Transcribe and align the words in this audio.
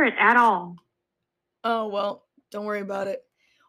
hear 0.00 0.06
it 0.06 0.14
at 0.18 0.36
all. 0.38 0.76
Oh, 1.62 1.88
well, 1.88 2.24
don't 2.50 2.64
worry 2.64 2.80
about 2.80 3.06
it. 3.06 3.22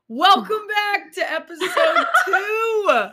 Welcome 0.07 0.65
back 0.67 1.11
to 1.15 1.29
episode 1.29 2.05
two. 2.25 3.09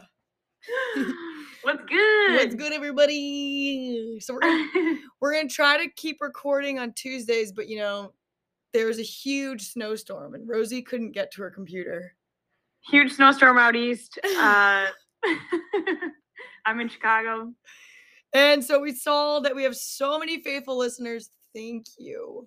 What's 1.62 1.84
good? 1.88 2.36
What's 2.36 2.54
good, 2.54 2.72
everybody? 2.72 4.20
So 4.20 4.34
we're 4.34 4.41
gonna, 4.41 4.98
we're 5.20 5.34
gonna 5.34 5.48
try 5.48 5.84
to 5.84 5.91
keep 5.96 6.18
recording 6.20 6.78
on 6.78 6.92
Tuesdays, 6.92 7.50
but 7.50 7.68
you 7.68 7.78
know, 7.78 8.12
there 8.72 8.86
was 8.86 9.00
a 9.00 9.02
huge 9.02 9.72
snowstorm 9.72 10.34
and 10.34 10.48
Rosie 10.48 10.82
couldn't 10.82 11.10
get 11.10 11.32
to 11.32 11.42
her 11.42 11.50
computer. 11.50 12.14
Huge 12.88 13.12
snowstorm 13.12 13.58
out 13.58 13.74
east. 13.74 14.19
Uh, 14.38 14.86
I'm 16.64 16.78
in 16.78 16.88
Chicago. 16.88 17.52
And 18.32 18.64
so 18.64 18.78
we 18.78 18.92
saw 18.94 19.41
that 19.41 19.56
we 19.56 19.64
have 19.64 19.74
so 19.74 20.20
many 20.20 20.41
faithful 20.41 20.78
listeners. 20.78 21.30
Thank 21.52 21.86
you. 21.98 22.46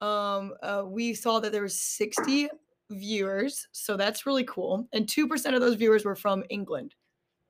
Um, 0.00 0.54
uh, 0.62 0.84
we 0.86 1.14
saw 1.14 1.40
that 1.40 1.52
there 1.52 1.62
was 1.62 1.78
60 1.78 2.48
viewers, 2.90 3.68
so 3.72 3.96
that's 3.96 4.26
really 4.26 4.44
cool. 4.44 4.88
And 4.92 5.06
2% 5.06 5.54
of 5.54 5.60
those 5.60 5.74
viewers 5.74 6.04
were 6.04 6.16
from 6.16 6.44
England. 6.48 6.94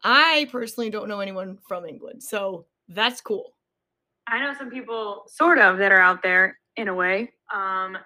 I 0.02 0.48
personally 0.50 0.90
don't 0.90 1.09
know 1.09 1.20
anyone 1.20 1.59
from 1.68 1.84
England, 1.84 2.23
so 2.23 2.66
that's 2.88 3.20
cool. 3.20 3.54
I 4.26 4.40
know 4.40 4.54
some 4.59 4.70
people, 4.70 5.24
sort 5.26 5.59
of, 5.59 5.79
that 5.79 5.92
are 5.92 6.01
out 6.01 6.23
there 6.23 6.59
in 6.76 6.88
a 6.88 6.95
way. 6.95 7.32
Um, 7.52 7.98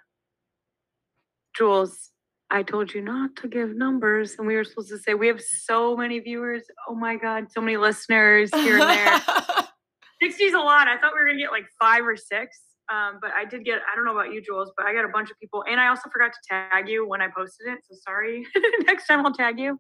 Jules, 1.57 2.11
I 2.51 2.63
told 2.63 2.93
you 2.93 3.01
not 3.01 3.37
to 3.37 3.49
give 3.49 3.77
numbers, 3.77 4.37
and 4.39 4.47
we 4.47 4.57
were 4.57 4.65
supposed 4.65 4.89
to 4.91 4.99
say 4.99 5.15
we 5.15 5.29
have 5.29 5.41
so 5.41 5.97
many 5.97 6.19
viewers. 6.19 6.63
Oh 6.89 6.95
my 6.95 7.17
God, 7.17 7.51
so 7.51 7.61
many 7.61 7.77
listeners 7.77 8.51
here 8.55 8.79
and 8.79 8.91
there. 8.91 9.23
60 10.23 10.45
is 10.45 10.55
a 10.55 10.59
lot. 10.59 10.89
I 10.89 10.99
thought 10.99 11.13
we 11.15 11.21
were 11.21 11.27
gonna 11.27 11.39
get 11.39 11.51
like 11.51 11.67
five 11.81 12.05
or 12.05 12.17
six. 12.17 12.61
Um, 12.93 13.19
but 13.21 13.31
I 13.33 13.45
did 13.45 13.65
get, 13.65 13.81
I 13.91 13.97
don't 13.97 14.05
know 14.05 14.13
about 14.17 14.33
you, 14.33 14.43
Jules, 14.43 14.73
but 14.77 14.87
I 14.87 14.93
got 14.93 15.05
a 15.05 15.09
bunch 15.09 15.31
of 15.31 15.39
people. 15.41 15.65
And 15.69 15.81
I 15.81 15.89
also 15.89 16.11
forgot 16.13 16.33
to 16.33 16.39
tag 16.49 16.89
you 16.89 17.09
when 17.09 17.23
I 17.23 17.29
posted 17.35 17.69
it. 17.69 17.79
So 17.89 17.97
sorry. 18.03 18.47
Next 18.81 19.07
time 19.07 19.25
I'll 19.25 19.33
tag 19.33 19.59
you. 19.59 19.79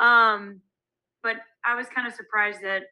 Um, 0.00 0.60
but 1.22 1.36
I 1.64 1.74
was 1.74 1.86
kind 1.88 2.06
of 2.06 2.12
surprised 2.12 2.60
that 2.62 2.82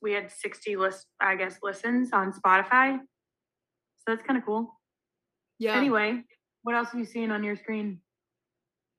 we 0.00 0.12
had 0.12 0.30
60 0.30 0.76
list, 0.76 1.06
I 1.20 1.34
guess, 1.34 1.58
listens 1.62 2.12
on 2.12 2.32
Spotify. 2.32 2.98
So 2.98 4.04
that's 4.06 4.22
kind 4.22 4.38
of 4.38 4.44
cool. 4.44 4.78
yeah. 5.58 5.76
Anyway, 5.76 6.22
what 6.62 6.74
else 6.76 6.90
have 6.90 7.00
you 7.00 7.06
seen 7.06 7.30
on 7.30 7.42
your 7.42 7.56
screen? 7.56 8.00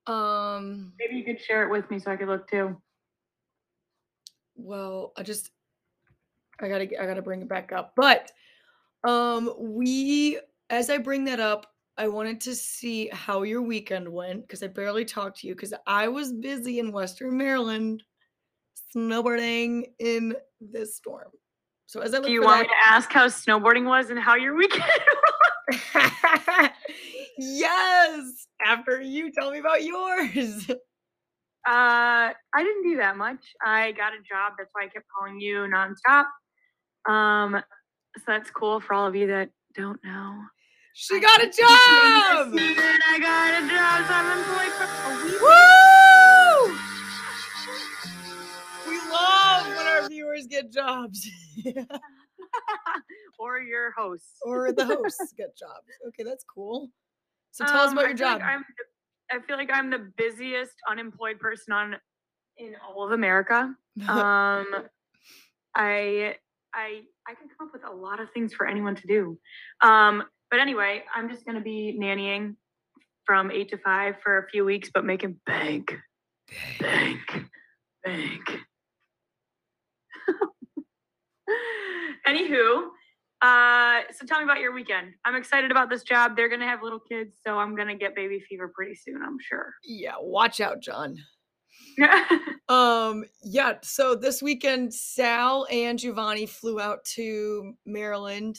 Um, 0.07 0.93
Maybe 0.99 1.15
you 1.15 1.23
could 1.23 1.39
share 1.41 1.63
it 1.63 1.71
with 1.71 1.89
me 1.89 1.99
so 1.99 2.11
I 2.11 2.15
could 2.17 2.27
look 2.27 2.49
too. 2.49 2.75
well, 4.55 5.13
I 5.17 5.23
just 5.23 5.49
I 6.59 6.67
gotta 6.67 7.01
I 7.01 7.05
gotta 7.05 7.21
bring 7.21 7.41
it 7.41 7.49
back 7.49 7.71
up. 7.71 7.93
But 7.95 8.31
um 9.07 9.53
we 9.57 10.39
as 10.69 10.89
I 10.89 10.97
bring 10.97 11.25
that 11.25 11.39
up, 11.39 11.67
I 11.97 12.07
wanted 12.07 12.41
to 12.41 12.55
see 12.55 13.07
how 13.11 13.43
your 13.43 13.61
weekend 13.61 14.07
went 14.09 14.41
because 14.41 14.63
I 14.63 14.67
barely 14.67 15.05
talked 15.05 15.39
to 15.39 15.47
you 15.47 15.55
because 15.55 15.73
I 15.87 16.07
was 16.07 16.33
busy 16.33 16.79
in 16.79 16.91
Western 16.91 17.37
Maryland 17.37 18.03
snowboarding 18.95 19.85
in 19.99 20.35
this 20.59 20.95
storm. 20.95 21.29
So 21.87 22.01
as 22.01 22.13
I 22.13 22.17
look 22.17 22.27
Do 22.27 22.33
you 22.33 22.41
want 22.41 22.63
me 22.63 22.67
to 22.67 22.73
ask 22.87 23.11
how 23.11 23.27
snowboarding 23.27 23.85
was 23.85 24.09
and 24.09 24.19
how 24.19 24.35
your 24.35 24.55
weekend 24.55 24.83
was? 25.95 26.69
yes, 27.37 28.47
after 28.65 29.01
you 29.01 29.31
tell 29.31 29.51
me 29.51 29.59
about 29.59 29.83
yours. 29.83 30.69
Uh, 31.67 32.29
I 32.29 32.63
didn't 32.63 32.83
do 32.83 32.97
that 32.97 33.17
much. 33.17 33.43
I 33.59 33.91
got 33.93 34.13
a 34.13 34.17
job. 34.17 34.53
That's 34.55 34.69
why 34.73 34.83
I 34.83 34.87
kept 34.87 35.07
calling 35.17 35.39
you 35.39 35.67
nonstop. 35.67 36.25
Um, 37.11 37.59
so 38.17 38.23
that's 38.27 38.49
cool 38.51 38.79
for 38.79 38.93
all 38.93 39.07
of 39.07 39.15
you 39.15 39.27
that 39.27 39.49
don't 39.75 40.01
know. 40.03 40.41
She 40.93 41.19
got 41.19 41.39
a 41.41 41.43
keep 41.47 41.53
keeping 41.53 41.67
it 41.67 41.69
job. 41.69 42.53
I 42.57 43.19
got 43.19 43.61
a 43.61 43.67
job. 43.67 44.07
So 44.07 44.13
I'm 44.13 44.37
employed 44.39 44.73
for 44.77 44.87
a 45.11 45.15
week. 45.25 45.41
Woo! 45.41 46.75
We 48.87 48.97
love 49.11 49.67
when 49.67 49.87
our 49.87 50.07
viewers 50.07 50.47
get 50.47 50.71
jobs. 50.71 51.27
or 53.39 53.59
your 53.59 53.91
hosts. 53.91 54.37
or 54.43 54.71
the 54.71 54.85
hosts 54.85 55.33
get 55.37 55.57
jobs. 55.57 55.87
Okay, 56.07 56.23
that's 56.23 56.45
cool. 56.45 56.89
So 57.51 57.65
tell 57.65 57.81
us 57.81 57.91
Um, 57.91 57.97
about 57.97 58.05
I 58.05 58.09
your 58.09 58.17
feel 58.17 58.27
like 58.27 58.39
job. 58.39 58.47
I'm 58.49 58.65
the- 58.77 58.85
I 59.35 59.39
feel 59.39 59.57
like 59.57 59.71
I'm 59.73 59.89
the 59.89 60.11
busiest 60.17 60.75
unemployed 60.87 61.39
person 61.39 61.73
on 61.73 61.95
in 62.57 62.75
all 62.87 63.03
of 63.05 63.11
America. 63.11 63.75
Um, 64.07 64.87
I 65.73 66.35
I 66.73 67.03
I 67.27 67.33
can 67.33 67.47
come 67.57 67.67
up 67.67 67.73
with 67.73 67.83
a 67.85 67.93
lot 67.93 68.19
of 68.19 68.29
things 68.33 68.53
for 68.53 68.67
anyone 68.67 68.95
to 68.95 69.07
do. 69.07 69.37
Um, 69.81 70.23
but 70.51 70.59
anyway, 70.59 71.03
I'm 71.13 71.29
just 71.29 71.45
gonna 71.45 71.61
be 71.61 71.97
nannying 71.99 72.55
from 73.25 73.51
eight 73.51 73.69
to 73.69 73.77
five 73.77 74.15
for 74.23 74.37
a 74.37 74.47
few 74.49 74.63
weeks, 74.65 74.89
but 74.93 75.03
making 75.03 75.39
bank, 75.45 75.95
bank, 76.79 77.21
bank. 78.03 78.59
Anywho, 82.27 82.87
uh, 83.41 84.01
so 84.11 84.25
tell 84.25 84.39
me 84.39 84.43
about 84.45 84.59
your 84.59 84.73
weekend. 84.73 85.13
I'm 85.25 85.35
excited 85.35 85.71
about 85.71 85.89
this 85.89 86.03
job. 86.03 86.35
They're 86.35 86.49
gonna 86.49 86.67
have 86.67 86.81
little 86.83 86.99
kids, 86.99 87.37
so 87.45 87.57
I'm 87.57 87.75
gonna 87.75 87.95
get 87.95 88.15
baby 88.15 88.39
fever 88.39 88.71
pretty 88.73 88.95
soon. 88.95 89.21
I'm 89.23 89.37
sure. 89.39 89.73
yeah, 89.83 90.13
watch 90.19 90.61
out, 90.61 90.81
John. 90.81 91.17
Um, 92.67 93.25
yeah, 93.43 93.73
so 93.83 94.15
this 94.15 94.41
weekend 94.41 94.91
Sal 94.91 95.67
and 95.71 95.99
Giovanni 95.99 96.47
flew 96.47 96.79
out 96.79 97.05
to 97.13 97.73
Maryland. 97.85 98.57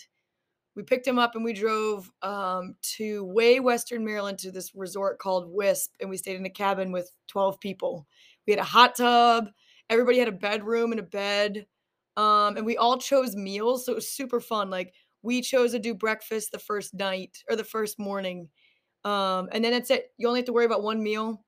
We 0.77 0.83
picked 0.85 1.07
him 1.07 1.19
up 1.19 1.35
and 1.37 1.45
we 1.45 1.53
drove 1.55 2.11
um 2.23 2.77
to 2.99 3.25
way 3.25 3.61
western 3.61 4.05
Maryland 4.05 4.39
to 4.41 4.53
this 4.53 4.75
resort 4.75 5.19
called 5.19 5.49
Wisp 5.51 5.93
and 6.01 6.11
we 6.11 6.19
stayed 6.19 6.37
in 6.37 6.47
a 6.47 6.51
cabin 6.51 6.93
with 6.93 7.11
12 7.29 7.61
people. 7.61 8.07
We 8.47 8.53
had 8.53 8.61
a 8.61 8.65
hot 8.65 8.97
tub, 8.97 9.49
everybody 9.91 10.19
had 10.19 10.29
a 10.29 10.33
bedroom 10.33 10.93
and 10.93 11.01
a 11.01 11.05
bed. 11.05 11.67
Um, 12.17 12.57
and 12.59 12.67
we 12.67 12.77
all 12.79 12.99
chose 12.99 13.37
meals, 13.37 13.87
so 13.87 13.93
it 13.93 13.97
was 13.97 14.09
super 14.11 14.41
fun. 14.41 14.71
Like 14.71 14.95
we 15.23 15.43
chose 15.43 15.73
to 15.73 15.79
do 15.81 15.95
breakfast 15.95 16.53
the 16.53 16.59
first 16.61 16.95
night 16.95 17.39
or 17.51 17.57
the 17.57 17.65
first 17.65 17.99
morning. 17.99 18.49
Um, 19.05 19.49
and 19.53 19.65
then 19.65 19.73
that's 19.73 19.91
it. 19.91 20.13
You 20.19 20.29
only 20.29 20.41
have 20.41 20.47
to 20.47 20.53
worry 20.53 20.67
about 20.67 20.83
one 20.83 21.03
meal 21.03 21.45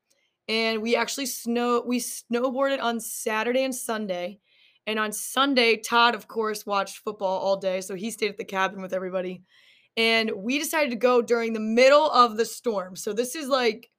and 0.48 0.80
we 0.80 0.96
actually 0.96 1.26
snow 1.26 1.82
we 1.86 2.00
snowboarded 2.00 2.82
on 2.82 3.00
Saturday 3.00 3.64
and 3.64 3.74
Sunday. 3.74 4.40
And 4.86 4.98
on 4.98 5.12
Sunday, 5.12 5.76
Todd, 5.76 6.14
of 6.14 6.28
course, 6.28 6.64
watched 6.64 6.98
football 6.98 7.38
all 7.40 7.58
day, 7.58 7.82
so 7.82 7.94
he 7.94 8.10
stayed 8.10 8.30
at 8.30 8.38
the 8.38 8.44
cabin 8.44 8.80
with 8.80 8.94
everybody. 8.94 9.42
And 9.98 10.30
we 10.34 10.58
decided 10.58 10.90
to 10.90 10.96
go 10.96 11.20
during 11.20 11.52
the 11.52 11.60
middle 11.60 12.10
of 12.10 12.38
the 12.38 12.46
storm. 12.46 12.96
So 12.96 13.12
this 13.12 13.34
is 13.34 13.48
like 13.48 13.90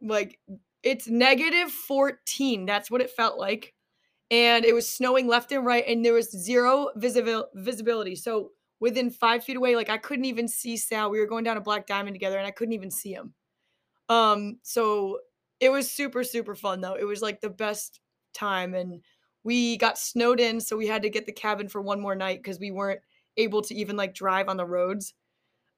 like 0.00 0.38
it's 0.84 1.08
negative 1.08 1.72
14. 1.72 2.64
That's 2.64 2.90
what 2.90 3.00
it 3.00 3.10
felt 3.10 3.38
like. 3.38 3.74
And 4.30 4.64
it 4.64 4.74
was 4.74 4.88
snowing 4.88 5.26
left 5.26 5.50
and 5.52 5.64
right, 5.64 5.84
and 5.88 6.04
there 6.04 6.12
was 6.12 6.30
zero 6.30 6.90
visibil- 6.96 7.46
visibility. 7.54 8.14
So 8.14 8.50
within 8.78 9.10
five 9.10 9.42
feet 9.42 9.56
away, 9.56 9.74
like 9.74 9.90
I 9.90 9.96
couldn't 9.98 10.26
even 10.26 10.46
see 10.46 10.76
Sal. 10.76 11.10
We 11.10 11.18
were 11.18 11.26
going 11.26 11.44
down 11.44 11.56
a 11.56 11.62
black 11.62 11.86
diamond 11.86 12.14
together, 12.14 12.38
and 12.38 12.46
I 12.46 12.52
couldn't 12.52 12.74
even 12.74 12.90
see 12.90 13.12
him. 13.12 13.34
Um, 14.08 14.58
so 14.62 15.18
it 15.60 15.70
was 15.70 15.90
super, 15.90 16.24
super 16.24 16.54
fun 16.54 16.80
though. 16.80 16.94
It 16.94 17.04
was 17.04 17.22
like 17.22 17.40
the 17.40 17.50
best 17.50 18.00
time. 18.34 18.74
And 18.74 19.02
we 19.44 19.76
got 19.76 19.98
snowed 19.98 20.40
in, 20.40 20.60
so 20.60 20.76
we 20.76 20.86
had 20.86 21.02
to 21.02 21.10
get 21.10 21.26
the 21.26 21.32
cabin 21.32 21.68
for 21.68 21.80
one 21.80 22.00
more 22.00 22.14
night 22.14 22.42
because 22.42 22.58
we 22.58 22.70
weren't 22.70 23.00
able 23.36 23.62
to 23.62 23.74
even 23.74 23.96
like 23.96 24.14
drive 24.14 24.48
on 24.48 24.56
the 24.56 24.66
roads. 24.66 25.14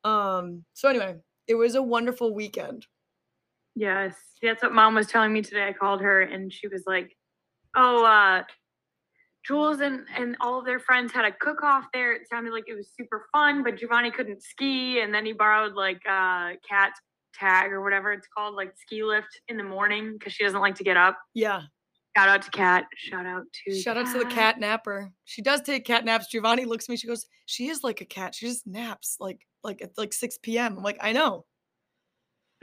Um, 0.04 0.64
so 0.72 0.88
anyway, 0.88 1.16
it 1.46 1.54
was 1.54 1.74
a 1.74 1.82
wonderful 1.82 2.34
weekend. 2.34 2.86
Yes, 3.74 4.16
that's 4.42 4.62
what 4.62 4.72
mom 4.72 4.94
was 4.94 5.06
telling 5.06 5.32
me 5.32 5.42
today. 5.42 5.68
I 5.68 5.72
called 5.72 6.00
her 6.00 6.22
and 6.22 6.52
she 6.52 6.68
was 6.68 6.84
like, 6.86 7.16
"Oh, 7.76 8.04
uh, 8.04 8.42
Jules 9.46 9.80
and 9.80 10.06
and 10.16 10.36
all 10.40 10.58
of 10.58 10.64
their 10.64 10.80
friends 10.80 11.12
had 11.12 11.24
a 11.24 11.32
cook 11.32 11.62
off 11.62 11.86
there. 11.92 12.12
It 12.12 12.28
sounded 12.28 12.52
like 12.52 12.64
it 12.66 12.74
was 12.74 12.90
super 12.96 13.26
fun, 13.32 13.62
but 13.62 13.76
Giovanni 13.78 14.10
couldn't 14.10 14.42
ski, 14.42 15.00
and 15.00 15.14
then 15.14 15.24
he 15.24 15.32
borrowed 15.32 15.74
like 15.74 16.00
uh, 16.08 16.52
cat 16.68 16.92
tag 17.32 17.72
or 17.72 17.82
whatever 17.82 18.12
it's 18.12 18.26
called, 18.26 18.54
like 18.54 18.72
ski 18.76 19.02
lift 19.02 19.40
in 19.48 19.56
the 19.56 19.64
morning 19.64 20.14
because 20.18 20.32
she 20.32 20.44
doesn't 20.44 20.60
like 20.60 20.74
to 20.76 20.84
get 20.84 20.96
up. 20.96 21.18
Yeah. 21.34 21.62
Shout 22.16 22.28
out 22.28 22.42
to 22.42 22.50
Cat. 22.50 22.86
Shout 22.96 23.24
out 23.24 23.44
to 23.64 23.80
Shout 23.80 23.96
out 23.96 24.12
to 24.12 24.18
the 24.18 24.24
cat 24.24 24.58
napper. 24.58 25.12
She 25.26 25.42
does 25.42 25.60
take 25.60 25.84
cat 25.84 26.04
naps. 26.04 26.26
Giovanni 26.26 26.64
looks 26.64 26.86
at 26.86 26.88
me. 26.88 26.96
She 26.96 27.06
goes, 27.06 27.26
"She 27.46 27.68
is 27.68 27.84
like 27.84 28.00
a 28.00 28.04
cat. 28.04 28.34
She 28.34 28.46
just 28.46 28.66
naps 28.66 29.16
like 29.20 29.46
like 29.62 29.80
at 29.80 29.96
like 29.96 30.12
6 30.12 30.38
p.m." 30.42 30.76
I'm 30.76 30.82
like, 30.82 30.98
"I 31.00 31.12
know." 31.12 31.44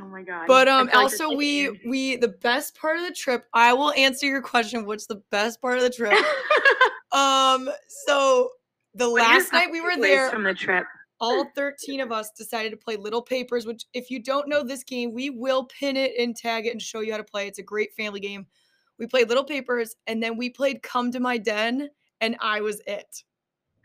Oh 0.01 0.05
my 0.05 0.21
god. 0.21 0.47
But 0.47 0.67
um 0.67 0.87
feel 0.87 0.95
like 0.95 1.03
also 1.03 1.35
we 1.35 1.79
we 1.87 2.17
the 2.17 2.27
best 2.27 2.77
part 2.77 2.97
of 2.97 3.03
the 3.03 3.13
trip, 3.13 3.45
I 3.53 3.73
will 3.73 3.91
answer 3.93 4.25
your 4.25 4.41
question, 4.41 4.85
what's 4.85 5.07
the 5.07 5.21
best 5.31 5.61
part 5.61 5.77
of 5.77 5.83
the 5.83 5.89
trip? 5.89 6.13
um 7.13 7.69
so 8.05 8.49
the 8.93 9.09
What 9.09 9.23
last 9.23 9.53
night 9.53 9.71
we 9.71 9.81
were 9.81 9.97
there, 9.97 10.29
from 10.29 10.43
the 10.43 10.53
trip. 10.53 10.85
All 11.19 11.45
13 11.55 11.99
of 11.99 12.11
us 12.11 12.31
decided 12.31 12.71
to 12.71 12.77
play 12.77 12.95
Little 12.95 13.21
Papers, 13.21 13.65
which 13.65 13.85
if 13.93 14.09
you 14.11 14.21
don't 14.21 14.47
know 14.47 14.63
this 14.63 14.83
game, 14.83 15.13
we 15.13 15.29
will 15.29 15.65
pin 15.65 15.97
it 15.97 16.13
and 16.19 16.35
tag 16.35 16.65
it 16.65 16.71
and 16.71 16.81
show 16.81 16.99
you 16.99 17.11
how 17.11 17.17
to 17.17 17.23
play. 17.23 17.47
It's 17.47 17.59
a 17.59 17.63
great 17.63 17.93
family 17.95 18.19
game. 18.19 18.45
We 18.99 19.07
played 19.07 19.29
Little 19.29 19.43
Papers 19.43 19.95
and 20.07 20.21
then 20.21 20.37
we 20.37 20.49
played 20.49 20.83
Come 20.83 21.11
to 21.11 21.19
My 21.19 21.37
Den 21.37 21.89
and 22.21 22.35
I 22.41 22.61
was 22.61 22.81
it. 22.87 23.23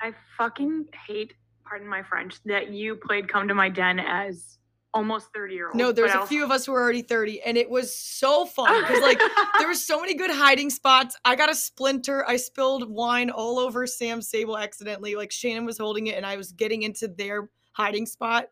I 0.01 0.13
fucking 0.37 0.87
hate, 1.07 1.35
pardon 1.65 1.87
my 1.87 2.03
French, 2.03 2.43
that 2.45 2.71
you 2.71 2.97
played 2.97 3.29
Come 3.29 3.47
to 3.49 3.55
My 3.55 3.69
Den 3.69 3.99
as 3.99 4.59
almost 4.95 5.33
30 5.35 5.55
year 5.55 5.69
old. 5.69 5.77
No, 5.77 5.93
there's 5.93 6.13
a 6.13 6.27
few 6.27 6.45
of 6.45 6.51
us 6.51 6.67
who 6.67 6.75
are 6.75 6.81
already 6.81 7.03
30, 7.03 7.43
and 7.43 7.57
it 7.57 7.69
was 7.69 7.95
so 7.95 8.45
fun 8.45 8.81
because 8.83 9.03
like 9.03 9.19
there 9.59 9.69
were 9.69 9.75
so 9.75 10.01
many 10.01 10.15
good 10.15 10.31
hiding 10.31 10.71
spots. 10.71 11.17
I 11.25 11.37
got 11.37 11.51
a 11.51 11.55
splinter. 11.55 12.25
I 12.27 12.37
spilled 12.37 12.89
wine 12.91 13.31
all 13.31 13.59
over 13.59 13.87
Sam's 13.87 14.29
Sable 14.29 14.59
accidentally. 14.59 15.15
Like 15.15 15.33
Shannon 15.33 15.65
was 15.65 15.79
holding 15.79 16.09
it, 16.09 16.17
and 16.17 16.27
I 16.27 16.37
was 16.37 16.53
getting 16.53 16.83
into 16.83 17.09
their 17.09 17.49
hiding 17.73 18.07
spot. 18.07 18.47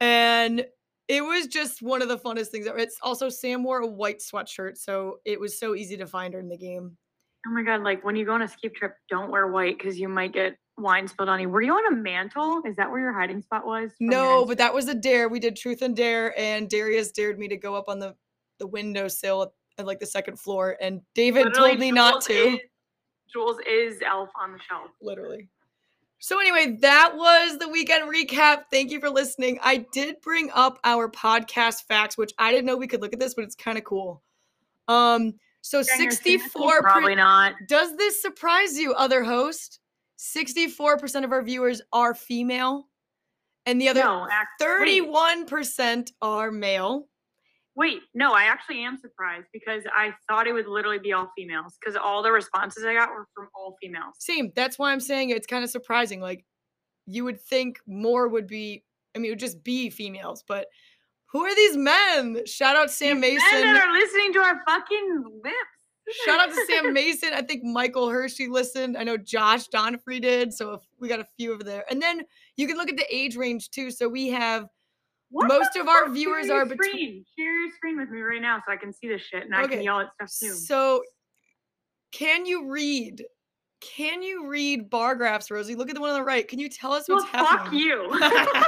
And 0.00 0.66
it 1.08 1.22
was 1.22 1.46
just 1.46 1.82
one 1.82 2.02
of 2.02 2.08
the 2.08 2.18
funnest 2.18 2.48
things. 2.48 2.66
ever. 2.66 2.78
It's 2.78 2.98
also 3.02 3.28
Sam 3.28 3.62
wore 3.62 3.80
a 3.80 3.86
white 3.86 4.20
sweatshirt, 4.20 4.76
so 4.76 5.18
it 5.24 5.38
was 5.38 5.58
so 5.58 5.74
easy 5.74 5.96
to 5.96 6.06
find 6.06 6.34
her 6.34 6.40
in 6.40 6.48
the 6.48 6.56
game. 6.58 6.96
Oh 7.46 7.50
my 7.50 7.62
god! 7.62 7.82
Like 7.82 8.04
when 8.04 8.16
you 8.16 8.24
go 8.24 8.32
on 8.32 8.42
a 8.42 8.48
ski 8.48 8.68
trip, 8.68 8.94
don't 9.08 9.30
wear 9.30 9.48
white 9.48 9.78
because 9.78 9.98
you 9.98 10.08
might 10.08 10.32
get 10.32 10.56
wine 10.78 11.06
spilled 11.06 11.28
on 11.28 11.40
you. 11.40 11.48
Were 11.48 11.62
you 11.62 11.72
on 11.72 11.92
a 11.92 11.96
mantle? 11.96 12.62
Is 12.66 12.76
that 12.76 12.90
where 12.90 13.00
your 13.00 13.12
hiding 13.12 13.42
spot 13.42 13.66
was? 13.66 13.90
No, 14.00 14.44
but 14.44 14.58
that 14.58 14.72
was 14.72 14.88
a 14.88 14.94
dare. 14.94 15.28
We 15.28 15.40
did 15.40 15.56
truth 15.56 15.82
and 15.82 15.96
dare, 15.96 16.38
and 16.38 16.68
Darius 16.68 17.12
dared 17.12 17.38
me 17.38 17.48
to 17.48 17.56
go 17.56 17.74
up 17.74 17.88
on 17.88 17.98
the 17.98 18.14
the 18.58 18.66
windowsill 18.66 19.42
at, 19.42 19.48
at 19.78 19.86
like 19.86 20.00
the 20.00 20.06
second 20.06 20.38
floor, 20.38 20.76
and 20.80 21.00
David 21.14 21.46
Literally, 21.46 21.68
told 21.70 21.80
me 21.80 21.88
Jules 21.88 21.96
not 21.96 22.20
to. 22.22 22.32
Is, 22.32 22.60
Jules 23.32 23.56
is 23.68 24.02
elf 24.06 24.30
on 24.40 24.52
the 24.52 24.58
shelf. 24.68 24.90
Literally. 25.00 25.48
So 26.18 26.38
anyway, 26.38 26.76
that 26.82 27.14
was 27.16 27.58
the 27.58 27.68
weekend 27.68 28.08
recap. 28.08 28.64
Thank 28.70 28.92
you 28.92 29.00
for 29.00 29.10
listening. 29.10 29.58
I 29.60 29.86
did 29.92 30.20
bring 30.20 30.50
up 30.54 30.78
our 30.84 31.08
podcast 31.08 31.82
facts, 31.88 32.16
which 32.16 32.32
I 32.38 32.52
didn't 32.52 32.66
know 32.66 32.76
we 32.76 32.86
could 32.86 33.00
look 33.00 33.12
at 33.12 33.18
this, 33.18 33.34
but 33.34 33.42
it's 33.42 33.56
kind 33.56 33.76
of 33.76 33.82
cool. 33.82 34.22
Um, 34.86 35.34
so 35.62 35.82
64 35.82 36.82
probably 36.82 37.16
not. 37.16 37.54
Does 37.66 37.96
this 37.96 38.22
surprise 38.22 38.78
you, 38.78 38.92
other 38.94 39.24
host? 39.24 39.80
64% 40.22 41.24
of 41.24 41.32
our 41.32 41.42
viewers 41.42 41.82
are 41.92 42.14
female, 42.14 42.88
and 43.66 43.80
the 43.80 43.88
other 43.88 44.00
no, 44.00 44.28
31% 44.60 46.12
are 46.22 46.50
male. 46.52 47.08
Wait, 47.74 48.02
no, 48.14 48.32
I 48.32 48.44
actually 48.44 48.84
am 48.84 48.98
surprised 48.98 49.46
because 49.52 49.82
I 49.94 50.12
thought 50.28 50.46
it 50.46 50.52
would 50.52 50.66
literally 50.66 50.98
be 50.98 51.12
all 51.12 51.32
females 51.36 51.76
because 51.80 51.96
all 51.96 52.22
the 52.22 52.30
responses 52.30 52.84
I 52.84 52.94
got 52.94 53.10
were 53.10 53.26
from 53.34 53.48
all 53.54 53.76
females. 53.80 54.14
Same. 54.18 54.52
That's 54.54 54.78
why 54.78 54.92
I'm 54.92 55.00
saying 55.00 55.30
it's 55.30 55.46
kind 55.46 55.64
of 55.64 55.70
surprising. 55.70 56.20
Like, 56.20 56.44
you 57.06 57.24
would 57.24 57.40
think 57.40 57.80
more 57.86 58.28
would 58.28 58.46
be, 58.46 58.84
I 59.14 59.18
mean, 59.18 59.30
it 59.30 59.32
would 59.32 59.40
just 59.40 59.64
be 59.64 59.90
females, 59.90 60.44
but 60.46 60.66
who 61.32 61.44
are 61.44 61.54
these 61.54 61.76
men? 61.78 62.44
Shout 62.44 62.76
out 62.76 62.90
Sam 62.90 63.20
these 63.20 63.40
Mason. 63.40 63.60
Men 63.62 63.74
that 63.74 63.86
are 63.86 63.92
listening 63.92 64.34
to 64.34 64.38
our 64.40 64.60
fucking 64.68 65.24
lips. 65.42 65.81
Shout 66.24 66.40
out 66.40 66.54
to 66.54 66.66
Sam 66.66 66.92
Mason. 66.92 67.30
I 67.32 67.42
think 67.42 67.62
Michael 67.64 68.08
Hershey 68.08 68.48
listened. 68.48 68.96
I 68.96 69.04
know 69.04 69.16
Josh 69.16 69.68
Donfrey 69.68 70.20
did. 70.20 70.52
So 70.52 70.80
we 70.98 71.08
got 71.08 71.20
a 71.20 71.26
few 71.36 71.52
over 71.52 71.62
there. 71.62 71.84
And 71.90 72.02
then 72.02 72.22
you 72.56 72.66
can 72.66 72.76
look 72.76 72.88
at 72.88 72.96
the 72.96 73.06
age 73.14 73.36
range 73.36 73.70
too. 73.70 73.90
So 73.90 74.08
we 74.08 74.28
have 74.28 74.66
what 75.32 75.48
Most 75.48 75.76
of 75.76 75.88
our 75.88 76.10
viewers 76.10 76.50
are 76.50 76.66
between. 76.66 77.24
Share 77.38 77.60
your 77.60 77.70
screen 77.74 77.98
with 77.98 78.10
me 78.10 78.20
right 78.20 78.42
now 78.42 78.58
so 78.66 78.72
I 78.72 78.76
can 78.76 78.92
see 78.92 79.08
this 79.08 79.22
shit 79.22 79.44
and 79.44 79.54
okay. 79.54 79.64
I 79.64 79.66
can 79.66 79.82
yell 79.82 80.00
at 80.00 80.10
stuff 80.14 80.30
too. 80.38 80.54
So, 80.54 81.02
can 82.12 82.44
you 82.44 82.70
read? 82.70 83.24
Can 83.80 84.22
you 84.22 84.46
read 84.46 84.90
bar 84.90 85.14
graphs, 85.14 85.50
Rosie? 85.50 85.74
Look 85.74 85.88
at 85.88 85.94
the 85.94 86.02
one 86.02 86.10
on 86.10 86.18
the 86.18 86.24
right. 86.24 86.46
Can 86.46 86.58
you 86.58 86.68
tell 86.68 86.92
us 86.92 87.08
what's 87.08 87.24
well, 87.32 87.46
happening? 87.46 87.64
Fuck 87.64 87.72
you. 87.72 88.20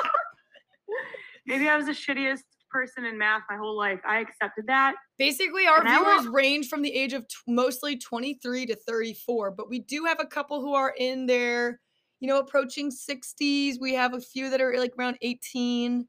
Maybe 1.47 1.69
I 1.69 1.77
was 1.77 1.85
the 1.85 1.93
shittiest 1.93 2.41
person 2.75 3.05
in 3.05 3.17
math 3.17 3.43
my 3.49 3.57
whole 3.57 3.77
life. 3.77 4.01
I 4.07 4.19
accepted 4.19 4.67
that. 4.67 4.97
Basically, 5.17 5.67
our 5.67 5.83
viewers 5.85 6.27
range 6.27 6.69
from 6.69 6.83
the 6.83 6.93
age 6.93 7.13
of 7.13 7.27
t- 7.29 7.37
mostly 7.47 7.97
23 7.97 8.67
to 8.67 8.75
34, 8.75 9.53
but 9.53 9.71
we 9.71 9.79
do 9.79 10.05
have 10.05 10.19
a 10.19 10.27
couple 10.27 10.61
who 10.61 10.75
are 10.75 10.93
in 10.99 11.27
their, 11.27 11.81
you 12.19 12.27
know, 12.27 12.41
approaching 12.41 12.91
60s. 12.91 13.77
We 13.81 13.95
have 13.95 14.13
a 14.15 14.21
few 14.21 14.51
that 14.51 14.61
are 14.61 14.77
like 14.77 14.93
around 14.99 15.19
18. 15.23 16.09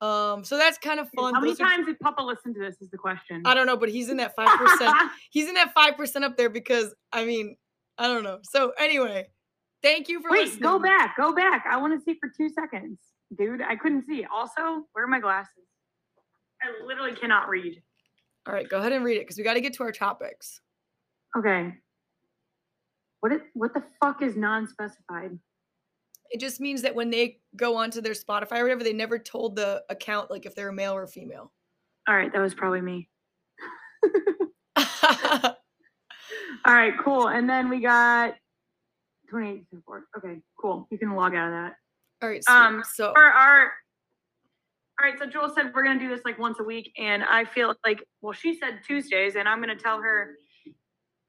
Um, 0.00 0.42
so 0.44 0.56
that's 0.56 0.78
kind 0.78 0.98
of 0.98 1.10
fun. 1.10 1.34
How 1.34 1.40
many 1.40 1.52
Those 1.52 1.58
times 1.58 1.82
are, 1.82 1.92
did 1.92 2.00
Papa 2.00 2.22
listen 2.22 2.54
to 2.54 2.60
this? 2.60 2.80
Is 2.80 2.88
the 2.88 2.96
question. 2.96 3.42
I 3.44 3.52
don't 3.52 3.66
know, 3.66 3.76
but 3.76 3.90
he's 3.90 4.08
in 4.08 4.16
that 4.16 4.34
five 4.34 4.58
percent. 4.58 4.96
he's 5.30 5.46
in 5.46 5.54
that 5.54 5.74
five 5.74 5.98
percent 5.98 6.24
up 6.24 6.38
there 6.38 6.48
because 6.48 6.94
I 7.12 7.26
mean, 7.26 7.56
I 7.98 8.06
don't 8.06 8.22
know. 8.22 8.38
So 8.42 8.72
anyway, 8.78 9.26
thank 9.82 10.08
you 10.08 10.22
for 10.22 10.30
wait. 10.30 10.46
Listening. 10.46 10.62
Go 10.62 10.78
back, 10.78 11.18
go 11.18 11.34
back. 11.34 11.66
I 11.70 11.76
want 11.76 11.92
to 11.98 12.02
see 12.02 12.18
for 12.18 12.30
two 12.34 12.48
seconds, 12.48 12.98
dude. 13.36 13.60
I 13.60 13.76
couldn't 13.76 14.06
see. 14.06 14.24
Also, 14.32 14.86
where 14.94 15.04
are 15.04 15.06
my 15.06 15.20
glasses? 15.20 15.69
I 16.62 16.84
literally 16.86 17.14
cannot 17.14 17.48
read. 17.48 17.82
All 18.46 18.54
right, 18.54 18.68
go 18.68 18.78
ahead 18.78 18.92
and 18.92 19.04
read 19.04 19.16
it 19.16 19.20
because 19.20 19.36
we 19.36 19.44
got 19.44 19.54
to 19.54 19.60
get 19.60 19.74
to 19.74 19.82
our 19.82 19.92
topics. 19.92 20.60
Okay. 21.36 21.74
What 23.20 23.32
is, 23.32 23.40
what 23.54 23.74
the 23.74 23.82
fuck 24.00 24.22
is 24.22 24.36
non-specified? 24.36 25.38
It 26.30 26.40
just 26.40 26.60
means 26.60 26.82
that 26.82 26.94
when 26.94 27.10
they 27.10 27.40
go 27.56 27.76
onto 27.76 28.00
their 28.00 28.14
Spotify 28.14 28.58
or 28.58 28.62
whatever, 28.62 28.84
they 28.84 28.92
never 28.92 29.18
told 29.18 29.56
the 29.56 29.82
account 29.90 30.30
like 30.30 30.46
if 30.46 30.54
they're 30.54 30.68
a 30.68 30.72
male 30.72 30.94
or 30.94 31.06
female. 31.06 31.52
All 32.08 32.16
right, 32.16 32.32
that 32.32 32.40
was 32.40 32.54
probably 32.54 32.80
me. 32.80 33.08
All 36.64 36.74
right, 36.74 36.94
cool. 37.02 37.28
And 37.28 37.48
then 37.48 37.68
we 37.68 37.80
got 37.80 38.34
28 39.28 39.64
support. 39.70 40.04
Okay, 40.16 40.40
cool. 40.60 40.86
You 40.90 40.98
can 40.98 41.14
log 41.14 41.34
out 41.34 41.48
of 41.48 41.52
that. 41.52 41.76
All 42.22 42.28
right. 42.28 42.44
Sweet. 42.44 42.54
Um, 42.54 42.82
so 42.94 43.12
for 43.14 43.22
our 43.24 43.72
all 45.00 45.08
right, 45.08 45.18
so 45.18 45.26
Joel 45.26 45.50
said 45.54 45.72
we're 45.74 45.82
gonna 45.82 45.98
do 45.98 46.08
this 46.08 46.20
like 46.24 46.38
once 46.38 46.60
a 46.60 46.62
week, 46.62 46.92
and 46.98 47.24
I 47.24 47.44
feel 47.44 47.74
like 47.84 48.04
well, 48.20 48.32
she 48.32 48.54
said 48.54 48.80
Tuesdays, 48.86 49.34
and 49.34 49.48
I'm 49.48 49.60
gonna 49.60 49.76
tell 49.76 50.00
her 50.00 50.34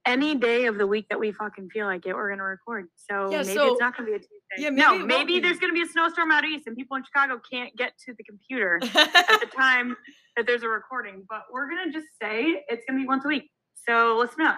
any 0.06 0.36
day 0.36 0.66
of 0.66 0.78
the 0.78 0.88
week 0.88 1.06
that 1.10 1.20
we 1.20 1.32
fucking 1.32 1.70
feel 1.70 1.86
like 1.86 2.06
it, 2.06 2.14
we're 2.14 2.30
gonna 2.30 2.44
record. 2.44 2.88
So 2.96 3.32
yeah, 3.32 3.44
maybe 3.44 3.54
so, 3.54 3.72
it's 3.72 3.80
not 3.80 3.96
gonna 3.96 4.10
be 4.10 4.16
a 4.16 4.20
Tuesday. 4.20 4.36
Yeah, 4.58 4.70
maybe 4.72 4.82
no, 4.82 5.06
maybe 5.06 5.40
there's 5.40 5.60
gonna 5.60 5.74
be 5.74 5.84
a 5.84 5.88
snowstorm 5.88 6.32
out 6.32 6.44
east, 6.44 6.68
and 6.68 6.76
people 6.76 6.98
in 6.98 7.04
Chicago 7.06 7.40
can't 7.50 7.74
get 7.78 7.94
to 8.06 8.14
the 8.18 8.24
computer 8.24 8.80
at 8.96 9.40
the 9.40 9.48
time 9.56 9.96
that 10.36 10.46
there's 10.46 10.64
a 10.64 10.70
recording. 10.70 11.24
But 11.30 11.44
we're 11.52 11.70
gonna 11.70 11.94
just 11.94 12.08
say 12.22 12.64
it's 12.68 12.84
gonna 12.88 13.00
be 13.00 13.08
once 13.08 13.24
a 13.24 13.30
week. 13.30 13.50
So 13.88 14.18
listen 14.18 14.42
up. 14.42 14.58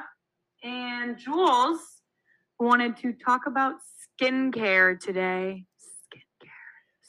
And 0.63 1.19
Jules 1.19 1.81
wanted 2.59 2.97
to 2.97 3.13
talk 3.13 3.41
about 3.45 3.75
skincare 4.19 4.99
today. 4.99 5.65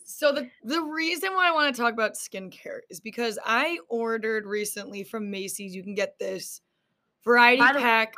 So 0.05 0.33
the 0.33 0.51
the 0.63 0.83
reason 0.83 1.33
why 1.33 1.49
I 1.49 1.53
want 1.53 1.75
to 1.75 1.81
talk 1.81 1.95
about 1.95 2.13
skincare 2.15 2.81
is 2.91 3.01
because 3.01 3.39
I 3.45 3.79
ordered 3.89 4.45
recently 4.45 5.03
from 5.03 5.31
Macy's. 5.31 5.75
You 5.75 5.83
can 5.83 5.95
get 5.95 6.19
this 6.19 6.61
variety 7.25 7.63
pack. 7.63 8.09
Way, 8.09 8.15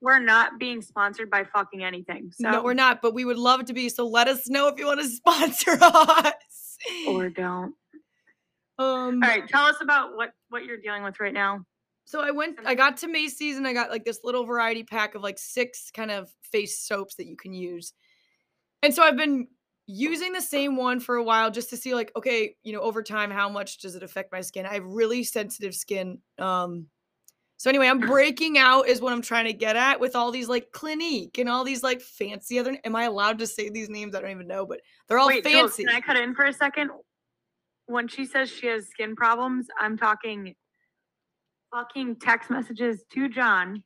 we're, 0.00 0.14
not, 0.16 0.22
we're 0.22 0.24
not 0.24 0.58
being 0.58 0.80
sponsored 0.80 1.30
by 1.30 1.44
fucking 1.44 1.84
anything. 1.84 2.30
So. 2.32 2.50
No, 2.50 2.62
we're 2.62 2.74
not, 2.74 3.02
but 3.02 3.12
we 3.12 3.26
would 3.26 3.36
love 3.36 3.66
to 3.66 3.74
be. 3.74 3.90
So 3.90 4.06
let 4.06 4.28
us 4.28 4.48
know 4.48 4.68
if 4.68 4.78
you 4.78 4.86
want 4.86 5.00
to 5.00 5.08
sponsor 5.08 5.76
us. 5.80 6.78
Or 7.06 7.28
don't. 7.28 7.74
Um, 8.78 9.22
All 9.22 9.28
right, 9.28 9.46
tell 9.46 9.66
us 9.66 9.76
about 9.82 10.16
what 10.16 10.30
what 10.48 10.64
you're 10.64 10.78
dealing 10.78 11.02
with 11.02 11.20
right 11.20 11.34
now. 11.34 11.66
So 12.06 12.22
I 12.22 12.30
went, 12.30 12.58
I 12.64 12.74
got 12.74 12.96
to 12.98 13.08
Macy's 13.08 13.56
and 13.56 13.68
I 13.68 13.72
got 13.72 13.90
like 13.90 14.04
this 14.04 14.20
little 14.24 14.44
variety 14.44 14.82
pack 14.82 15.14
of 15.14 15.22
like 15.22 15.38
six 15.38 15.92
kind 15.92 16.10
of 16.10 16.28
face 16.42 16.80
soaps 16.80 17.14
that 17.16 17.26
you 17.26 17.36
can 17.36 17.52
use. 17.52 17.92
And 18.82 18.92
so 18.92 19.02
I've 19.02 19.16
been 19.16 19.46
using 19.90 20.32
the 20.32 20.40
same 20.40 20.76
one 20.76 21.00
for 21.00 21.16
a 21.16 21.22
while 21.22 21.50
just 21.50 21.70
to 21.70 21.76
see 21.76 21.94
like, 21.94 22.12
okay, 22.16 22.54
you 22.62 22.72
know, 22.72 22.80
over 22.80 23.02
time, 23.02 23.30
how 23.30 23.48
much 23.48 23.78
does 23.78 23.96
it 23.96 24.02
affect 24.02 24.30
my 24.32 24.40
skin? 24.40 24.64
I 24.64 24.74
have 24.74 24.84
really 24.84 25.24
sensitive 25.24 25.74
skin. 25.74 26.18
Um, 26.38 26.86
so 27.56 27.68
anyway, 27.68 27.88
I'm 27.88 27.98
breaking 27.98 28.56
out 28.56 28.88
is 28.88 29.00
what 29.00 29.12
I'm 29.12 29.20
trying 29.20 29.46
to 29.46 29.52
get 29.52 29.76
at 29.76 30.00
with 30.00 30.16
all 30.16 30.30
these 30.30 30.48
like 30.48 30.70
Clinique 30.72 31.38
and 31.38 31.48
all 31.48 31.64
these 31.64 31.82
like 31.82 32.00
fancy 32.00 32.58
other. 32.58 32.78
Am 32.84 32.96
I 32.96 33.04
allowed 33.04 33.38
to 33.40 33.46
say 33.46 33.68
these 33.68 33.90
names? 33.90 34.14
I 34.14 34.20
don't 34.20 34.30
even 34.30 34.46
know, 34.46 34.64
but 34.64 34.80
they're 35.08 35.18
all 35.18 35.26
Wait, 35.26 35.44
fancy. 35.44 35.84
can 35.84 35.94
I 35.94 36.00
cut 36.00 36.16
in 36.16 36.34
for 36.34 36.44
a 36.44 36.52
second? 36.52 36.90
When 37.86 38.06
she 38.06 38.24
says 38.24 38.48
she 38.48 38.68
has 38.68 38.86
skin 38.86 39.16
problems, 39.16 39.66
I'm 39.78 39.98
talking 39.98 40.54
fucking 41.74 42.16
text 42.16 42.48
messages 42.48 43.04
to 43.12 43.28
John 43.28 43.82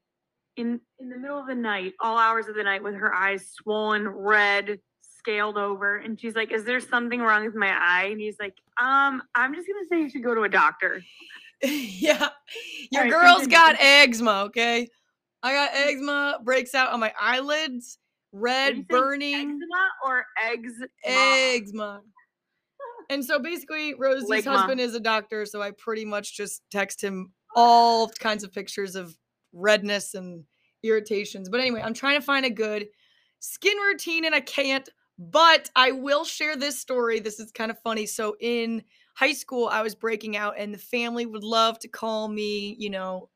in 0.56 0.80
in 1.00 1.08
the 1.08 1.18
middle 1.18 1.40
of 1.40 1.46
the 1.46 1.54
night, 1.54 1.94
all 2.00 2.18
hours 2.18 2.46
of 2.46 2.54
the 2.54 2.62
night, 2.62 2.82
with 2.82 2.94
her 2.94 3.12
eyes 3.12 3.50
swollen, 3.54 4.06
red, 4.06 4.78
scaled 5.24 5.56
over, 5.56 5.96
and 5.96 6.20
she's 6.20 6.34
like, 6.34 6.52
"Is 6.52 6.64
there 6.64 6.80
something 6.80 7.20
wrong 7.20 7.44
with 7.44 7.54
my 7.54 7.70
eye?" 7.70 8.08
And 8.10 8.20
he's 8.20 8.38
like, 8.38 8.56
"Um, 8.78 9.22
I'm 9.34 9.54
just 9.54 9.66
gonna 9.66 9.86
say 9.88 10.00
you 10.00 10.10
should 10.10 10.22
go 10.22 10.34
to 10.34 10.42
a 10.42 10.48
doctor." 10.48 11.02
yeah. 11.62 12.28
Your 12.90 13.02
right, 13.02 13.10
girl's 13.10 13.46
got 13.46 13.76
eczema, 13.80 14.42
okay? 14.46 14.88
I 15.42 15.52
got 15.52 15.70
eczema, 15.74 16.40
breaks 16.42 16.74
out 16.74 16.92
on 16.92 17.00
my 17.00 17.12
eyelids, 17.18 17.98
red 18.32 18.86
burning. 18.88 19.34
Eczema 19.34 19.88
or 20.04 20.26
eggs? 20.42 20.72
Eczema. 21.04 22.02
And 23.10 23.24
so 23.24 23.38
basically, 23.38 23.94
Rosie's 23.94 24.44
husband 24.44 24.80
is 24.80 24.94
a 24.94 25.00
doctor, 25.00 25.44
so 25.46 25.60
I 25.60 25.72
pretty 25.72 26.04
much 26.04 26.36
just 26.36 26.62
text 26.70 27.02
him 27.02 27.32
all 27.54 28.08
kinds 28.08 28.44
of 28.44 28.52
pictures 28.52 28.96
of 28.96 29.16
redness 29.52 30.14
and 30.14 30.44
irritations. 30.82 31.48
But 31.48 31.60
anyway, 31.60 31.82
I'm 31.82 31.94
trying 31.94 32.18
to 32.18 32.24
find 32.24 32.44
a 32.46 32.50
good 32.50 32.88
skin 33.40 33.76
routine 33.76 34.24
and 34.24 34.34
I 34.34 34.40
can't, 34.40 34.88
but 35.18 35.70
I 35.76 35.92
will 35.92 36.24
share 36.24 36.56
this 36.56 36.78
story. 36.80 37.20
This 37.20 37.38
is 37.40 37.50
kind 37.52 37.70
of 37.70 37.78
funny. 37.80 38.06
So 38.06 38.36
in 38.40 38.82
high 39.14 39.32
school, 39.32 39.68
I 39.68 39.82
was 39.82 39.94
breaking 39.94 40.36
out, 40.36 40.54
and 40.58 40.74
the 40.74 40.78
family 40.78 41.26
would 41.26 41.44
love 41.44 41.78
to 41.80 41.88
call 41.88 42.28
me, 42.28 42.76
you 42.78 42.90
know, 42.90 43.28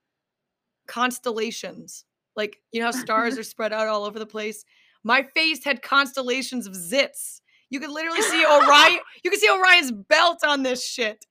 constellations. 0.87 2.05
like 2.37 2.61
you 2.73 2.81
know 2.81 2.87
how 2.87 2.93
stars 2.93 3.39
are 3.39 3.43
spread 3.55 3.73
out 3.73 3.89
all 3.89 4.05
over 4.05 4.19
the 4.19 4.27
place. 4.27 4.65
My 5.05 5.23
face 5.23 5.65
had 5.65 5.83
constellations 5.83 6.67
of 6.67 6.75
zits. 6.75 7.41
You 7.71 7.81
could 7.81 7.91
literally 7.91 8.23
see 8.23 8.45
Orion. 8.45 9.01
you 9.25 9.31
could 9.31 9.41
see 9.41 9.51
Orion's 9.51 9.93
belt 9.93 10.43
on 10.45 10.63
this 10.63 10.85
shit. 10.87 11.27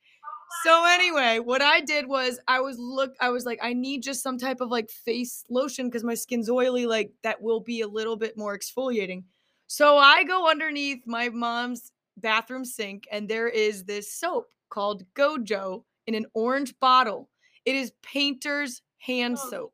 So 0.63 0.85
anyway, 0.85 1.39
what 1.39 1.61
I 1.61 1.81
did 1.81 2.07
was 2.07 2.39
I 2.47 2.61
was 2.61 2.77
look 2.79 3.13
I 3.19 3.29
was 3.29 3.45
like 3.45 3.59
I 3.61 3.73
need 3.73 4.03
just 4.03 4.23
some 4.23 4.37
type 4.37 4.61
of 4.61 4.69
like 4.69 4.89
face 4.89 5.43
lotion 5.49 5.91
cuz 5.91 6.03
my 6.03 6.13
skin's 6.13 6.49
oily 6.49 6.85
like 6.85 7.11
that 7.23 7.41
will 7.41 7.59
be 7.59 7.81
a 7.81 7.87
little 7.87 8.15
bit 8.15 8.37
more 8.37 8.57
exfoliating. 8.57 9.23
So 9.67 9.97
I 9.97 10.23
go 10.23 10.49
underneath 10.49 10.99
my 11.05 11.29
mom's 11.29 11.91
bathroom 12.17 12.65
sink 12.65 13.07
and 13.11 13.27
there 13.29 13.47
is 13.47 13.83
this 13.83 14.13
soap 14.13 14.47
called 14.69 15.03
Gojo 15.13 15.83
in 16.07 16.15
an 16.15 16.25
orange 16.33 16.73
bottle. 16.79 17.29
It 17.65 17.75
is 17.75 17.91
painter's 18.01 18.81
hand 18.99 19.37
Oh. 19.41 19.49
soap. 19.49 19.73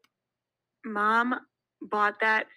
Mom 0.83 1.35
bought 1.81 2.19
that 2.19 2.47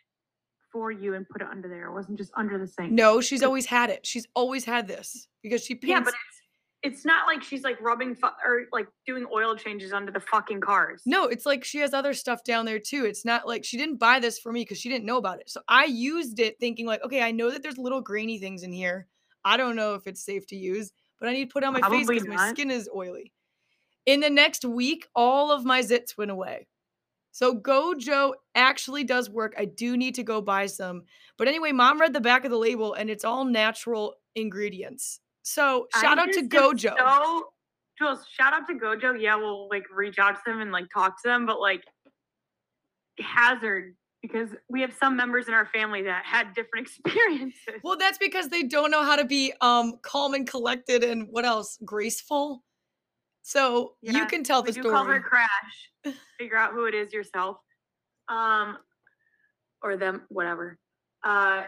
for 0.72 0.90
you 0.90 1.14
and 1.14 1.28
put 1.28 1.42
it 1.42 1.48
under 1.48 1.68
there. 1.68 1.86
It 1.86 1.92
wasn't 1.92 2.18
just 2.18 2.32
under 2.36 2.58
the 2.58 2.66
sink. 2.66 2.90
No, 2.90 3.20
she's 3.20 3.42
always 3.42 3.66
had 3.66 3.90
it. 3.90 4.04
She's 4.04 4.26
always 4.34 4.64
had 4.64 4.88
this 4.88 5.28
because 5.42 5.62
she 5.64 5.74
paints 5.74 5.90
Yeah, 5.90 6.00
but 6.00 6.14
it's 6.86 7.04
not 7.04 7.26
like 7.26 7.42
she's 7.42 7.64
like 7.64 7.80
rubbing 7.80 8.14
fu- 8.14 8.28
or 8.44 8.62
like 8.72 8.86
doing 9.06 9.26
oil 9.34 9.56
changes 9.56 9.92
under 9.92 10.12
the 10.12 10.20
fucking 10.20 10.60
cars. 10.60 11.02
No, 11.04 11.24
it's 11.24 11.44
like 11.44 11.64
she 11.64 11.78
has 11.78 11.92
other 11.92 12.14
stuff 12.14 12.44
down 12.44 12.64
there 12.64 12.78
too. 12.78 13.04
It's 13.04 13.24
not 13.24 13.44
like 13.44 13.64
she 13.64 13.76
didn't 13.76 13.96
buy 13.96 14.20
this 14.20 14.38
for 14.38 14.52
me 14.52 14.60
because 14.60 14.78
she 14.78 14.88
didn't 14.88 15.04
know 15.04 15.16
about 15.16 15.40
it. 15.40 15.50
So 15.50 15.60
I 15.66 15.86
used 15.86 16.38
it 16.38 16.60
thinking 16.60 16.86
like, 16.86 17.02
okay, 17.02 17.22
I 17.22 17.32
know 17.32 17.50
that 17.50 17.64
there's 17.64 17.76
little 17.76 18.00
grainy 18.00 18.38
things 18.38 18.62
in 18.62 18.70
here. 18.70 19.08
I 19.44 19.56
don't 19.56 19.74
know 19.74 19.94
if 19.94 20.06
it's 20.06 20.24
safe 20.24 20.46
to 20.48 20.56
use, 20.56 20.92
but 21.18 21.28
I 21.28 21.32
need 21.32 21.46
to 21.46 21.52
put 21.52 21.64
it 21.64 21.66
on 21.66 21.72
my 21.72 21.88
face 21.88 22.06
because 22.06 22.28
my 22.28 22.50
skin 22.50 22.70
is 22.70 22.88
oily. 22.94 23.32
In 24.06 24.20
the 24.20 24.30
next 24.30 24.64
week, 24.64 25.08
all 25.16 25.50
of 25.50 25.64
my 25.64 25.82
zits 25.82 26.16
went 26.16 26.30
away. 26.30 26.68
So 27.32 27.52
Gojo 27.52 28.34
actually 28.54 29.02
does 29.02 29.28
work. 29.28 29.54
I 29.58 29.64
do 29.64 29.96
need 29.96 30.14
to 30.14 30.22
go 30.22 30.40
buy 30.40 30.66
some. 30.66 31.02
But 31.36 31.48
anyway, 31.48 31.72
mom 31.72 32.00
read 32.00 32.12
the 32.12 32.20
back 32.20 32.44
of 32.44 32.52
the 32.52 32.56
label 32.56 32.94
and 32.94 33.10
it's 33.10 33.24
all 33.24 33.44
natural 33.44 34.14
ingredients. 34.36 35.20
So 35.46 35.86
shout 36.00 36.18
out 36.18 36.32
to 36.32 36.42
Gojo. 36.42 36.96
So, 36.98 37.46
Jules, 37.96 38.26
shout 38.28 38.52
out 38.52 38.66
to 38.66 38.74
Gojo. 38.74 39.18
Yeah, 39.18 39.36
we'll 39.36 39.68
like 39.68 39.84
reach 39.94 40.18
out 40.18 40.34
to 40.34 40.40
them 40.44 40.60
and 40.60 40.72
like 40.72 40.86
talk 40.92 41.22
to 41.22 41.28
them, 41.28 41.46
but 41.46 41.60
like 41.60 41.84
hazard 43.20 43.94
because 44.22 44.48
we 44.68 44.80
have 44.80 44.92
some 44.92 45.16
members 45.16 45.46
in 45.46 45.54
our 45.54 45.66
family 45.66 46.02
that 46.02 46.24
had 46.24 46.52
different 46.52 46.88
experiences. 47.04 47.80
Well, 47.84 47.96
that's 47.96 48.18
because 48.18 48.48
they 48.48 48.64
don't 48.64 48.90
know 48.90 49.04
how 49.04 49.14
to 49.14 49.24
be 49.24 49.52
um 49.60 50.00
calm 50.02 50.34
and 50.34 50.48
collected 50.48 51.04
and 51.04 51.28
what 51.30 51.44
else? 51.44 51.78
Graceful. 51.84 52.64
So 53.42 53.94
you 54.02 54.26
can 54.26 54.42
tell 54.42 54.62
the 54.62 54.72
do 54.72 54.82
call 54.82 55.04
her 55.04 55.20
story. 55.20 55.22
Crash. 55.22 56.16
Figure 56.38 56.56
out 56.56 56.72
who 56.72 56.86
it 56.86 56.94
is 56.94 57.12
yourself. 57.12 57.58
Um, 58.28 58.78
or 59.80 59.96
them, 59.96 60.22
whatever. 60.28 60.76
Uh, 61.22 61.62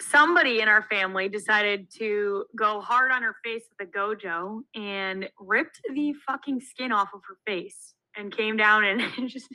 somebody 0.00 0.60
in 0.60 0.68
our 0.68 0.82
family 0.82 1.28
decided 1.28 1.90
to 1.98 2.44
go 2.56 2.80
hard 2.80 3.10
on 3.10 3.22
her 3.22 3.36
face 3.44 3.64
with 3.78 3.88
a 3.88 3.90
gojo 3.90 4.62
and 4.74 5.28
ripped 5.40 5.80
the 5.92 6.14
fucking 6.26 6.60
skin 6.60 6.92
off 6.92 7.08
of 7.14 7.20
her 7.28 7.36
face 7.46 7.94
and 8.16 8.34
came 8.34 8.56
down 8.56 8.84
and 8.84 9.02
just. 9.28 9.48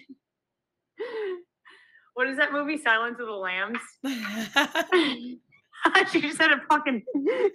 what 2.13 2.27
is 2.27 2.37
that 2.37 2.51
movie? 2.51 2.77
Silence 2.77 3.19
of 3.19 3.25
the 3.25 3.31
Lambs. 3.31 3.79
she 6.11 6.21
just 6.21 6.41
had 6.41 6.51
a 6.51 6.61
fucking 6.69 7.03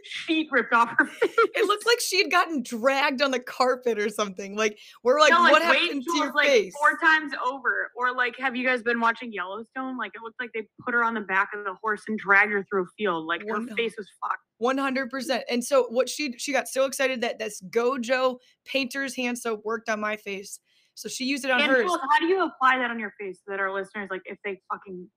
sheet 0.02 0.48
ripped 0.50 0.72
off 0.72 0.90
her 0.98 1.06
face. 1.06 1.30
it 1.36 1.66
looked 1.66 1.86
like 1.86 2.00
she 2.00 2.18
had 2.18 2.30
gotten 2.30 2.62
dragged 2.62 3.22
on 3.22 3.30
the 3.30 3.40
carpet 3.40 3.98
or 3.98 4.08
something. 4.08 4.56
Like 4.56 4.78
we're 5.02 5.20
like, 5.20 5.30
No, 5.30 5.42
what 5.42 5.62
wait 5.62 5.82
happened 5.82 6.04
to 6.04 6.16
your 6.16 6.32
like 6.34 6.46
face? 6.46 6.74
four 6.78 6.98
times 6.98 7.32
over. 7.44 7.90
Or 7.96 8.14
like, 8.14 8.34
have 8.38 8.54
you 8.56 8.66
guys 8.66 8.82
been 8.82 9.00
watching 9.00 9.32
Yellowstone? 9.32 9.96
Like, 9.96 10.12
it 10.14 10.22
looked 10.22 10.40
like 10.40 10.50
they 10.54 10.68
put 10.84 10.94
her 10.94 11.02
on 11.02 11.14
the 11.14 11.20
back 11.20 11.50
of 11.54 11.64
the 11.64 11.74
horse 11.82 12.02
and 12.08 12.18
dragged 12.18 12.52
her 12.52 12.64
through 12.68 12.84
a 12.84 12.86
field. 12.96 13.26
Like, 13.26 13.42
her 13.48 13.66
face 13.76 13.94
was 13.96 14.08
fucked. 14.20 14.42
One 14.58 14.78
hundred 14.78 15.10
percent. 15.10 15.44
And 15.50 15.64
so 15.64 15.86
what 15.90 16.08
she 16.08 16.34
she 16.38 16.52
got 16.52 16.68
so 16.68 16.84
excited 16.84 17.20
that 17.22 17.38
this 17.38 17.62
Gojo 17.70 18.38
painter's 18.64 19.14
hand 19.14 19.38
soap 19.38 19.62
worked 19.64 19.88
on 19.88 20.00
my 20.00 20.16
face. 20.16 20.60
So 20.94 21.08
she 21.08 21.24
used 21.26 21.44
it 21.44 21.50
on 21.52 21.60
And 21.60 21.70
hers. 21.70 21.88
How 21.88 22.18
do 22.18 22.26
you 22.26 22.42
apply 22.44 22.78
that 22.78 22.90
on 22.90 22.98
your 22.98 23.12
face 23.20 23.38
so 23.44 23.52
that 23.52 23.60
our 23.60 23.72
listeners, 23.72 24.08
like, 24.10 24.22
if 24.24 24.36
they 24.44 24.60
fucking 24.72 25.08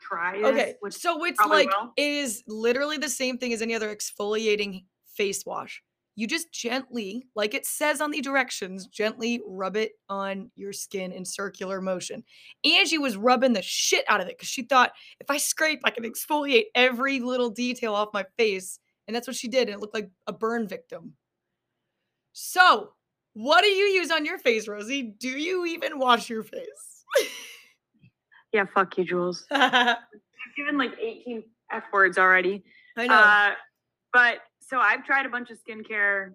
try 0.00 0.42
Okay, 0.42 0.74
which 0.80 0.94
so 0.94 1.24
it's 1.24 1.40
like 1.40 1.68
will. 1.68 1.92
it 1.96 2.10
is 2.10 2.42
literally 2.46 2.98
the 2.98 3.08
same 3.08 3.38
thing 3.38 3.52
as 3.52 3.62
any 3.62 3.74
other 3.74 3.94
exfoliating 3.94 4.84
face 5.06 5.44
wash. 5.46 5.82
You 6.16 6.26
just 6.26 6.52
gently, 6.52 7.26
like 7.34 7.54
it 7.54 7.64
says 7.64 8.00
on 8.00 8.10
the 8.10 8.20
directions, 8.20 8.86
gently 8.86 9.40
rub 9.46 9.76
it 9.76 9.92
on 10.08 10.50
your 10.54 10.72
skin 10.72 11.12
in 11.12 11.24
circular 11.24 11.80
motion. 11.80 12.24
Angie 12.64 12.98
was 12.98 13.16
rubbing 13.16 13.52
the 13.52 13.62
shit 13.62 14.04
out 14.08 14.20
of 14.20 14.26
it 14.26 14.36
because 14.36 14.48
she 14.48 14.62
thought 14.62 14.92
if 15.20 15.30
I 15.30 15.38
scrape, 15.38 15.80
I 15.84 15.90
can 15.90 16.04
exfoliate 16.04 16.64
every 16.74 17.20
little 17.20 17.48
detail 17.48 17.94
off 17.94 18.08
my 18.12 18.26
face. 18.36 18.80
And 19.06 19.14
that's 19.16 19.26
what 19.26 19.36
she 19.36 19.48
did. 19.48 19.68
And 19.68 19.76
it 19.76 19.80
looked 19.80 19.94
like 19.94 20.10
a 20.26 20.32
burn 20.32 20.68
victim. 20.68 21.14
So, 22.32 22.90
what 23.32 23.62
do 23.62 23.68
you 23.68 23.86
use 23.86 24.10
on 24.10 24.24
your 24.24 24.38
face, 24.38 24.68
Rosie? 24.68 25.02
Do 25.02 25.28
you 25.28 25.64
even 25.66 25.98
wash 25.98 26.28
your 26.28 26.42
face? 26.42 27.04
yeah, 28.52 28.64
fuck 28.74 28.96
you, 28.98 29.04
Jules. 29.04 29.46
I've 29.50 29.96
given 30.56 30.78
like 30.78 30.92
18 31.00 31.44
F 31.72 31.84
words 31.92 32.18
already. 32.18 32.64
I 32.96 33.06
know. 33.06 33.14
Uh, 33.14 33.50
but 34.12 34.38
so 34.60 34.78
I've 34.78 35.04
tried 35.04 35.26
a 35.26 35.28
bunch 35.28 35.50
of 35.50 35.58
skincare, 35.58 36.32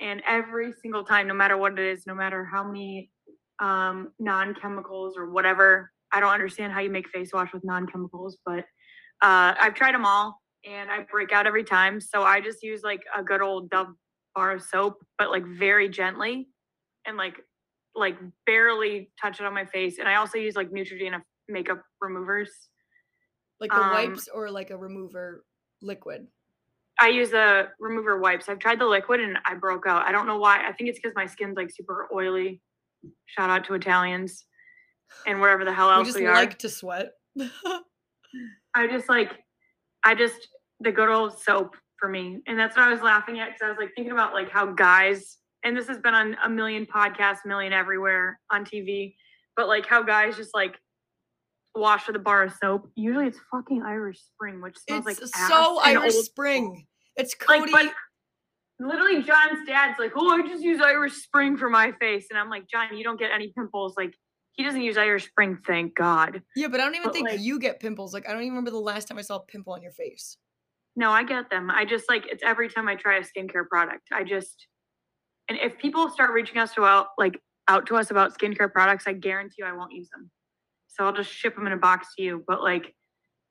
and 0.00 0.22
every 0.26 0.72
single 0.82 1.04
time, 1.04 1.26
no 1.26 1.34
matter 1.34 1.56
what 1.56 1.72
it 1.72 1.78
is, 1.78 2.06
no 2.06 2.14
matter 2.14 2.44
how 2.44 2.64
many 2.64 3.10
um, 3.60 4.12
non 4.18 4.54
chemicals 4.54 5.14
or 5.16 5.30
whatever, 5.30 5.90
I 6.12 6.20
don't 6.20 6.32
understand 6.32 6.72
how 6.72 6.80
you 6.80 6.90
make 6.90 7.08
face 7.08 7.30
wash 7.32 7.52
with 7.52 7.64
non 7.64 7.86
chemicals, 7.86 8.38
but 8.44 8.60
uh, 9.20 9.54
I've 9.60 9.74
tried 9.74 9.94
them 9.94 10.04
all 10.04 10.40
and 10.64 10.90
I 10.90 11.00
break 11.10 11.32
out 11.32 11.46
every 11.46 11.64
time. 11.64 12.00
So 12.00 12.22
I 12.22 12.40
just 12.40 12.62
use 12.62 12.82
like 12.82 13.02
a 13.16 13.22
good 13.22 13.42
old 13.42 13.70
Dove 13.70 13.88
bar 14.34 14.52
of 14.52 14.62
soap, 14.62 15.04
but 15.18 15.30
like 15.30 15.44
very 15.44 15.88
gently 15.88 16.48
and 17.06 17.16
like 17.16 17.36
like 17.94 18.16
barely 18.46 19.10
touch 19.20 19.40
it 19.40 19.46
on 19.46 19.54
my 19.54 19.64
face. 19.64 19.98
And 19.98 20.08
I 20.08 20.16
also 20.16 20.38
use 20.38 20.54
like 20.54 20.70
Neutrogena 20.70 21.20
makeup 21.48 21.82
removers. 22.00 22.50
like 23.60 23.70
the 23.70 23.76
um, 23.82 23.90
wipes 23.92 24.28
or 24.32 24.50
like 24.50 24.70
a 24.70 24.76
remover 24.76 25.44
liquid. 25.82 26.26
I 27.00 27.08
use 27.08 27.30
the 27.30 27.68
remover 27.78 28.18
wipes. 28.18 28.48
I've 28.48 28.58
tried 28.58 28.80
the 28.80 28.86
liquid 28.86 29.20
and 29.20 29.38
I 29.46 29.54
broke 29.54 29.86
out. 29.86 30.02
I 30.04 30.12
don't 30.12 30.26
know 30.26 30.38
why. 30.38 30.66
I 30.66 30.72
think 30.72 30.90
it's 30.90 30.98
because 30.98 31.14
my 31.14 31.26
skin's 31.26 31.56
like 31.56 31.70
super 31.70 32.08
oily. 32.12 32.60
Shout 33.26 33.50
out 33.50 33.64
to 33.66 33.74
Italians 33.74 34.44
and 35.26 35.40
whatever 35.40 35.64
the 35.64 35.72
hell 35.72 35.88
We 35.88 35.94
else 35.94 36.08
just 36.08 36.18
we 36.18 36.26
are. 36.26 36.34
like 36.34 36.58
to 36.58 36.68
sweat. 36.68 37.12
I 38.74 38.86
just 38.88 39.08
like, 39.08 39.30
I 40.04 40.14
just 40.14 40.48
the 40.80 40.92
good 40.92 41.08
old 41.08 41.38
soap 41.38 41.76
for 41.98 42.08
me, 42.08 42.40
and 42.46 42.58
that's 42.58 42.76
what 42.76 42.86
I 42.86 42.90
was 42.90 43.00
laughing 43.00 43.40
at 43.40 43.46
because 43.48 43.62
I 43.62 43.68
was 43.68 43.78
like 43.78 43.90
thinking 43.96 44.12
about 44.12 44.32
like 44.34 44.50
how 44.50 44.66
guys, 44.66 45.38
and 45.64 45.76
this 45.76 45.88
has 45.88 45.98
been 45.98 46.14
on 46.14 46.36
a 46.44 46.48
million 46.48 46.86
podcasts, 46.86 47.44
million 47.44 47.72
everywhere 47.72 48.38
on 48.50 48.64
TV, 48.64 49.14
but 49.56 49.66
like 49.68 49.86
how 49.86 50.02
guys 50.02 50.36
just 50.36 50.54
like 50.54 50.78
wash 51.78 52.06
with 52.06 52.16
a 52.16 52.20
bar 52.20 52.44
of 52.44 52.52
soap. 52.52 52.90
Usually 52.94 53.26
it's 53.26 53.38
fucking 53.50 53.82
Irish 53.82 54.20
Spring, 54.20 54.60
which 54.60 54.76
smells 54.76 55.06
it's 55.06 55.34
like 55.34 55.48
so 55.48 55.80
Irish 55.80 56.14
Spring. 56.14 56.86
It's 57.16 57.34
like 57.48 57.60
Cody. 57.60 57.72
but 57.72 57.92
literally 58.80 59.22
john's 59.22 59.66
dad's 59.66 59.98
like 59.98 60.12
oh 60.14 60.30
i 60.30 60.46
just 60.46 60.62
use 60.62 60.80
irish 60.80 61.14
spring 61.14 61.56
for 61.56 61.68
my 61.68 61.90
face 61.98 62.28
and 62.30 62.38
i'm 62.38 62.48
like 62.48 62.64
john 62.68 62.96
you 62.96 63.02
don't 63.02 63.18
get 63.18 63.32
any 63.32 63.52
pimples 63.56 63.94
like 63.96 64.14
he 64.52 64.62
doesn't 64.62 64.82
use 64.82 64.96
irish 64.96 65.26
spring 65.26 65.58
thank 65.66 65.96
god 65.96 66.40
yeah, 66.54 66.68
but 66.68 66.78
I 66.78 66.84
don't 66.84 66.94
even 66.94 67.08
but, 67.08 67.12
think 67.12 67.28
like- 67.28 67.40
you 67.40 67.58
get 67.58 67.80
pimples. 67.80 68.14
Like 68.14 68.28
I 68.28 68.32
don't 68.32 68.42
even 68.42 68.50
remember 68.50 68.70
the 68.70 68.78
last 68.78 69.08
time 69.08 69.18
I 69.18 69.22
saw 69.22 69.36
a 69.36 69.40
pimple 69.40 69.72
on 69.72 69.82
your 69.82 69.90
face. 69.92 70.36
no 70.94 71.10
i 71.10 71.24
get 71.24 71.50
them 71.50 71.70
i 71.70 71.84
just 71.84 72.08
like 72.08 72.26
it's 72.30 72.42
every 72.44 72.68
time 72.68 72.86
i 72.88 72.94
try 72.94 73.16
a 73.18 73.22
skincare 73.22 73.66
product 73.68 74.02
i 74.12 74.22
just 74.22 74.66
and 75.48 75.58
if 75.60 75.76
people 75.78 76.08
start 76.10 76.30
reaching 76.32 76.58
us 76.58 76.72
to 76.74 76.84
out 76.84 77.08
like 77.18 77.40
out 77.66 77.86
to 77.86 77.96
us 77.96 78.10
about 78.12 78.38
skincare 78.38 78.70
products 78.72 79.08
i 79.08 79.12
guarantee 79.12 79.56
you 79.58 79.64
i 79.64 79.72
won't 79.72 79.92
use 79.92 80.08
them 80.10 80.30
so 80.88 81.04
i'll 81.04 81.12
just 81.12 81.30
ship 81.30 81.54
them 81.54 81.66
in 81.66 81.72
a 81.72 81.76
box 81.76 82.14
to 82.16 82.22
you 82.22 82.44
but 82.48 82.62
like 82.62 82.94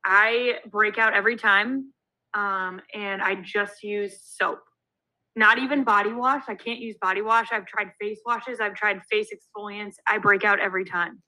i 0.06 0.56
break 0.70 0.98
out 0.98 1.13
every 1.13 1.36
time 1.36 1.94
um 2.34 2.82
and 2.94 3.22
i 3.22 3.36
just 3.36 3.84
use 3.84 4.20
soap 4.22 4.60
not 5.38 5.60
even 5.60 5.84
body 5.84 6.12
wash. 6.12 6.46
I 6.48 6.56
can't 6.56 6.79
use 6.79 6.98
body 7.00 7.22
wash. 7.22 7.50
I've 7.51 7.67
tried 7.67 7.91
face 8.01 8.20
washes. 8.25 8.60
I've 8.60 8.74
tried 8.74 9.00
face 9.10 9.29
exfoliants. 9.32 9.94
I 10.08 10.17
break 10.17 10.44
out 10.44 10.60
every 10.60 10.84
time. 10.84 11.22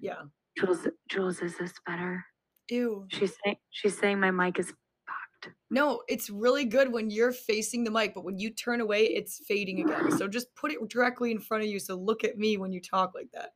Yeah. 0.00 0.22
Jules, 0.56 0.86
Jules, 1.10 1.40
is 1.40 1.58
this 1.58 1.72
better? 1.84 2.24
Ew. 2.70 3.06
She's 3.10 3.34
saying 3.44 3.56
she's 3.70 3.98
saying 3.98 4.20
my 4.20 4.30
mic 4.30 4.60
is 4.60 4.72
fucked. 5.06 5.54
No, 5.70 6.02
it's 6.08 6.30
really 6.30 6.66
good 6.66 6.92
when 6.92 7.10
you're 7.10 7.32
facing 7.32 7.82
the 7.82 7.90
mic, 7.90 8.14
but 8.14 8.24
when 8.24 8.38
you 8.38 8.50
turn 8.50 8.80
away, 8.80 9.06
it's 9.06 9.42
fading 9.48 9.80
again. 9.80 10.16
So 10.16 10.28
just 10.28 10.54
put 10.54 10.70
it 10.70 10.78
directly 10.88 11.32
in 11.32 11.40
front 11.40 11.64
of 11.64 11.68
you. 11.68 11.80
So 11.80 11.96
look 11.96 12.22
at 12.22 12.38
me 12.38 12.58
when 12.58 12.72
you 12.72 12.80
talk 12.80 13.12
like 13.12 13.28
that. 13.34 13.50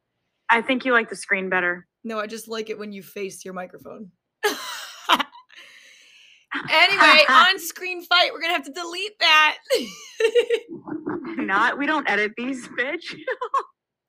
I 0.52 0.60
think 0.62 0.84
you 0.84 0.92
like 0.92 1.08
the 1.08 1.16
screen 1.16 1.48
better. 1.48 1.86
No, 2.04 2.18
I 2.20 2.26
just 2.26 2.46
like 2.48 2.68
it 2.70 2.78
when 2.78 2.92
you 2.92 3.02
face 3.02 3.44
your 3.44 3.54
microphone. 3.54 4.10
anyway, 6.70 7.20
on 7.28 7.58
screen 7.58 8.02
fight, 8.04 8.32
we're 8.32 8.40
gonna 8.40 8.52
have 8.52 8.64
to 8.64 8.72
delete 8.72 9.18
that. 9.20 9.58
Not 11.38 11.78
we 11.78 11.86
don't 11.86 12.08
edit 12.08 12.32
these, 12.36 12.68
bitch. 12.68 13.14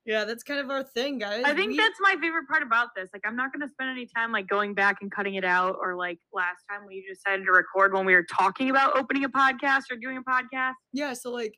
Yeah, 0.06 0.26
that's 0.26 0.44
kind 0.44 0.60
of 0.60 0.70
our 0.70 0.84
thing, 0.84 1.18
guys. 1.18 1.44
I 1.46 1.54
think 1.54 1.70
We- 1.70 1.78
that's 1.78 1.98
my 2.02 2.18
favorite 2.20 2.46
part 2.50 2.62
about 2.62 2.90
this. 2.94 3.10
Like, 3.14 3.22
I'm 3.26 3.38
not 3.38 3.54
going 3.54 3.66
to 3.66 3.72
spend 3.72 3.90
any 3.90 4.06
time 4.06 4.34
like 4.34 4.50
going 4.50 4.74
back 4.74 4.98
and 5.00 5.10
cutting 5.10 5.36
it 5.36 5.46
out, 5.46 5.78
or 5.82 5.96
like 5.96 6.20
last 6.34 6.58
time 6.70 6.82
we 6.86 7.06
decided 7.10 7.46
to 7.46 7.54
record 7.54 7.94
when 7.94 8.06
we 8.06 8.14
were 8.14 8.26
talking 8.30 8.70
about 8.70 8.98
opening 8.98 9.24
a 9.24 9.30
podcast 9.30 9.84
or 9.90 9.96
doing 9.96 10.18
a 10.18 10.22
podcast. 10.22 10.74
yeah. 10.92 11.14
So 11.14 11.32
like, 11.32 11.54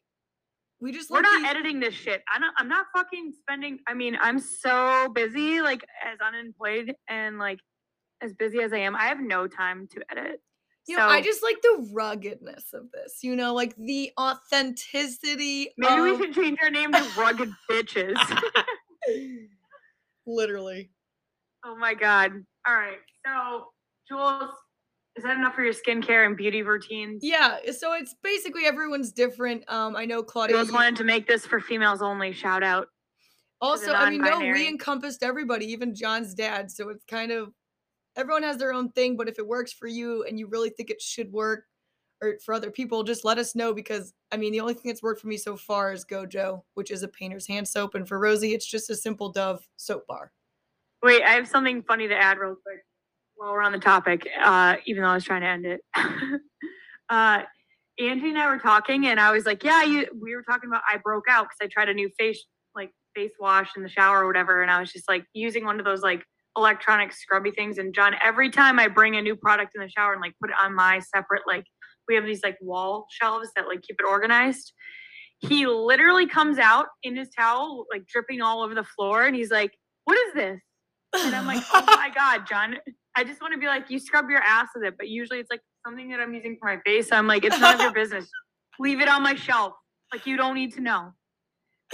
we 0.82 0.92
just 0.92 1.10
We're 1.10 1.18
like 1.18 1.24
not 1.24 1.42
these- 1.42 1.50
editing 1.52 1.80
this 1.80 1.94
shit. 1.94 2.24
I'm 2.34 2.42
not. 2.42 2.54
I'm 2.58 2.68
not 2.68 2.88
fucking 2.96 3.34
spending. 3.40 3.80
I 3.88 3.94
mean, 3.94 4.18
I'm 4.20 4.40
so 4.40 5.10
busy, 5.14 5.62
like 5.62 5.84
as 6.06 6.20
unemployed 6.26 6.94
and 7.08 7.38
like 7.40 7.60
as 8.22 8.34
busy 8.34 8.60
as 8.62 8.74
I 8.74 8.78
am. 8.80 8.96
I 8.96 9.06
have 9.06 9.20
no 9.20 9.48
time 9.48 9.88
to 9.94 10.02
edit. 10.12 10.42
You 10.88 10.98
know, 10.98 11.08
I 11.08 11.22
just 11.22 11.42
like 11.42 11.56
the 11.64 11.90
ruggedness 11.94 12.66
of 12.74 12.92
this. 12.92 13.20
You 13.24 13.36
know, 13.36 13.54
like 13.56 13.76
the 13.76 14.12
authenticity. 14.20 15.70
Maybe 15.78 16.02
we 16.02 16.18
should 16.18 16.36
change 16.36 16.60
our 16.62 16.70
name 16.70 16.92
to 16.92 17.04
Rugged 17.18 17.52
Bitches. 17.72 18.16
Literally. 20.28 20.92
oh 21.66 21.76
my 21.76 21.94
god. 21.94 22.32
All 22.68 22.76
right. 22.76 22.98
So, 23.26 23.66
Jules, 24.08 24.52
is 25.16 25.24
that 25.24 25.38
enough 25.38 25.56
for 25.56 25.64
your 25.64 25.74
skincare 25.74 26.26
and 26.26 26.36
beauty 26.36 26.62
routines? 26.62 27.22
Yeah. 27.24 27.58
So 27.72 27.94
it's 27.94 28.16
basically 28.22 28.66
everyone's 28.66 29.12
different. 29.12 29.64
Um, 29.70 29.96
I 29.96 30.06
know 30.06 30.22
Claudia. 30.22 30.62
You- 30.62 30.74
wanted 30.74 30.98
to 30.98 31.04
make 31.04 31.28
this 31.28 31.46
for 31.46 31.60
females 31.60 32.02
only. 32.02 32.34
Shout 32.34 32.64
out. 32.64 32.90
Also, 33.62 33.94
I 33.94 34.10
mean, 34.10 34.22
no, 34.22 34.40
we 34.40 34.68
encompassed 34.68 35.24
everybody, 35.24 35.66
even 35.68 35.96
John's 35.96 36.34
dad. 36.34 36.70
So 36.70 36.90
it's 36.90 37.06
kind 37.06 37.32
of 37.32 37.54
everyone 38.18 38.44
has 38.44 38.58
their 38.58 38.74
own 38.74 38.92
thing, 38.92 39.16
but 39.16 39.30
if 39.30 39.40
it 39.40 39.48
works 39.48 39.72
for 39.72 39.88
you 39.88 40.24
and 40.24 40.38
you 40.38 40.48
really 40.48 40.70
think 40.70 40.90
it 40.90 41.02
should 41.02 41.32
work 41.32 41.64
or 42.22 42.38
for 42.44 42.54
other 42.54 42.70
people, 42.70 43.04
just 43.04 43.24
let 43.24 43.38
us 43.38 43.56
know 43.56 43.74
because 43.74 44.14
I 44.32 44.38
mean, 44.38 44.52
the 44.52 44.60
only 44.60 44.74
thing 44.74 44.84
that's 44.86 45.02
worked 45.02 45.22
for 45.22 45.28
me 45.28 45.38
so 45.38 45.56
far 45.56 45.94
is 45.94 46.06
Gojo, 46.06 46.64
which 46.74 46.92
is 46.92 47.04
a 47.04 47.08
painter's 47.08 47.48
hand 47.48 47.68
soap, 47.68 47.96
and 47.96 48.08
for 48.08 48.20
Rosie, 48.20 48.54
it's 48.54 48.66
just 48.66 48.90
a 48.90 48.96
simple 48.96 49.32
Dove 49.32 49.66
soap 49.78 50.06
bar. 50.08 50.34
Wait, 51.02 51.24
I 51.24 51.32
have 51.32 51.48
something 51.48 51.82
funny 51.84 52.08
to 52.10 52.16
add 52.16 52.38
real 52.38 52.56
quick 52.56 52.85
while 53.36 53.52
we're 53.52 53.62
on 53.62 53.72
the 53.72 53.80
topic, 53.80 54.28
uh, 54.42 54.76
even 54.86 55.04
though 55.04 55.10
I 55.10 55.16
was 55.16 55.24
trying 55.24 55.42
to 55.42 55.48
end 55.48 55.66
it. 55.66 55.82
uh, 57.10 57.42
Angie 58.00 58.30
and 58.30 58.38
I 58.38 58.50
were 58.50 58.60
talking, 58.60 59.08
and 59.08 59.20
I 59.20 59.32
was 59.32 59.46
like, 59.46 59.64
"Yeah, 59.64 59.84
you." 59.84 60.08
We 60.22 60.36
were 60.36 60.44
talking 60.44 60.70
about 60.70 60.82
I 60.90 60.98
broke 60.98 61.26
out 61.30 61.46
because 61.46 61.58
I 61.62 61.68
tried 61.72 61.90
a 61.90 61.94
new 61.94 62.10
face 62.20 62.44
like 62.76 62.92
face 63.16 63.32
wash 63.40 63.70
in 63.78 63.84
the 63.84 63.90
shower 63.90 64.24
or 64.24 64.28
whatever, 64.28 64.62
and 64.62 64.70
I 64.70 64.80
was 64.80 64.92
just 64.92 65.08
like 65.08 65.26
using 65.34 65.66
one 65.66 65.80
of 65.80 65.86
those 65.86 66.02
like 66.02 66.24
electronic 66.58 67.14
scrubby 67.14 67.52
things. 67.52 67.78
And 67.78 67.94
John, 67.94 68.16
every 68.22 68.50
time 68.50 68.80
I 68.80 68.88
bring 68.88 69.16
a 69.16 69.22
new 69.22 69.36
product 69.36 69.72
in 69.76 69.82
the 69.82 69.90
shower 69.90 70.14
and 70.14 70.22
like 70.22 70.34
put 70.42 70.50
it 70.50 70.56
on 70.62 70.76
my 70.76 71.00
separate 71.00 71.44
like 71.48 71.66
we 72.08 72.16
have 72.16 72.26
these 72.26 72.44
like 72.44 72.58
wall 72.62 73.08
shelves 73.10 73.50
that 73.56 73.68
like 73.68 73.82
keep 73.82 73.98
it 74.00 74.06
organized. 74.06 74.74
He 75.40 75.68
literally 75.68 76.28
comes 76.28 76.58
out 76.58 76.88
in 77.04 77.16
his 77.16 77.30
towel, 77.30 77.86
like 77.92 78.06
dripping 78.08 78.42
all 78.42 78.62
over 78.62 78.74
the 78.74 78.84
floor, 78.84 79.26
and 79.26 79.36
he's 79.36 79.52
like, 79.52 79.72
"What 80.04 80.18
is 80.18 80.34
this?" 80.34 80.60
And 81.18 81.36
I'm 81.36 81.46
like, 81.46 81.64
oh 81.74 81.84
my 81.88 82.10
God, 82.16 82.46
John. 82.48 82.78
I 83.16 83.24
just 83.24 83.42
want 83.42 83.54
to 83.54 83.60
be 83.60 83.68
like, 83.68 83.90
you 83.90 84.00
scrub 84.00 84.30
your 84.30 84.42
ass 84.42 84.68
with 84.76 84.84
it. 84.84 84.96
But 84.98 85.08
usually 85.08 85.40
it's 85.40 85.50
like 85.50 85.62
something 85.86 86.10
that 86.10 86.20
I'm 86.20 86.34
using 86.34 86.58
for 86.60 86.68
my 86.68 86.82
face. 86.86 87.10
So 87.10 87.16
I'm 87.16 87.28
like, 87.28 87.46
it's 87.46 87.60
none 87.60 87.76
of 87.76 87.82
your 87.82 87.94
business. 87.94 88.30
Leave 88.80 89.00
it 89.00 89.08
on 89.08 89.24
my 89.24 89.36
shelf. 89.36 89.74
Like, 90.12 90.26
you 90.26 90.38
don't 90.38 90.56
need 90.56 90.74
to 90.74 90.82
know. 90.82 91.14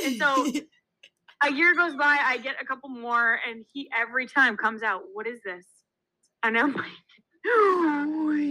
And 0.04 0.16
so 0.18 0.52
a 1.44 1.52
year 1.52 1.76
goes 1.76 1.96
by, 1.96 2.18
I 2.24 2.38
get 2.38 2.56
a 2.62 2.66
couple 2.66 2.90
more, 2.90 3.40
and 3.48 3.66
he 3.72 3.90
every 3.98 4.28
time 4.28 4.58
comes 4.58 4.84
out, 4.84 5.04
what 5.14 5.28
is 5.28 5.40
this? 5.44 5.66
And 6.44 6.58
I'm 6.58 6.74
like, 6.74 6.86
you're 7.46 7.58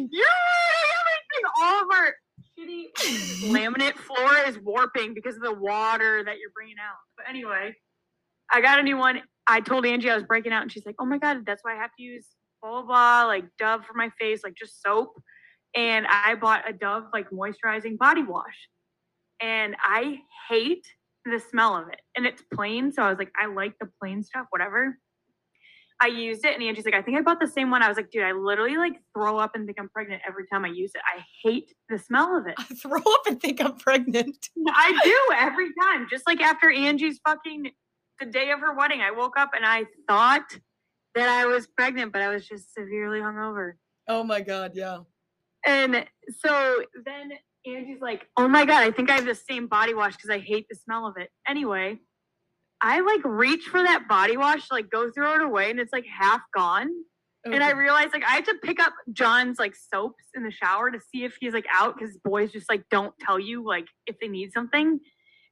everything. 0.06 1.44
All 1.62 1.82
of 1.82 1.88
our 1.92 2.14
shitty 2.58 2.92
laminate 3.50 3.96
floor 3.96 4.30
is 4.46 4.58
warping 4.58 5.14
because 5.14 5.36
of 5.36 5.42
the 5.42 5.54
water 5.54 6.22
that 6.24 6.38
you're 6.38 6.50
bringing 6.54 6.76
out. 6.80 6.96
But 7.16 7.28
anyway, 7.28 7.74
I 8.50 8.60
got 8.60 8.78
a 8.78 8.82
new 8.82 8.96
one. 8.96 9.22
I 9.46 9.60
told 9.60 9.86
Angie 9.86 10.10
I 10.10 10.14
was 10.14 10.24
breaking 10.24 10.52
out, 10.52 10.62
and 10.62 10.70
she's 10.70 10.86
like, 10.86 10.96
"Oh 11.00 11.04
my 11.04 11.18
god, 11.18 11.44
that's 11.46 11.62
why 11.64 11.74
I 11.74 11.76
have 11.76 11.90
to 11.96 12.02
use 12.02 12.26
blah 12.62 12.70
blah, 12.70 12.82
blah 12.82 13.26
like 13.26 13.44
Dove 13.58 13.84
for 13.84 13.94
my 13.94 14.10
face, 14.20 14.40
like 14.44 14.54
just 14.54 14.82
soap." 14.82 15.20
And 15.76 16.06
I 16.08 16.34
bought 16.34 16.68
a 16.68 16.72
Dove 16.72 17.04
like 17.12 17.30
moisturizing 17.30 17.98
body 17.98 18.22
wash, 18.22 18.68
and 19.40 19.76
I 19.82 20.18
hate 20.48 20.86
the 21.24 21.38
smell 21.38 21.76
of 21.76 21.88
it. 21.88 22.00
And 22.16 22.26
it's 22.26 22.42
plain, 22.52 22.92
so 22.92 23.02
I 23.02 23.10
was 23.10 23.18
like, 23.18 23.32
I 23.40 23.46
like 23.46 23.74
the 23.80 23.88
plain 24.00 24.22
stuff, 24.22 24.46
whatever. 24.50 24.96
I 26.02 26.06
used 26.06 26.46
it, 26.46 26.54
and 26.54 26.62
Angie's 26.62 26.86
like, 26.86 26.94
I 26.94 27.02
think 27.02 27.18
I 27.18 27.20
bought 27.20 27.40
the 27.40 27.46
same 27.46 27.70
one. 27.70 27.82
I 27.82 27.88
was 27.88 27.98
like, 27.98 28.10
dude, 28.10 28.22
I 28.22 28.32
literally 28.32 28.78
like 28.78 28.94
throw 29.14 29.38
up 29.38 29.50
and 29.54 29.66
think 29.66 29.78
I'm 29.78 29.90
pregnant 29.90 30.22
every 30.26 30.44
time 30.50 30.64
I 30.64 30.68
use 30.68 30.92
it. 30.94 31.02
I 31.04 31.22
hate 31.44 31.74
the 31.90 31.98
smell 31.98 32.38
of 32.38 32.46
it. 32.46 32.54
I 32.56 32.64
throw 32.82 32.98
up 33.00 33.22
and 33.26 33.40
think 33.40 33.62
I'm 33.62 33.76
pregnant. 33.76 34.36
I 34.68 34.98
do 35.04 35.34
every 35.36 35.68
time. 35.82 36.06
Just 36.10 36.26
like 36.26 36.40
after 36.40 36.70
Angie's 36.70 37.20
fucking 37.26 37.70
the 38.18 38.26
day 38.26 38.50
of 38.50 38.60
her 38.60 38.74
wedding, 38.74 39.02
I 39.02 39.10
woke 39.10 39.38
up 39.38 39.50
and 39.54 39.66
I 39.66 39.84
thought 40.08 40.46
that 41.14 41.28
I 41.28 41.46
was 41.46 41.66
pregnant, 41.66 42.12
but 42.12 42.22
I 42.22 42.28
was 42.28 42.46
just 42.46 42.72
severely 42.74 43.20
hungover. 43.20 43.72
Oh 44.08 44.24
my 44.24 44.40
god, 44.40 44.72
yeah. 44.74 45.00
And 45.66 46.06
so 46.38 46.82
then 47.04 47.32
Angie's 47.66 48.00
like, 48.00 48.26
"Oh 48.36 48.48
my 48.48 48.64
god, 48.64 48.82
I 48.82 48.90
think 48.90 49.10
I 49.10 49.14
have 49.16 49.26
the 49.26 49.34
same 49.34 49.66
body 49.66 49.94
wash 49.94 50.16
because 50.16 50.30
I 50.30 50.38
hate 50.38 50.66
the 50.70 50.76
smell 50.76 51.06
of 51.06 51.16
it." 51.16 51.30
Anyway, 51.46 51.98
I 52.80 53.00
like 53.00 53.20
reach 53.24 53.64
for 53.64 53.82
that 53.82 54.08
body 54.08 54.36
wash, 54.36 54.70
like 54.70 54.90
go 54.90 55.10
throw 55.10 55.34
it 55.34 55.42
away, 55.42 55.70
and 55.70 55.78
it's 55.78 55.92
like 55.92 56.06
half 56.06 56.40
gone. 56.56 56.88
And 57.44 57.62
I 57.62 57.70
Okay. 57.70 57.78
realized 57.78 58.12
like 58.12 58.24
I 58.24 58.32
had 58.32 58.44
to 58.46 58.54
pick 58.62 58.80
up 58.80 58.92
John's 59.12 59.58
like 59.58 59.74
soaps 59.74 60.24
in 60.34 60.42
the 60.44 60.50
shower 60.50 60.90
to 60.90 61.00
see 61.00 61.24
if 61.24 61.36
he's 61.40 61.54
like 61.54 61.64
out 61.74 61.96
because 61.98 62.18
boys 62.18 62.52
just 62.52 62.68
like 62.68 62.84
don't 62.90 63.14
tell 63.18 63.38
you 63.38 63.66
like 63.66 63.86
if 64.06 64.16
they 64.20 64.28
need 64.28 64.52
something. 64.52 65.00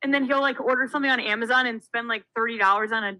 And 0.02 0.12
then 0.14 0.24
he'll 0.24 0.40
like 0.42 0.60
order 0.60 0.86
something 0.86 1.10
on 1.10 1.18
Amazon 1.18 1.66
and 1.66 1.82
spend 1.82 2.06
like 2.08 2.24
thirty 2.36 2.58
dollars 2.58 2.92
on 2.92 3.04
a 3.04 3.16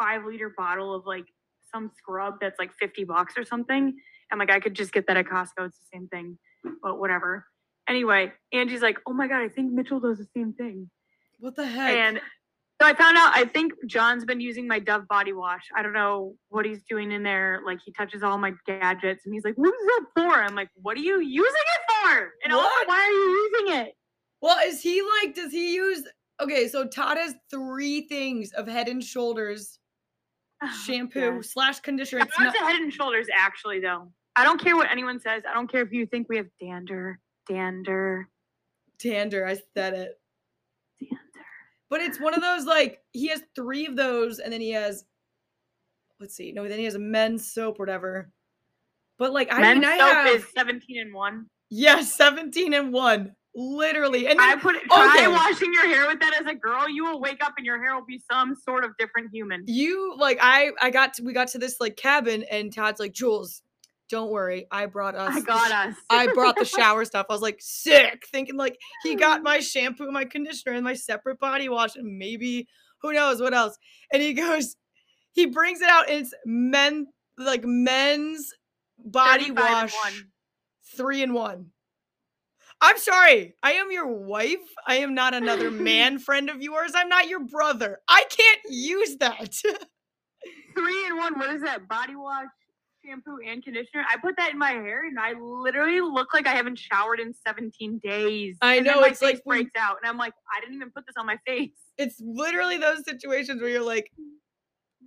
five 0.00 0.24
liter 0.24 0.52
bottle 0.56 0.94
of 0.94 1.06
like 1.06 1.24
some 1.74 1.90
scrub 1.96 2.34
that's 2.40 2.58
like 2.58 2.72
fifty 2.78 3.04
bucks 3.04 3.34
or 3.36 3.44
something. 3.44 3.94
I'm 4.32 4.38
like, 4.38 4.50
I 4.50 4.60
could 4.60 4.74
just 4.74 4.92
get 4.92 5.06
that 5.08 5.16
at 5.16 5.26
Costco. 5.26 5.66
It's 5.66 5.78
the 5.78 5.86
same 5.92 6.08
thing, 6.08 6.38
but 6.82 6.98
whatever. 6.98 7.46
Anyway, 7.88 8.32
Angie's 8.52 8.82
like, 8.82 8.98
oh 9.06 9.12
my 9.12 9.28
god, 9.28 9.42
I 9.42 9.48
think 9.48 9.72
Mitchell 9.72 10.00
does 10.00 10.18
the 10.18 10.26
same 10.34 10.54
thing. 10.54 10.90
what 11.38 11.54
the 11.56 11.66
heck? 11.66 11.94
And 11.94 12.20
so 12.80 12.88
I 12.88 12.94
found 12.94 13.16
out 13.16 13.32
I 13.34 13.44
think 13.44 13.72
John's 13.86 14.24
been 14.24 14.40
using 14.40 14.66
my 14.66 14.78
Dove 14.78 15.06
body 15.08 15.32
wash. 15.32 15.62
I 15.76 15.82
don't 15.82 15.92
know 15.92 16.34
what 16.48 16.64
he's 16.64 16.82
doing 16.88 17.12
in 17.12 17.22
there. 17.22 17.60
Like 17.64 17.78
he 17.84 17.92
touches 17.92 18.22
all 18.22 18.38
my 18.38 18.52
gadgets 18.66 19.26
and 19.26 19.34
he's 19.34 19.44
like, 19.44 19.54
What 19.56 19.68
is 19.68 19.86
that 19.86 20.04
for? 20.16 20.42
I'm 20.42 20.54
like, 20.54 20.70
What 20.82 20.96
are 20.96 21.00
you 21.00 21.20
using 21.20 21.44
it 21.44 21.82
for? 21.92 22.32
And 22.44 22.52
also, 22.52 22.64
What? 22.64 22.88
why 22.88 22.96
are 22.96 23.10
you 23.10 23.50
using 23.52 23.86
it? 23.86 23.94
Well, 24.40 24.56
is 24.66 24.82
he 24.82 25.02
like, 25.22 25.34
does 25.34 25.52
he 25.52 25.74
use 25.74 26.04
okay, 26.42 26.66
so 26.66 26.84
Todd 26.86 27.16
has 27.16 27.34
three 27.50 28.08
things 28.08 28.50
of 28.52 28.66
head 28.66 28.88
and 28.88 29.02
shoulders 29.04 29.78
shampoo 30.86 31.20
Yeah. 31.20 31.40
slash 31.42 31.80
conditioner. 31.80 32.22
It's 32.22 32.38
not, 32.38 32.54
Head 32.56 32.76
and 32.80 32.92
Shoulders, 32.92 33.26
actually, 33.36 33.80
though. 33.80 34.10
I 34.36 34.44
don't 34.44 34.60
care 34.60 34.76
what 34.76 34.90
anyone 34.90 35.20
says. 35.20 35.42
I 35.48 35.54
don't 35.54 35.70
care 35.70 35.82
if 35.82 35.92
you 35.92 36.06
think 36.06 36.28
we 36.28 36.36
have 36.38 36.48
dander, 36.60 37.20
dander, 37.48 38.28
dander, 38.98 39.46
I 39.46 39.54
said 39.76 39.94
it. 39.94 40.20
dander. 41.00 41.20
But 41.90 42.00
it's 42.00 42.18
one 42.18 42.34
of 42.34 42.40
those 42.42 42.64
like 42.64 43.00
he 43.12 43.28
has 43.28 43.42
three 43.54 43.86
of 43.86 43.94
those, 43.96 44.40
and 44.40 44.52
then 44.52 44.60
he 44.60 44.70
has 44.72 45.04
let's 46.20 46.34
see, 46.34 46.52
no, 46.52 46.66
then 46.68 46.78
he 46.78 46.84
has 46.84 46.94
a 46.94 46.98
men's 47.00 47.52
soap, 47.52 47.78
whatever. 47.78 48.30
But 49.18 49.32
like 49.32 49.52
I 49.52 49.60
Men's 49.60 49.80
mean, 49.82 49.88
I 49.90 49.98
soap 49.98 50.08
have 50.12 50.26
is 50.34 50.44
17 50.56 51.00
and 51.00 51.14
1. 51.14 51.46
yeah, 51.70 52.00
17 52.00 52.74
and 52.74 52.92
one. 52.92 53.36
Literally. 53.56 54.26
And 54.26 54.40
I 54.40 54.56
put 54.56 54.74
it, 54.74 54.82
try 54.84 55.14
okay. 55.16 55.28
washing 55.28 55.72
your 55.72 55.86
hair 55.86 56.08
with 56.08 56.18
that 56.20 56.34
as 56.40 56.46
a 56.46 56.54
girl. 56.54 56.88
You 56.88 57.04
will 57.04 57.20
wake 57.20 57.42
up 57.44 57.54
and 57.56 57.64
your 57.64 57.82
hair 57.82 57.94
will 57.94 58.04
be 58.04 58.20
some 58.30 58.56
sort 58.56 58.84
of 58.84 58.96
different 58.98 59.30
human. 59.32 59.62
you 59.66 60.16
like 60.18 60.38
I 60.40 60.72
I 60.80 60.90
got 60.90 61.14
to 61.14 61.22
we 61.22 61.32
got 61.32 61.48
to 61.48 61.58
this 61.58 61.76
like 61.80 61.96
cabin 61.96 62.44
and 62.50 62.74
Todd's 62.74 62.98
like, 62.98 63.12
Jules, 63.12 63.62
don't 64.08 64.30
worry, 64.30 64.66
I 64.70 64.86
brought 64.86 65.14
us 65.14 65.36
I 65.36 65.40
got 65.40 65.70
us. 65.70 65.96
I 66.10 66.26
brought 66.34 66.56
the 66.56 66.64
shower 66.64 67.04
stuff. 67.04 67.26
I 67.30 67.32
was 67.32 67.42
like 67.42 67.58
sick, 67.60 68.26
thinking 68.30 68.56
like 68.56 68.76
he 69.04 69.14
got 69.14 69.42
my 69.44 69.60
shampoo, 69.60 70.10
my 70.10 70.24
conditioner, 70.24 70.74
and 70.74 70.84
my 70.84 70.94
separate 70.94 71.38
body 71.38 71.68
wash, 71.68 71.94
and 71.94 72.18
maybe 72.18 72.66
who 73.02 73.12
knows 73.12 73.40
what 73.40 73.54
else. 73.54 73.78
And 74.12 74.20
he 74.20 74.32
goes, 74.32 74.76
he 75.32 75.46
brings 75.46 75.80
it 75.80 75.88
out, 75.88 76.08
and 76.10 76.20
it's 76.22 76.34
men 76.44 77.06
like 77.38 77.62
men's 77.64 78.52
body 78.98 79.50
wash, 79.50 79.94
three 80.96 81.22
in 81.22 81.34
one. 81.34 81.70
I'm 82.86 82.98
sorry, 82.98 83.54
I 83.62 83.72
am 83.74 83.90
your 83.90 84.06
wife. 84.08 84.58
I 84.86 84.96
am 84.96 85.14
not 85.14 85.32
another 85.32 85.70
man 85.90 86.18
friend 86.18 86.50
of 86.50 86.60
yours. 86.60 86.92
I'm 86.94 87.08
not 87.08 87.28
your 87.28 87.40
brother. 87.40 87.98
I 88.08 88.24
can't 88.28 88.60
use 88.68 89.16
that. 89.18 89.54
three 90.76 91.06
in 91.06 91.16
one. 91.16 91.38
What 91.38 91.48
is 91.54 91.62
that? 91.62 91.88
Body 91.88 92.14
wash, 92.14 92.44
shampoo, 93.04 93.38
and 93.46 93.64
conditioner. 93.64 94.04
I 94.12 94.18
put 94.18 94.36
that 94.36 94.50
in 94.52 94.58
my 94.58 94.72
hair, 94.72 95.06
and 95.06 95.18
I 95.18 95.32
literally 95.40 96.02
look 96.02 96.34
like 96.34 96.46
I 96.46 96.54
haven't 96.54 96.78
showered 96.78 97.20
in 97.20 97.32
17 97.46 98.00
days. 98.04 98.58
I 98.60 98.76
And 98.76 98.86
know, 98.86 99.00
my 99.00 99.08
it's 99.08 99.22
like 99.22 99.36
face 99.36 99.40
when- 99.44 99.60
breaks 99.62 99.76
out, 99.78 99.96
and 100.02 100.10
I'm 100.10 100.18
like, 100.18 100.34
I 100.54 100.60
didn't 100.60 100.74
even 100.76 100.90
put 100.90 101.06
this 101.06 101.14
on 101.18 101.24
my 101.26 101.38
face. 101.46 101.70
it's 101.96 102.16
literally 102.20 102.76
those 102.76 103.02
situations 103.04 103.62
where 103.62 103.70
you're 103.70 103.82
like, 103.86 104.10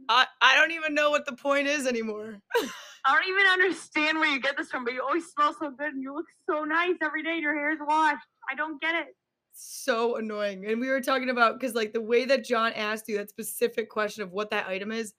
I, 0.10 0.26
I 0.42 0.56
don't 0.56 0.72
even 0.72 0.96
know 0.96 1.12
what 1.12 1.26
the 1.28 1.34
point 1.36 1.68
is 1.68 1.86
anymore. 1.86 2.40
I 3.08 3.13
don't 3.15 3.28
even 3.30 3.46
understand 3.48 4.20
where 4.20 4.30
you 4.30 4.39
get 4.41 4.58
this 4.58 4.70
from, 4.70 4.84
but 4.84 4.93
you 4.93 5.02
always 5.02 5.26
smell 5.28 5.54
so 5.60 5.72
good, 5.72 5.93
and 5.93 6.02
you 6.02 6.13
look 6.13 6.26
so 6.50 6.63
nice 6.65 6.96
every 7.02 7.24
day. 7.24 7.34
and 7.34 7.41
Your 7.41 7.56
hair's 7.56 7.80
washed. 7.80 8.26
I 8.52 8.56
don't 8.56 8.82
get 8.82 8.96
it. 8.96 9.15
so 9.54 10.17
annoying. 10.17 10.65
And 10.67 10.80
we 10.82 10.89
were 10.89 11.02
talking 11.02 11.30
about 11.30 11.60
because 11.60 11.74
like 11.76 11.93
the 11.93 12.02
way 12.02 12.26
that 12.26 12.43
John 12.43 12.74
asked 12.74 13.08
you 13.08 13.17
that 13.17 13.30
specific 13.30 13.89
question 13.89 14.24
of 14.24 14.32
what 14.32 14.50
that 14.52 14.67
item 14.67 14.91
is, 14.91 15.13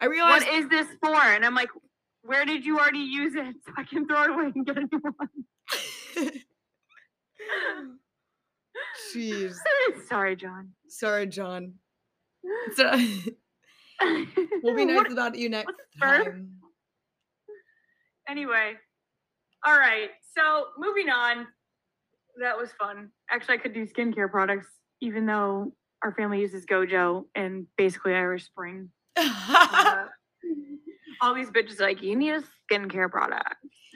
I 0.00 0.06
realized 0.06 0.46
What 0.46 0.54
is 0.54 0.68
this 0.68 0.86
for? 1.02 1.14
And 1.14 1.44
I'm 1.44 1.54
like, 1.54 1.68
where 2.22 2.44
did 2.44 2.64
you 2.64 2.78
already 2.78 2.98
use 3.00 3.34
it? 3.34 3.54
So 3.66 3.72
I 3.76 3.84
can 3.84 4.06
throw 4.08 4.24
it 4.24 4.30
away 4.30 4.52
and 4.54 4.66
get 4.66 4.76
a 4.78 4.80
new 4.80 5.00
one. 5.16 6.30
Jeez. 9.14 9.54
Sorry, 10.08 10.36
John. 10.36 10.70
Sorry, 10.88 11.26
John. 11.26 11.74
So, 12.74 12.90
we'll 14.62 14.76
be 14.76 14.84
nice 14.84 14.96
What- 14.98 15.12
about 15.12 15.36
you 15.36 15.48
next 15.48 15.66
what's 15.66 15.78
the 15.94 16.06
verb? 16.06 16.24
time. 16.26 16.50
Anyway, 18.28 18.74
all 19.64 19.78
right. 19.78 20.10
So 20.36 20.66
moving 20.78 21.08
on. 21.10 21.46
That 22.40 22.56
was 22.58 22.70
fun. 22.72 23.10
Actually, 23.30 23.54
I 23.54 23.58
could 23.58 23.72
do 23.72 23.86
skincare 23.86 24.30
products, 24.30 24.66
even 25.00 25.24
though 25.24 25.72
our 26.02 26.12
family 26.12 26.40
uses 26.40 26.66
Gojo 26.66 27.24
and 27.34 27.66
basically 27.78 28.14
Irish 28.14 28.44
Spring. 28.44 28.90
Uh, 29.16 30.04
all 31.22 31.34
these 31.34 31.50
bitches 31.50 31.80
are 31.80 31.84
like, 31.84 32.02
you 32.02 32.14
need 32.14 32.32
a 32.32 32.42
skincare 32.70 33.10
product. 33.10 33.54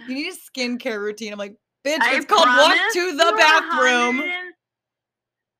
you 0.08 0.14
need 0.14 0.32
a 0.32 0.36
skincare 0.36 0.98
routine. 1.00 1.32
I'm 1.34 1.38
like, 1.38 1.56
bitch, 1.86 2.00
I 2.00 2.16
it's 2.16 2.24
called 2.24 2.46
walk 2.46 2.76
to 2.94 3.12
the 3.12 3.34
bathroom. 3.36 4.22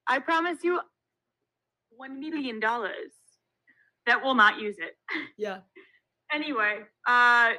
I 0.08 0.18
promise 0.18 0.58
you 0.62 0.80
one 1.90 2.18
million 2.18 2.60
dollars 2.60 3.12
that 4.06 4.24
will 4.24 4.34
not 4.34 4.58
use 4.58 4.76
it. 4.78 4.96
Yeah. 5.36 5.58
Anyway, 6.32 6.78
uh, 7.08 7.50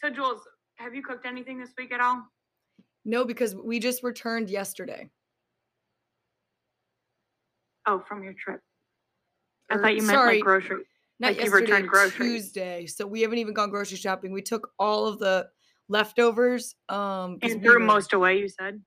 so 0.00 0.10
Jules, 0.10 0.40
have 0.76 0.94
you 0.94 1.02
cooked 1.02 1.26
anything 1.26 1.58
this 1.58 1.70
week 1.76 1.92
at 1.92 2.00
all? 2.00 2.22
No, 3.04 3.24
because 3.24 3.54
we 3.54 3.78
just 3.78 4.02
returned 4.02 4.50
yesterday. 4.50 5.10
Oh, 7.86 8.02
from 8.06 8.22
your 8.22 8.34
trip. 8.34 8.60
I 9.70 9.74
Or, 9.76 9.82
thought 9.82 9.94
you 9.94 10.02
meant 10.02 10.10
sorry, 10.10 10.34
like 10.36 10.44
grocery. 10.44 10.84
not 11.18 11.28
like 11.28 11.36
you 11.36 11.42
yesterday, 11.44 11.82
returned. 11.82 12.12
Tuesday. 12.12 12.86
So 12.86 13.06
we 13.06 13.22
haven't 13.22 13.38
even 13.38 13.54
gone 13.54 13.70
grocery 13.70 13.96
shopping. 13.96 14.32
We 14.32 14.42
took 14.42 14.70
all 14.78 15.06
of 15.06 15.18
the 15.18 15.48
leftovers. 15.88 16.74
Um, 16.88 17.38
And 17.42 17.62
threw 17.62 17.74
were- 17.74 17.80
most 17.80 18.12
away, 18.12 18.38
you 18.38 18.48
said. 18.48 18.82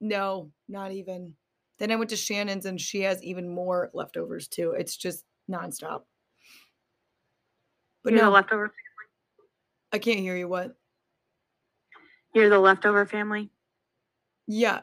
No, 0.00 0.52
not 0.68 0.92
even. 0.92 1.34
Then 1.78 1.90
I 1.90 1.96
went 1.96 2.10
to 2.10 2.16
Shannon's 2.16 2.66
and 2.66 2.80
she 2.80 3.00
has 3.00 3.22
even 3.22 3.48
more 3.48 3.90
leftovers 3.94 4.48
too. 4.48 4.72
It's 4.72 4.96
just 4.96 5.24
nonstop. 5.50 6.02
But 8.02 8.12
You're 8.12 8.22
no, 8.22 8.26
the 8.26 8.34
leftover. 8.34 8.72
I 9.94 9.98
can't 9.98 10.18
hear 10.18 10.36
you. 10.36 10.48
What? 10.48 10.74
You're 12.34 12.50
the 12.50 12.58
leftover 12.58 13.06
family. 13.06 13.48
Yeah. 14.48 14.80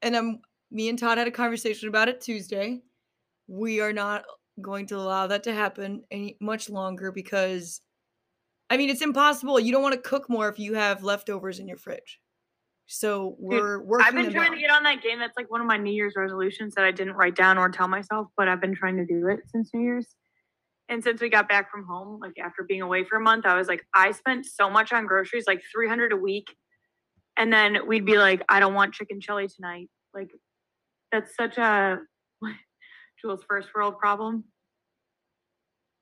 And 0.00 0.14
um, 0.14 0.40
me 0.70 0.88
and 0.88 0.96
Todd 0.96 1.18
had 1.18 1.26
a 1.26 1.32
conversation 1.32 1.88
about 1.88 2.08
it 2.08 2.20
Tuesday. 2.20 2.82
We 3.48 3.80
are 3.80 3.92
not 3.92 4.22
going 4.60 4.86
to 4.86 4.96
allow 4.96 5.26
that 5.26 5.42
to 5.42 5.52
happen 5.52 6.04
any 6.12 6.36
much 6.40 6.70
longer 6.70 7.10
because, 7.10 7.80
I 8.70 8.76
mean, 8.76 8.90
it's 8.90 9.02
impossible. 9.02 9.58
You 9.58 9.72
don't 9.72 9.82
want 9.82 9.96
to 9.96 10.08
cook 10.08 10.30
more 10.30 10.48
if 10.48 10.56
you 10.56 10.74
have 10.74 11.02
leftovers 11.02 11.58
in 11.58 11.66
your 11.66 11.76
fridge. 11.76 12.20
So 12.86 13.34
we're 13.40 13.82
working. 13.82 14.06
I've 14.06 14.14
been 14.14 14.32
trying 14.32 14.50
out. 14.50 14.54
to 14.54 14.60
get 14.60 14.70
on 14.70 14.84
that 14.84 15.02
game. 15.02 15.18
That's 15.18 15.36
like 15.36 15.50
one 15.50 15.60
of 15.60 15.66
my 15.66 15.78
New 15.78 15.92
Year's 15.92 16.14
resolutions 16.16 16.76
that 16.76 16.84
I 16.84 16.92
didn't 16.92 17.14
write 17.14 17.34
down 17.34 17.58
or 17.58 17.68
tell 17.70 17.88
myself, 17.88 18.28
but 18.36 18.46
I've 18.46 18.60
been 18.60 18.74
trying 18.76 18.96
to 18.98 19.04
do 19.04 19.26
it 19.26 19.40
since 19.48 19.70
New 19.74 19.80
Year's. 19.80 20.14
And 20.92 21.02
since 21.02 21.22
we 21.22 21.30
got 21.30 21.48
back 21.48 21.70
from 21.70 21.86
home, 21.86 22.20
like 22.20 22.38
after 22.38 22.64
being 22.64 22.82
away 22.82 23.02
for 23.02 23.16
a 23.16 23.20
month, 23.20 23.46
I 23.46 23.56
was 23.56 23.66
like, 23.66 23.82
I 23.94 24.12
spent 24.12 24.44
so 24.44 24.68
much 24.68 24.92
on 24.92 25.06
groceries, 25.06 25.44
like 25.46 25.62
300 25.74 26.12
a 26.12 26.16
week. 26.16 26.54
And 27.38 27.50
then 27.50 27.86
we'd 27.86 28.04
be 28.04 28.18
like, 28.18 28.42
I 28.50 28.60
don't 28.60 28.74
want 28.74 28.92
chicken 28.92 29.18
chili 29.18 29.48
tonight. 29.48 29.88
Like, 30.12 30.28
that's 31.10 31.34
such 31.34 31.56
a 31.56 31.96
Jules' 33.22 33.42
first 33.48 33.70
world 33.74 33.98
problem. 33.98 34.44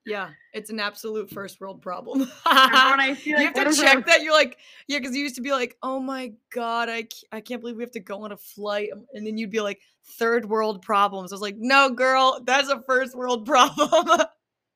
Yeah, 0.05 0.31
it's 0.53 0.71
an 0.71 0.81
absolute 0.81 1.31
first 1.31 1.61
world 1.61 1.83
problem. 1.83 2.29
I 2.45 3.17
you 3.23 3.37
have 3.37 3.55
to 3.55 3.73
check 3.73 4.07
that. 4.07 4.23
You're 4.23 4.33
like, 4.33 4.59
yeah, 4.89 4.99
because 4.99 5.15
you 5.15 5.23
used 5.23 5.37
to 5.37 5.41
be 5.41 5.53
like, 5.53 5.77
oh 5.85 6.01
my 6.01 6.33
god, 6.53 6.89
I 6.89 7.07
can't 7.41 7.61
believe 7.61 7.77
we 7.77 7.85
have 7.85 7.93
to 7.93 8.01
go 8.01 8.25
on 8.25 8.33
a 8.33 8.37
flight, 8.37 8.89
um, 8.93 9.05
and 9.13 9.25
then 9.25 9.39
you'd 9.39 9.53
be 9.53 9.61
like, 9.61 9.79
third 10.19 10.47
world 10.47 10.83
problems. 10.83 11.31
I 11.31 11.37
was 11.37 11.43
like, 11.43 11.59
no, 11.59 11.91
girl, 11.91 12.41
that's 12.45 12.71
a 12.71 12.83
first 12.83 13.15
world 13.15 13.47
problem. 13.47 14.27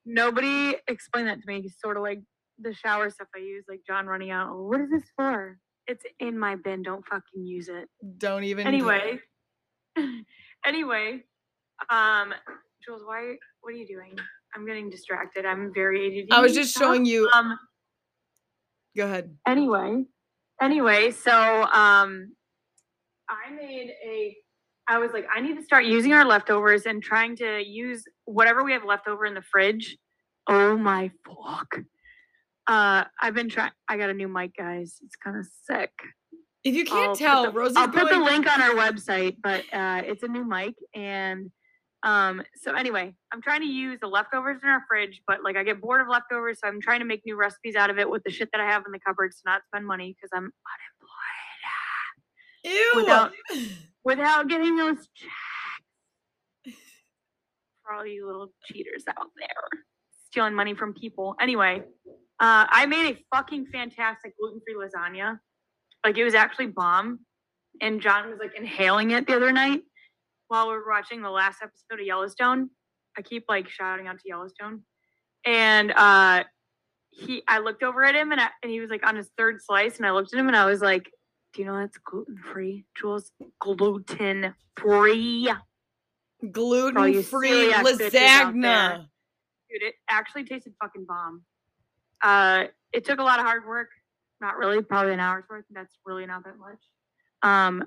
Nobody 0.07 0.77
explained 0.89 1.29
that 1.29 1.41
to 1.41 1.47
me. 1.47 1.63
He's 1.63 1.77
sort 1.83 1.97
of 1.97 2.03
like 2.03 2.21
the 2.59 2.75
shower 2.75 3.11
stuff 3.11 3.29
I 3.35 3.39
use, 3.39 3.65
like 3.69 3.81
John 3.87 4.07
running 4.07 4.31
out. 4.31 4.51
"Oh, 4.51 4.63
What 4.65 4.81
is 4.81 4.91
this 4.91 5.05
for? 5.17 5.59
It's 5.87 6.05
in 6.21 6.39
my 6.39 6.57
bin. 6.57 6.83
Don't 6.83 7.05
fucking 7.07 7.45
use 7.45 7.69
it. 7.69 7.89
Don't 8.19 8.45
even. 8.45 8.67
Anyway, 8.67 9.19
anyway, 10.67 11.23
um, 11.91 12.33
Jules, 12.85 13.03
why? 13.05 13.35
What 13.61 13.75
are 13.75 13.77
you 13.77 13.87
doing? 13.87 14.17
I'm 14.55 14.67
getting 14.67 14.89
distracted. 14.91 15.45
I'm 15.45 15.73
very 15.75 16.23
ADD. 16.23 16.29
I 16.33 16.41
was 16.41 16.55
just 16.55 16.77
showing 16.77 17.05
you. 17.05 17.29
Um. 17.35 17.59
Go 18.97 19.07
ahead. 19.07 19.37
Anyway, 19.47 20.05
anyway, 20.63 21.11
so 21.11 21.33
um, 21.65 22.33
I 23.29 23.51
made 23.55 23.91
a. 24.07 24.37
I 24.89 24.99
was 24.99 25.13
like, 25.13 25.27
I 25.35 25.41
need 25.41 25.57
to 25.57 25.63
start 25.63 25.85
using 25.85 26.13
our 26.13 26.25
leftovers 26.25 26.85
and 26.87 27.03
trying 27.03 27.37
to 27.37 27.63
use 27.65 28.05
whatever 28.27 28.63
we 28.63 28.73
have 28.73 28.85
left 28.85 29.09
over 29.09 29.25
in 29.25 29.35
the 29.35 29.43
fridge. 29.43 29.97
Oh 30.49 30.77
my 30.77 31.11
fuck. 31.27 31.79
Uh, 32.67 33.05
I've 33.21 33.35
been 33.35 33.49
trying. 33.49 33.73
I 33.89 33.97
got 33.97 34.11
a 34.11 34.15
new 34.15 34.29
mic, 34.29 34.57
guys. 34.57 34.99
It's 35.03 35.17
kind 35.17 35.39
of 35.39 35.47
sick. 35.65 35.91
If 36.65 36.75
you 36.75 36.85
can't 36.85 37.01
I'll 37.01 37.09
put 37.11 37.19
tell, 37.19 37.43
the- 37.45 37.51
Rosie's 37.53 37.77
I'll 37.77 37.89
put 37.89 38.11
the 38.11 38.19
link 38.19 38.51
on 38.51 38.61
our 38.63 38.75
website, 38.75 39.37
but 39.43 39.65
uh, 39.73 40.03
it's 40.05 40.23
a 40.23 40.29
new 40.29 40.45
mic, 40.45 40.75
and 40.95 41.51
um, 42.05 42.43
so 42.63 42.75
anyway, 42.75 43.15
I'm 43.33 43.43
trying 43.43 43.61
to 43.61 43.67
use 43.67 43.99
the 44.01 44.09
leftovers 44.09 44.61
in 44.63 44.69
our 44.69 44.83
fridge, 44.89 45.21
but 45.27 45.43
like 45.43 45.57
I 45.57 45.63
get 45.65 45.81
bored 45.81 46.01
of 46.01 46.09
leftovers, 46.09 46.61
so 46.63 46.69
I'm 46.69 46.81
trying 46.81 47.01
to 47.01 47.07
make 47.07 47.23
new 47.27 47.37
recipes 47.37 47.77
out 47.77 47.91
of 47.91 47.99
it 47.99 48.09
with 48.09 48.23
the 48.25 48.31
shit 48.31 48.49
that 48.53 48.61
I 48.63 48.67
have 48.67 48.83
in 48.87 48.93
the 48.93 48.99
cupboards 48.99 49.37
to 49.37 49.43
not 49.47 49.63
spend 49.67 49.87
money 49.87 50.15
because 50.15 50.31
I'm 50.35 50.51
unemployed 52.65 52.77
Ew. 52.77 52.93
without- 52.97 53.33
without 54.05 54.49
getting 54.49 54.77
those 54.77 55.09
checks. 55.15 56.79
For 57.83 57.93
all 57.93 58.07
you 58.07 58.27
little 58.27 58.53
cheaters 58.67 59.05
out 59.09 59.31
there 59.39 59.85
stealing 60.35 60.55
money 60.55 60.75
from 60.75 60.93
people. 60.93 61.37
Anyway, 61.41 61.81
uh, 62.41 62.67
I 62.69 62.87
made 62.87 63.15
a 63.15 63.37
fucking 63.37 63.67
fantastic 63.67 64.37
gluten 64.37 64.61
free 64.67 64.75
lasagna. 64.75 65.39
Like 66.05 66.19
it 66.19 66.25
was 66.25 66.35
actually 66.35 66.67
bomb. 66.67 67.21
And 67.81 68.01
John 68.01 68.31
was 68.31 68.39
like 68.41 68.57
inhaling 68.57 69.13
it 69.13 69.27
the 69.27 69.37
other 69.37 69.53
night 69.53 69.83
while 70.49 70.69
we 70.69 70.75
were 70.75 70.89
watching 70.89 71.23
the 71.23 71.31
last 71.31 71.63
episode 71.63 72.01
of 72.01 72.07
Yellowstone. 72.07 72.71
I 73.17 73.23
keep 73.23 73.45
like 73.49 73.69
shouting 73.69 74.09
out 74.09 74.19
to 74.19 74.29
Yellowstone. 74.29 74.83
And 75.47 75.93
uh 75.93 76.45
he 77.11 77.43
I 77.47 77.61
looked 77.61 77.85
over 77.85 78.05
at 78.05 78.17
him 78.17 78.33
and 78.33 78.41
I, 78.41 78.49
and 78.63 78.73
he 78.73 78.81
was 78.81 78.91
like 78.91 79.07
on 79.07 79.15
his 79.15 79.31
third 79.39 79.63
slice 79.63 79.99
and 79.99 80.07
I 80.07 80.11
looked 80.11 80.35
at 80.35 80.39
him 80.41 80.49
and 80.49 80.57
I 80.57 80.67
was 80.67 80.81
like, 80.81 81.09
"Do 81.55 81.63
you 81.63 81.67
know 81.67 81.79
that's 81.79 81.99
gluten 81.99 82.37
free, 82.37 82.85
Jules? 82.95 83.33
Gluten 83.61 84.55
free." 84.77 85.51
Gluten 86.53 87.23
free 87.23 87.51
celiac 87.51 87.83
bitches 87.85 88.15
out 88.15 88.55
lasagna. 88.55 89.09
Dude, 89.71 89.83
it 89.83 89.95
actually 90.09 90.45
tasted 90.45 90.75
fucking 90.81 91.07
bomb. 91.07 91.43
Uh, 92.23 92.65
it 92.93 93.05
took 93.05 93.19
a 93.19 93.23
lot 93.23 93.39
of 93.39 93.47
hard 93.47 93.67
work. 93.67 93.89
Not 94.41 94.57
really, 94.57 94.83
probably 94.83 95.15
an 95.15 95.21
hour's 95.21 95.45
worth. 95.49 95.65
That's 95.71 95.95
really 96.05 96.27
not 96.27 96.45
that 96.45 96.59
much. 96.59 96.81
Um, 97.43 97.85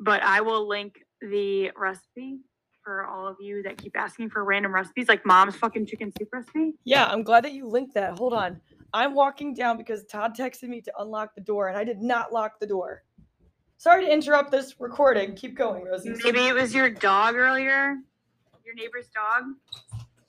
but 0.00 0.22
I 0.22 0.40
will 0.40 0.66
link 0.66 0.94
the 1.20 1.70
recipe 1.76 2.40
for 2.82 3.06
all 3.06 3.28
of 3.28 3.36
you 3.40 3.62
that 3.62 3.76
keep 3.76 3.96
asking 3.96 4.30
for 4.30 4.44
random 4.44 4.74
recipes, 4.74 5.08
like 5.08 5.24
mom's 5.26 5.54
fucking 5.56 5.86
chicken 5.86 6.12
soup 6.18 6.28
recipe. 6.32 6.72
Yeah, 6.84 7.06
I'm 7.06 7.22
glad 7.22 7.44
that 7.44 7.52
you 7.52 7.68
linked 7.68 7.94
that. 7.94 8.18
Hold 8.18 8.32
on. 8.32 8.60
I'm 8.92 9.14
walking 9.14 9.54
down 9.54 9.76
because 9.76 10.04
Todd 10.06 10.36
texted 10.36 10.68
me 10.68 10.80
to 10.80 10.92
unlock 10.98 11.34
the 11.34 11.42
door 11.42 11.68
and 11.68 11.76
I 11.76 11.84
did 11.84 12.00
not 12.00 12.32
lock 12.32 12.58
the 12.58 12.66
door. 12.66 13.02
Sorry 13.80 14.04
to 14.04 14.12
interrupt 14.12 14.50
this 14.50 14.74
recording. 14.78 15.34
Keep 15.34 15.56
going, 15.56 15.84
Rosie. 15.84 16.12
Maybe 16.22 16.40
it 16.46 16.52
was 16.54 16.74
your 16.74 16.90
dog 16.90 17.34
earlier, 17.34 17.96
your 18.62 18.74
neighbor's 18.74 19.08
dog 19.08 19.44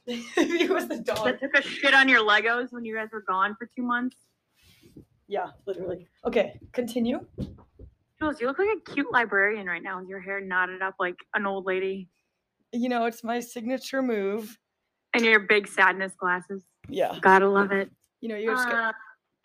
Maybe 0.08 0.24
it 0.64 0.70
was 0.70 0.88
the 0.88 1.00
dog. 1.02 1.26
that 1.26 1.42
took 1.42 1.54
a 1.58 1.62
shit 1.62 1.94
on 1.94 2.08
your 2.08 2.22
Legos 2.26 2.72
when 2.72 2.86
you 2.86 2.96
guys 2.96 3.10
were 3.12 3.26
gone 3.28 3.58
for 3.60 3.70
two 3.76 3.82
months. 3.84 4.16
Yeah, 5.28 5.48
literally. 5.66 6.08
Okay, 6.26 6.58
continue. 6.72 7.26
Jules, 8.18 8.40
you 8.40 8.48
look 8.48 8.58
like 8.58 8.70
a 8.70 8.94
cute 8.94 9.12
librarian 9.12 9.68
right 9.68 9.84
now 9.84 10.00
with 10.00 10.08
your 10.08 10.22
hair 10.22 10.40
knotted 10.40 10.82
up 10.82 10.96
like 10.98 11.18
an 11.36 11.46
old 11.46 11.66
lady 11.66 12.08
You 12.72 12.88
know, 12.88 13.04
it's 13.04 13.22
my 13.22 13.42
signature 13.42 14.02
move. 14.02 14.58
and 15.14 15.26
your 15.26 15.42
big 15.42 15.68
sadness 15.68 16.14
glasses. 16.18 16.64
Yeah. 16.88 17.18
Gotta 17.20 17.50
love 17.50 17.74
it. 17.74 17.92
You 18.22 18.30
know, 18.30 18.38
you're 18.38 18.56
just 18.56 18.70
gonna- 18.70 18.90
Uh, 18.90 18.94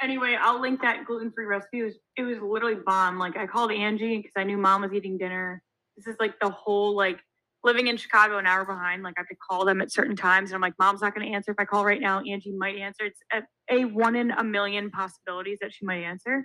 anyway, 0.01 0.37
I'll 0.41 0.61
link 0.61 0.83
that 0.83 1.05
gluten 1.07 1.33
free 1.33 1.47
recipe. 1.47 1.81
It 1.81 1.85
was, 1.85 1.95
it 2.17 2.23
was 2.23 2.39
literally 2.39 2.77
bomb. 2.85 3.19
Like 3.19 3.37
I 3.37 3.47
called 3.47 3.73
Angie 3.73 4.19
because 4.19 4.33
I 4.37 4.45
knew 4.45 4.57
mom 4.57 4.83
was 4.83 4.93
eating 4.93 5.19
dinner. 5.19 5.63
This 5.97 6.07
is 6.07 6.17
like 6.21 6.39
the 6.41 6.51
whole 6.51 6.95
like 6.95 7.21
living 7.65 7.89
in 7.89 7.97
Chicago 7.97 8.39
an 8.39 8.47
hour 8.47 8.65
behind. 8.65 9.03
Like 9.03 9.15
I 9.17 9.21
have 9.21 9.29
to 9.29 9.37
call 9.37 9.65
them 9.65 9.81
at 9.81 9.93
certain 9.93 10.17
times, 10.17 10.51
and 10.51 10.57
I'm 10.57 10.61
like, 10.61 10.75
mom's 10.79 11.03
not 11.03 11.15
going 11.15 11.27
to 11.27 11.35
answer 11.35 11.51
if 11.51 11.57
I 11.59 11.65
call 11.65 11.85
right 11.85 12.01
now. 12.01 12.21
Angie 12.21 12.53
might 12.53 12.77
answer. 12.77 13.05
It's 13.05 13.21
a, 13.33 13.43
a 13.71 13.85
one 13.87 14.17
in 14.17 14.31
a 14.31 14.45
million 14.45 14.91
possibilities 14.91 15.59
that 15.61 15.73
she 15.73 15.85
might 15.85 16.03
answer. 16.03 16.45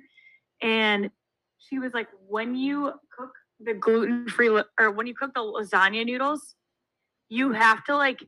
And 0.62 1.10
she 1.58 1.80
was 1.80 1.94
like, 1.94 2.08
when 2.28 2.56
you 2.56 2.92
cook 3.18 3.32
the 3.60 3.74
gluten 3.74 4.28
free 4.28 4.50
or 4.80 4.92
when 4.92 5.06
you 5.06 5.14
cook 5.14 5.34
the 5.34 5.42
lasagna 5.42 6.06
noodles, 6.06 6.56
you 7.30 7.52
have 7.52 7.84
to 7.86 7.96
like 7.96 8.24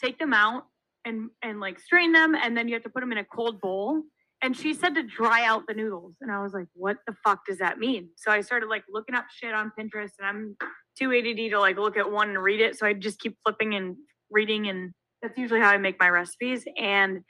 take 0.00 0.18
them 0.18 0.34
out 0.34 0.64
and 1.04 1.30
and 1.42 1.60
like 1.60 1.78
strain 1.78 2.12
them, 2.12 2.34
and 2.34 2.56
then 2.56 2.68
you 2.68 2.74
have 2.74 2.82
to 2.82 2.90
put 2.90 3.00
them 3.00 3.12
in 3.12 3.18
a 3.18 3.24
cold 3.24 3.60
bowl. 3.60 4.02
And 4.40 4.56
she 4.56 4.72
said 4.72 4.94
to 4.94 5.02
dry 5.02 5.44
out 5.44 5.64
the 5.66 5.74
noodles, 5.74 6.14
and 6.20 6.30
I 6.30 6.40
was 6.42 6.52
like, 6.52 6.68
"What 6.74 6.98
the 7.06 7.14
fuck 7.24 7.44
does 7.46 7.58
that 7.58 7.78
mean?" 7.78 8.10
So 8.16 8.30
I 8.30 8.40
started 8.40 8.68
like 8.68 8.84
looking 8.88 9.16
up 9.16 9.24
shit 9.34 9.52
on 9.52 9.72
Pinterest, 9.78 10.12
and 10.18 10.28
I'm 10.28 10.56
too 10.96 11.12
ADD 11.12 11.50
to 11.50 11.58
like 11.58 11.76
look 11.76 11.96
at 11.96 12.10
one 12.10 12.28
and 12.28 12.42
read 12.42 12.60
it, 12.60 12.78
so 12.78 12.86
I 12.86 12.92
just 12.92 13.18
keep 13.18 13.36
flipping 13.44 13.74
and 13.74 13.96
reading, 14.30 14.68
and 14.68 14.92
that's 15.22 15.36
usually 15.36 15.60
how 15.60 15.70
I 15.70 15.78
make 15.78 15.98
my 15.98 16.08
recipes. 16.08 16.64
And 16.78 17.20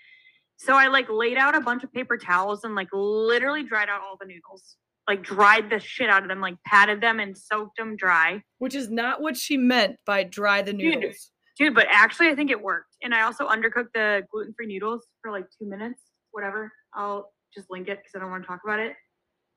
so 0.59 0.75
I 0.75 0.89
like 0.89 1.09
laid 1.09 1.39
out 1.39 1.55
a 1.55 1.61
bunch 1.61 1.85
of 1.85 1.93
paper 1.93 2.19
towels 2.19 2.65
and 2.65 2.75
like 2.75 2.89
literally 2.93 3.63
dried 3.63 3.89
out 3.89 4.01
all 4.03 4.17
the 4.21 4.27
noodles. 4.27 4.77
Like 5.09 5.23
dried 5.23 5.71
the 5.71 5.81
shit 5.81 6.11
out 6.11 6.23
of 6.23 6.29
them, 6.29 6.43
like 6.43 6.57
patted 6.67 7.01
them 7.01 7.19
and 7.19 7.37
soaked 7.39 7.79
them 7.79 7.97
dry. 7.97 8.43
Which 8.59 8.75
is 8.75 8.91
not 8.91 9.23
what 9.23 9.39
she 9.39 9.57
meant 9.57 9.97
by 10.05 10.25
dry 10.25 10.61
the 10.61 10.75
noodles. 10.75 11.31
Dude, 11.57 11.69
dude 11.69 11.75
but 11.75 11.87
actually 11.89 12.29
I 12.29 12.35
think 12.35 12.51
it 12.51 12.61
worked. 12.61 12.97
And 13.03 13.15
I 13.15 13.23
also 13.23 13.49
undercooked 13.49 13.93
the 13.95 14.25
gluten-free 14.31 14.67
noodles 14.67 15.07
for 15.23 15.33
like 15.33 15.47
two 15.59 15.67
minutes, 15.67 16.03
whatever. 16.33 16.71
I'll 16.95 17.33
just 17.55 17.71
link 17.71 17.89
it 17.89 17.99
because 17.99 18.13
I 18.15 18.19
don't 18.21 18.31
want 18.31 18.45
to 18.45 18.47
talk 18.47 18.61
about 18.65 18.81
it. 18.81 18.95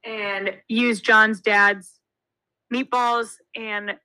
And 0.04 0.56
use 0.68 1.02
John's 1.02 1.42
dad's 1.42 2.00
meatballs 2.74 3.36
and 3.56 3.96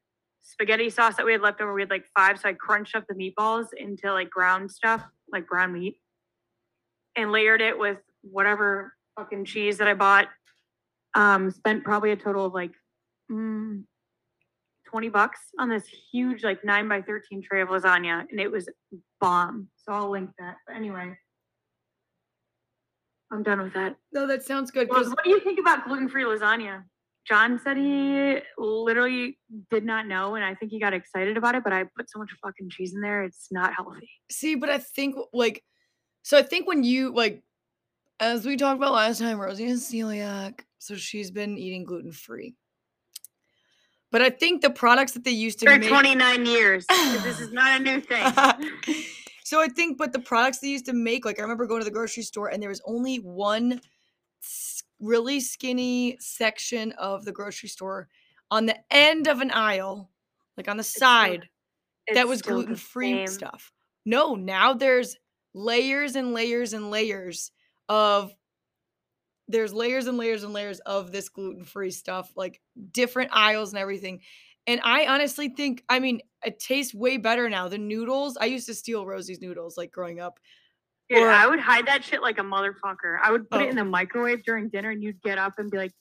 spaghetti 0.42 0.90
sauce 0.90 1.16
that 1.16 1.26
we 1.26 1.32
had 1.32 1.40
left 1.40 1.60
over. 1.60 1.72
We 1.72 1.82
had 1.82 1.90
like 1.90 2.06
five, 2.16 2.38
so 2.38 2.48
I 2.48 2.52
crunched 2.52 2.94
up 2.94 3.04
the 3.08 3.14
meatballs 3.14 3.68
into 3.76 4.12
like 4.12 4.30
ground 4.30 4.70
stuff, 4.70 5.02
like 5.32 5.46
ground 5.46 5.72
meat 5.72 5.98
and 7.16 7.32
layered 7.32 7.62
it 7.62 7.78
with 7.78 7.98
whatever 8.22 8.92
fucking 9.18 9.44
cheese 9.44 9.78
that 9.78 9.88
I 9.88 9.94
bought. 9.94 10.28
Um, 11.14 11.50
spent 11.50 11.82
probably 11.82 12.12
a 12.12 12.16
total 12.16 12.46
of 12.46 12.52
like 12.52 12.72
mm, 13.32 13.82
20 14.88 15.08
bucks 15.08 15.40
on 15.58 15.68
this 15.68 15.86
huge, 16.12 16.44
like 16.44 16.62
9 16.62 16.88
by 16.88 17.00
13 17.00 17.42
tray 17.42 17.62
of 17.62 17.68
lasagna, 17.68 18.26
and 18.30 18.38
it 18.38 18.50
was 18.50 18.68
bomb. 19.20 19.68
So 19.76 19.92
I'll 19.92 20.10
link 20.10 20.30
that. 20.38 20.56
But 20.66 20.76
anyway, 20.76 21.16
I'm 23.30 23.42
done 23.42 23.60
with 23.60 23.74
that. 23.74 23.96
No, 24.12 24.26
that 24.26 24.44
sounds 24.44 24.70
good. 24.70 24.88
Well, 24.88 25.04
what 25.08 25.24
do 25.24 25.30
you 25.30 25.40
think 25.40 25.58
about 25.58 25.86
gluten 25.86 26.08
free 26.08 26.24
lasagna? 26.24 26.84
John 27.26 27.58
said 27.58 27.76
he 27.76 28.38
literally 28.56 29.38
did 29.70 29.84
not 29.84 30.06
know, 30.06 30.36
and 30.36 30.44
I 30.44 30.54
think 30.54 30.70
he 30.70 30.78
got 30.78 30.94
excited 30.94 31.36
about 31.36 31.56
it, 31.56 31.64
but 31.64 31.72
I 31.72 31.84
put 31.96 32.08
so 32.08 32.20
much 32.20 32.30
fucking 32.40 32.70
cheese 32.70 32.94
in 32.94 33.00
there, 33.00 33.24
it's 33.24 33.48
not 33.50 33.74
healthy. 33.74 34.08
See, 34.30 34.54
but 34.54 34.70
I 34.70 34.78
think 34.78 35.16
like 35.32 35.64
so 36.22 36.36
I 36.36 36.42
think 36.42 36.66
when 36.66 36.82
you 36.82 37.14
like, 37.14 37.42
as 38.18 38.44
we 38.44 38.56
talked 38.56 38.78
about 38.78 38.92
last 38.92 39.20
time, 39.20 39.38
Rosie 39.40 39.66
is 39.66 39.84
celiac, 39.84 40.60
so 40.78 40.96
she's 40.96 41.30
been 41.30 41.56
eating 41.56 41.84
gluten 41.84 42.12
free. 42.12 42.56
But 44.10 44.22
I 44.22 44.30
think 44.30 44.62
the 44.62 44.70
products 44.70 45.12
that 45.12 45.24
they 45.24 45.30
used 45.30 45.60
to 45.60 45.66
for 45.66 45.78
make, 45.78 45.88
29 45.88 46.46
years, 46.46 46.86
this 46.88 47.38
is 47.38 47.52
not 47.52 47.80
a 47.80 47.84
new 47.84 48.00
thing. 48.00 48.24
So 49.46 49.60
I 49.60 49.68
think, 49.68 49.96
but 49.96 50.12
the 50.12 50.18
products 50.18 50.58
they 50.58 50.66
used 50.66 50.86
to 50.86 50.92
make, 50.92 51.24
like 51.24 51.38
I 51.38 51.42
remember 51.42 51.68
going 51.68 51.80
to 51.80 51.84
the 51.84 51.92
grocery 51.92 52.24
store 52.24 52.48
and 52.48 52.60
there 52.60 52.68
was 52.68 52.82
only 52.84 53.18
one 53.18 53.80
really 54.98 55.38
skinny 55.38 56.16
section 56.18 56.90
of 56.98 57.24
the 57.24 57.30
grocery 57.30 57.68
store 57.68 58.08
on 58.50 58.66
the 58.66 58.76
end 58.90 59.28
of 59.28 59.40
an 59.40 59.52
aisle, 59.52 60.10
like 60.56 60.66
on 60.66 60.78
the 60.78 60.82
side, 60.82 61.48
that 62.12 62.26
was 62.26 62.42
gluten 62.42 62.74
free 62.74 63.24
stuff. 63.28 63.70
No, 64.04 64.34
now 64.34 64.74
there's 64.74 65.16
layers 65.54 66.16
and 66.16 66.34
layers 66.34 66.72
and 66.72 66.90
layers 66.90 67.52
of 67.88 68.34
there's 69.46 69.72
layers 69.72 70.08
and 70.08 70.18
layers 70.18 70.42
and 70.42 70.52
layers 70.52 70.80
of 70.80 71.12
this 71.12 71.28
gluten-free 71.28 71.92
stuff 71.92 72.32
like 72.34 72.60
different 72.90 73.30
aisles 73.32 73.72
and 73.72 73.78
everything 73.78 74.22
and 74.66 74.80
i 74.84 75.06
honestly 75.06 75.48
think 75.48 75.82
i 75.88 75.98
mean 75.98 76.20
it 76.44 76.58
tastes 76.58 76.94
way 76.94 77.16
better 77.16 77.48
now 77.48 77.68
the 77.68 77.78
noodles 77.78 78.36
i 78.40 78.44
used 78.46 78.66
to 78.66 78.74
steal 78.74 79.06
rosie's 79.06 79.40
noodles 79.40 79.76
like 79.76 79.90
growing 79.90 80.20
up 80.20 80.38
Dude, 81.08 81.18
or, 81.18 81.30
I 81.30 81.46
would 81.46 81.60
hide 81.60 81.86
that 81.86 82.02
shit 82.02 82.20
like 82.20 82.38
a 82.38 82.42
motherfucker. 82.42 83.18
I 83.22 83.30
would 83.30 83.48
put 83.48 83.60
oh. 83.60 83.64
it 83.64 83.70
in 83.70 83.76
the 83.76 83.84
microwave 83.84 84.42
during 84.42 84.68
dinner, 84.68 84.90
and 84.90 85.02
you'd 85.02 85.22
get 85.22 85.38
up 85.38 85.54
and 85.58 85.70
be 85.70 85.78
like, 85.78 85.92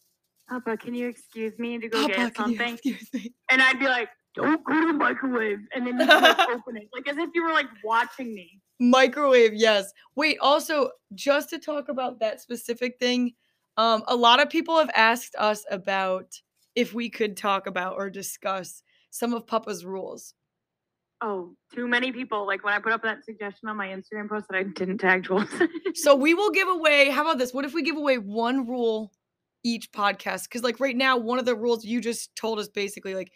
"Papa, 0.50 0.78
can 0.78 0.96
you 0.96 1.08
excuse 1.08 1.58
me 1.60 1.78
to 1.78 1.88
go 1.88 2.02
Papa, 2.02 2.14
get 2.16 2.38
something?" 2.38 2.80
And 3.52 3.62
I'd 3.62 3.80
be 3.80 3.86
like, 3.86 4.10
"Don't 4.34 4.64
go 4.64 4.74
to 4.74 4.88
the 4.88 4.94
microwave," 4.94 5.60
and 5.76 5.86
then 5.86 6.00
you 6.00 6.06
like, 6.08 6.40
open 6.50 6.78
it, 6.78 6.90
like 6.92 7.08
as 7.08 7.18
if 7.18 7.30
you 7.36 7.44
were 7.44 7.54
like 7.54 7.68
watching 7.84 8.34
me. 8.34 8.60
Microwave, 8.80 9.54
yes. 9.54 9.94
Wait, 10.16 10.38
also, 10.42 10.90
just 11.14 11.52
to 11.52 11.60
talk 11.60 11.88
about 11.88 12.20
that 12.20 12.42
specific 12.42 12.98
thing, 13.00 13.34
um, 13.78 14.04
a 14.08 14.16
lot 14.16 14.42
of 14.42 14.50
people 14.50 14.78
have 14.80 14.90
asked 14.96 15.36
us 15.38 15.66
about 15.70 16.34
if 16.76 16.94
we 16.94 17.10
could 17.10 17.38
talk 17.38 17.68
about 17.68 17.96
or 17.96 18.10
discuss 18.10 18.84
some 19.10 19.34
of 19.34 19.48
Papa's 19.48 19.86
rules. 19.86 20.34
Oh, 21.22 21.56
too 21.74 21.88
many 21.88 22.12
people. 22.12 22.46
Like 22.46 22.64
when 22.64 22.74
I 22.74 22.80
put 22.80 22.92
up 22.92 23.02
that 23.04 23.24
suggestion 23.24 23.70
on 23.70 23.78
my 23.78 23.88
Instagram 23.88 24.30
post 24.30 24.48
that 24.50 24.58
I 24.58 24.64
didn't 24.64 24.98
tag 24.98 25.24
Jules. 25.24 25.48
so 25.96 26.14
we 26.16 26.34
will 26.36 26.52
give 26.52 26.68
away, 26.68 27.10
how 27.10 27.22
about 27.22 27.38
this? 27.38 27.54
What 27.54 27.66
if 27.66 27.74
we 27.74 27.82
give 27.82 27.96
away 27.96 28.18
one 28.18 28.68
rule 28.68 29.12
each 29.64 29.92
podcast? 29.92 30.44
Because 30.44 30.64
like 30.64 30.80
right 30.80 30.96
now, 30.96 31.18
one 31.18 31.40
of 31.40 31.46
the 31.46 31.56
rules 31.56 31.86
you 31.86 32.02
just 32.02 32.36
told 32.36 32.60
us 32.60 32.68
basically 32.68 33.16
like 33.16 33.32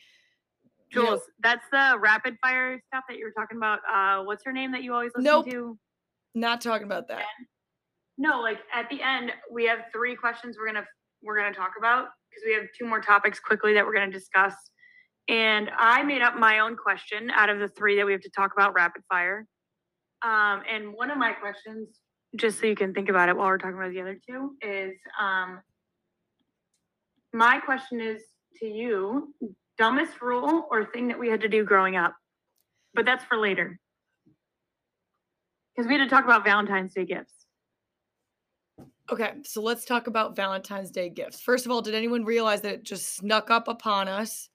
Jules, 0.92 1.06
you 1.06 1.16
know, 1.16 1.22
that's 1.42 1.64
the 1.72 1.98
rapid 2.00 2.38
fire 2.42 2.82
stuff 2.88 3.06
that 3.08 3.18
you 3.18 3.26
were 3.26 3.32
talking 3.32 3.58
about. 3.58 3.80
Uh, 3.90 4.24
what's 4.24 4.44
her 4.44 4.52
name 4.52 4.72
that 4.74 4.84
you 4.84 4.94
always 4.94 5.12
listen 5.16 5.24
nope, 5.24 5.50
to? 5.50 5.78
Not 6.36 6.62
talking 6.62 6.86
about 6.86 7.08
that. 7.08 7.24
No, 8.18 8.42
like 8.42 8.60
at 8.74 8.90
the 8.90 9.02
end, 9.02 9.32
we 9.50 9.66
have 9.66 9.80
three 9.94 10.16
questions 10.16 10.58
we're 10.60 10.66
gonna 10.68 10.86
we're 11.22 11.38
gonna 11.38 11.54
talk 11.54 11.72
about 11.78 12.08
because 12.30 12.44
we 12.46 12.54
have 12.54 12.64
two 12.78 12.86
more 12.86 13.02
topics 13.02 13.40
quickly 13.40 13.74
that 13.74 13.86
we're 13.86 13.94
gonna 13.94 14.12
discuss. 14.12 14.54
And 15.28 15.70
I 15.78 16.04
made 16.04 16.22
up 16.22 16.36
my 16.36 16.60
own 16.60 16.76
question 16.76 17.30
out 17.32 17.50
of 17.50 17.60
the 17.60 17.68
three 17.68 17.98
that 17.98 18.06
we 18.06 18.12
have 18.12 18.22
to 18.22 18.32
talk 18.32 18.52
about 18.54 18.74
rapid 18.74 19.04
fire. 19.10 19.46
Um, 20.22 20.64
and 20.70 20.94
one 20.94 21.12
of 21.12 21.18
my 21.18 21.34
questions, 21.34 21.88
just 22.36 22.60
so 22.60 22.66
you 22.66 22.76
can 22.76 22.94
think 22.94 23.10
about 23.10 23.30
it 23.30 23.38
while 23.38 23.48
we're 23.48 23.58
talking 23.58 23.78
about 23.78 23.92
the 23.92 24.02
other 24.02 24.20
two, 24.28 24.56
is 24.62 24.96
um, 25.20 25.62
my 27.34 27.60
question 27.60 28.02
is 28.02 28.24
to 28.60 28.66
you 28.66 29.34
dumbest 29.78 30.22
rule 30.22 30.68
or 30.70 30.86
thing 30.86 31.08
that 31.08 31.18
we 31.18 31.30
had 31.30 31.42
to 31.42 31.48
do 31.48 31.64
growing 31.64 31.96
up. 31.96 32.14
But 32.94 33.06
that's 33.06 33.24
for 33.24 33.38
later. 33.38 33.80
Because 35.76 35.88
we 35.88 35.98
had 35.98 36.04
to 36.04 36.10
talk 36.10 36.26
about 36.26 36.44
Valentine's 36.44 36.94
Day 36.94 37.06
gifts. 37.06 37.39
Okay, 39.12 39.32
so 39.44 39.62
let's 39.62 39.86
talk 39.86 40.08
about 40.08 40.36
Valentine's 40.36 40.92
Day 40.92 41.10
gifts. 41.10 41.42
First 41.42 41.66
of 41.66 41.72
all, 41.72 41.82
did 41.82 41.96
anyone 41.96 42.26
realize 42.26 42.62
that 42.62 42.74
it 42.74 42.84
just 42.84 43.16
snuck 43.16 43.50
up 43.50 43.68
upon 43.68 44.08
us? 44.08 44.50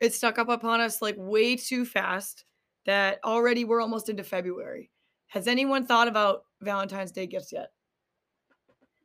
It 0.00 0.14
snuck 0.14 0.38
up 0.38 0.48
upon 0.48 0.80
us 0.80 1.02
like 1.02 1.14
way 1.18 1.56
too 1.56 1.84
fast 1.84 2.44
that 2.86 3.20
already 3.24 3.64
we're 3.64 3.82
almost 3.82 4.08
into 4.08 4.24
February. 4.24 4.90
Has 5.28 5.46
anyone 5.46 5.86
thought 5.86 6.08
about 6.08 6.44
Valentine's 6.62 7.12
Day 7.12 7.26
gifts 7.26 7.52
yet? 7.52 7.70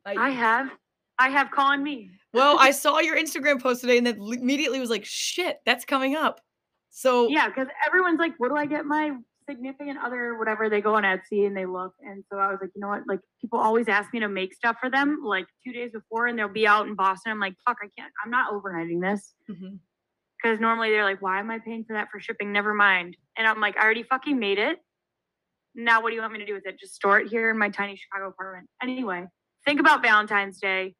I, 0.06 0.14
I 0.14 0.30
have. 0.30 0.70
I 1.18 1.28
have 1.28 1.50
calling 1.50 1.82
me. 1.82 2.10
well, 2.32 2.56
I 2.60 2.70
saw 2.70 3.00
your 3.00 3.18
Instagram 3.18 3.60
post 3.60 3.82
today 3.82 3.98
and 3.98 4.06
then 4.06 4.18
immediately 4.18 4.80
was 4.80 4.90
like, 4.90 5.04
shit, 5.04 5.60
that's 5.66 5.84
coming 5.84 6.16
up. 6.16 6.40
So 6.88 7.28
yeah, 7.28 7.48
because 7.48 7.68
everyone's 7.86 8.18
like, 8.18 8.32
what 8.38 8.48
do 8.48 8.56
I 8.56 8.66
get 8.66 8.86
my 8.86 9.12
significant 9.50 9.98
other, 10.04 10.38
whatever? 10.38 10.68
They 10.68 10.80
go 10.80 10.94
on 10.94 11.02
Etsy 11.02 11.46
and 11.46 11.56
they 11.56 11.66
look. 11.66 11.92
And 12.00 12.22
so 12.30 12.38
I 12.38 12.48
was 12.48 12.58
like, 12.60 12.70
you 12.74 12.80
know 12.80 12.88
what? 12.88 13.02
Like 13.08 13.20
people 13.40 13.58
always 13.58 13.88
ask 13.88 14.12
me 14.12 14.20
to 14.20 14.28
make 14.28 14.54
stuff 14.54 14.76
for 14.80 14.88
them 14.88 15.20
like 15.24 15.46
two 15.66 15.72
days 15.72 15.90
before 15.92 16.26
and 16.26 16.38
they'll 16.38 16.48
be 16.48 16.66
out 16.66 16.86
in 16.86 16.94
Boston. 16.94 17.32
I'm 17.32 17.40
like, 17.40 17.54
fuck, 17.66 17.78
I 17.82 17.88
can't, 17.98 18.12
I'm 18.24 18.30
not 18.30 18.52
overnighting 18.52 19.00
this. 19.00 19.34
Because 19.46 19.60
mm-hmm. 20.44 20.62
normally 20.62 20.90
they're 20.90 21.04
like, 21.04 21.20
why 21.20 21.40
am 21.40 21.50
I 21.50 21.58
paying 21.58 21.84
for 21.84 21.94
that 21.94 22.08
for 22.12 22.20
shipping? 22.20 22.52
Never 22.52 22.74
mind. 22.74 23.16
And 23.36 23.46
I'm 23.46 23.60
like, 23.60 23.76
I 23.76 23.84
already 23.84 24.04
fucking 24.04 24.38
made 24.38 24.58
it. 24.58 24.78
Now 25.74 26.02
what 26.02 26.10
do 26.10 26.16
you 26.16 26.20
want 26.20 26.32
me 26.32 26.38
to 26.40 26.46
do 26.46 26.54
with 26.54 26.66
it? 26.66 26.78
Just 26.78 26.94
store 26.94 27.18
it 27.20 27.28
here 27.28 27.50
in 27.50 27.58
my 27.58 27.70
tiny 27.70 27.96
Chicago 27.96 28.28
apartment. 28.28 28.68
Anyway, 28.82 29.26
think 29.66 29.80
about 29.80 30.02
Valentine's 30.02 30.60
Day 30.60 30.94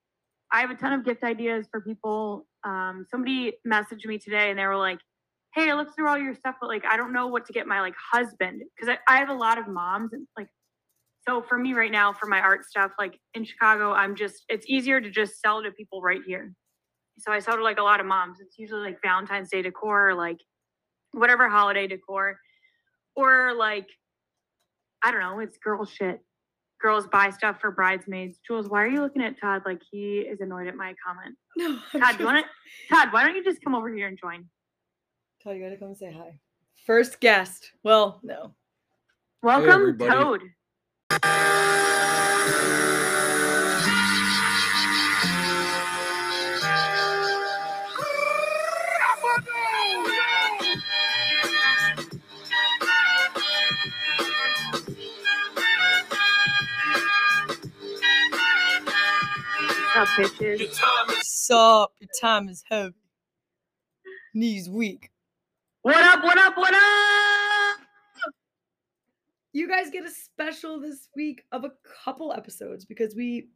I 0.53 0.61
have 0.61 0.71
a 0.71 0.75
ton 0.75 0.93
of 0.93 1.05
gift 1.05 1.23
ideas 1.23 1.67
for 1.71 1.81
people. 1.81 2.47
Um, 2.65 3.07
somebody 3.11 3.53
messaged 3.67 4.07
me 4.07 4.19
today 4.19 4.51
and 4.51 4.59
they 4.59 4.67
were 4.67 4.77
like, 4.77 4.99
Hey, 5.55 5.71
I 5.71 5.75
looked 5.75 5.95
through 5.95 6.09
all 6.09 6.19
your 6.19 6.35
stuff, 6.35 6.57
but 6.61 6.69
like, 6.69 6.85
I 6.85 6.97
don't 6.97 7.13
know 7.13 7.27
what 7.27 7.47
to 7.47 7.53
get 7.53 7.67
my 7.67 7.81
like 7.81 7.95
husband. 8.13 8.63
Cause 8.79 8.89
I, 8.89 8.99
I 9.13 9.19
have 9.19 9.29
a 9.29 9.35
lot 9.35 9.59
of 9.59 9.67
moms 9.67 10.13
and 10.13 10.27
like, 10.37 10.49
so 11.29 11.43
for 11.43 11.59
me 11.59 11.75
right 11.75 11.91
now, 11.91 12.13
for 12.13 12.27
my 12.27 12.41
art 12.41 12.65
stuff, 12.65 12.93
like 12.99 13.19
in 13.35 13.45
Chicago, 13.45 13.93
I'm 13.93 14.15
just, 14.17 14.45
it's 14.49 14.65
easier 14.69 15.01
to 15.01 15.11
just 15.11 15.41
sell 15.41 15.63
to 15.63 15.71
people 15.73 16.01
right 16.01 16.23
here. 16.27 16.55
So 17.19 17.33
I 17.33 17.41
sell 17.41 17.57
to 17.57 17.63
like 17.63 17.79
a 17.79 17.83
lot 17.83 18.01
of 18.01 18.07
moms. 18.07 18.39
It's 18.41 18.59
usually 18.59 18.81
like 18.81 18.99
Valentine's 19.03 19.51
Day 19.51 19.61
decor, 19.61 20.11
or 20.11 20.15
like 20.15 20.39
whatever 21.13 21.49
holiday 21.49 21.87
decor, 21.87 22.39
or 23.15 23.53
like, 23.55 23.87
I 25.03 25.11
don't 25.11 25.21
know, 25.21 25.41
it's 25.41 25.59
girl 25.59 25.85
shit 25.85 26.21
girls 26.81 27.07
buy 27.07 27.31
stuff 27.31 27.61
for 27.61 27.71
bridesmaids. 27.71 28.39
Jules, 28.47 28.69
why 28.69 28.83
are 28.83 28.89
you 28.89 29.01
looking 29.01 29.23
at 29.23 29.39
Todd 29.41 29.63
like 29.67 29.83
he 29.91 30.21
is 30.21 30.41
annoyed 30.41 30.67
at 30.67 30.77
my 30.77 30.95
comment? 31.07 31.37
No. 31.57 31.79
Todd, 32.01 32.17
do 32.17 32.23
you 32.23 32.27
want 32.27 32.45
to? 32.45 32.95
Todd, 32.95 33.13
why 33.13 33.25
don't 33.25 33.37
you 33.37 33.45
just 33.45 33.63
come 33.63 33.75
over 33.75 33.93
here 33.93 34.09
and 34.09 34.19
join? 34.21 34.47
Todd, 35.43 35.57
you 35.57 35.63
gotta 35.63 35.79
come 35.79 35.95
say 35.95 36.13
hi. 36.13 36.39
First 36.85 37.19
guest. 37.19 37.73
Well, 37.83 38.21
no. 38.23 38.53
Welcome, 39.43 39.71
everybody. 39.71 40.11
Toad. 40.11 40.43
Up. 59.97 60.09
Your 60.41 60.57
time 60.57 61.11
is 61.11 61.51
up. 61.51 61.93
Your 61.99 62.09
time 62.21 62.49
is 62.49 62.63
heavy. 62.69 62.95
Knees 64.35 64.69
weak. 64.69 65.11
What 65.83 65.97
up? 65.97 66.23
What 66.23 66.37
up? 66.37 66.59
What 66.59 66.75
up? 66.75 67.81
You 69.55 69.67
guys 69.67 69.89
get 69.91 70.05
a 70.05 70.11
special 70.11 70.79
this 70.79 71.09
week 71.17 71.43
of 71.53 71.65
a 71.65 71.73
couple 72.05 72.35
episodes 72.35 72.85
because 72.85 73.15
we 73.15 73.49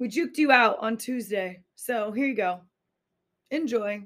we 0.00 0.08
juked 0.08 0.36
you 0.36 0.50
out 0.50 0.78
on 0.80 0.96
Tuesday. 0.96 1.62
So 1.76 2.10
here 2.10 2.26
you 2.26 2.34
go. 2.34 2.62
Enjoy. 3.52 4.02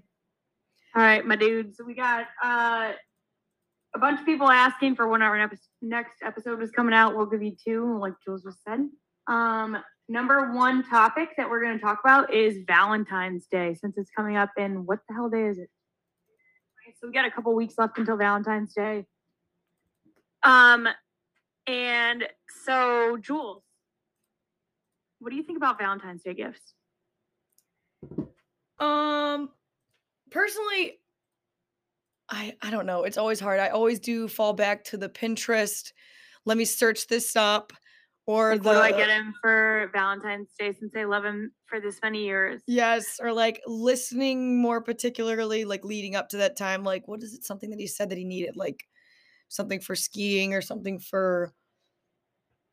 All 0.94 1.02
right, 1.02 1.24
my 1.24 1.36
dudes. 1.36 1.78
So 1.78 1.84
We 1.84 1.94
got 1.94 2.26
uh 2.44 2.92
a 3.94 3.98
bunch 3.98 4.20
of 4.20 4.26
people 4.26 4.50
asking 4.50 4.96
for 4.96 5.08
when 5.08 5.22
our 5.22 5.40
epi- 5.40 5.56
next 5.80 6.16
episode 6.22 6.62
is 6.62 6.70
coming 6.70 6.92
out. 6.92 7.16
We'll 7.16 7.24
give 7.24 7.42
you 7.42 7.56
two, 7.64 7.98
like 7.98 8.12
Jules 8.22 8.42
just 8.42 8.62
said. 8.62 8.90
Um, 9.26 9.78
number 10.06 10.52
one 10.52 10.82
topic 10.84 11.30
that 11.38 11.48
we're 11.48 11.62
going 11.62 11.78
to 11.78 11.82
talk 11.82 12.00
about 12.04 12.32
is 12.32 12.58
Valentine's 12.66 13.46
Day, 13.46 13.72
since 13.74 13.96
it's 13.96 14.10
coming 14.14 14.36
up 14.36 14.50
in 14.58 14.84
what 14.84 15.00
the 15.08 15.14
hell 15.14 15.30
day 15.30 15.46
is 15.46 15.58
it? 15.58 15.70
So 17.02 17.08
we 17.08 17.14
got 17.14 17.24
a 17.24 17.30
couple 17.32 17.52
weeks 17.54 17.74
left 17.78 17.98
until 17.98 18.16
Valentine's 18.16 18.72
Day. 18.74 19.04
Um, 20.44 20.86
and 21.66 22.24
so 22.64 23.16
Jules, 23.16 23.64
what 25.18 25.30
do 25.30 25.36
you 25.36 25.42
think 25.42 25.56
about 25.56 25.78
Valentine's 25.78 26.22
Day 26.22 26.34
gifts? 26.34 26.74
Um 28.78 29.50
personally 30.30 30.98
I 32.28 32.54
I 32.62 32.70
don't 32.70 32.86
know. 32.86 33.04
It's 33.04 33.18
always 33.18 33.38
hard. 33.38 33.60
I 33.60 33.68
always 33.68 34.00
do 34.00 34.26
fall 34.26 34.52
back 34.52 34.82
to 34.84 34.96
the 34.96 35.08
Pinterest. 35.08 35.92
Let 36.44 36.56
me 36.56 36.64
search 36.64 37.06
this 37.06 37.36
up 37.36 37.72
or 38.26 38.52
Like, 38.52 38.62
the 38.62 38.68
what 38.68 38.74
do 38.74 38.80
I 38.80 38.92
get 38.92 39.08
him 39.08 39.34
for 39.40 39.90
Valentine's 39.92 40.48
Day 40.58 40.72
since 40.72 40.94
I 40.96 41.04
love 41.04 41.24
him 41.24 41.52
for 41.66 41.80
this 41.80 41.98
many 42.02 42.24
years? 42.24 42.62
Yes, 42.66 43.18
or 43.22 43.32
like 43.32 43.60
listening 43.66 44.60
more 44.60 44.80
particularly 44.80 45.64
like 45.64 45.84
leading 45.84 46.14
up 46.16 46.28
to 46.30 46.38
that 46.38 46.56
time 46.56 46.84
like 46.84 47.08
what 47.08 47.22
is 47.22 47.34
it 47.34 47.44
something 47.44 47.70
that 47.70 47.80
he 47.80 47.86
said 47.86 48.10
that 48.10 48.18
he 48.18 48.24
needed 48.24 48.56
like 48.56 48.84
something 49.48 49.80
for 49.80 49.94
skiing 49.94 50.54
or 50.54 50.62
something 50.62 50.98
for 50.98 51.52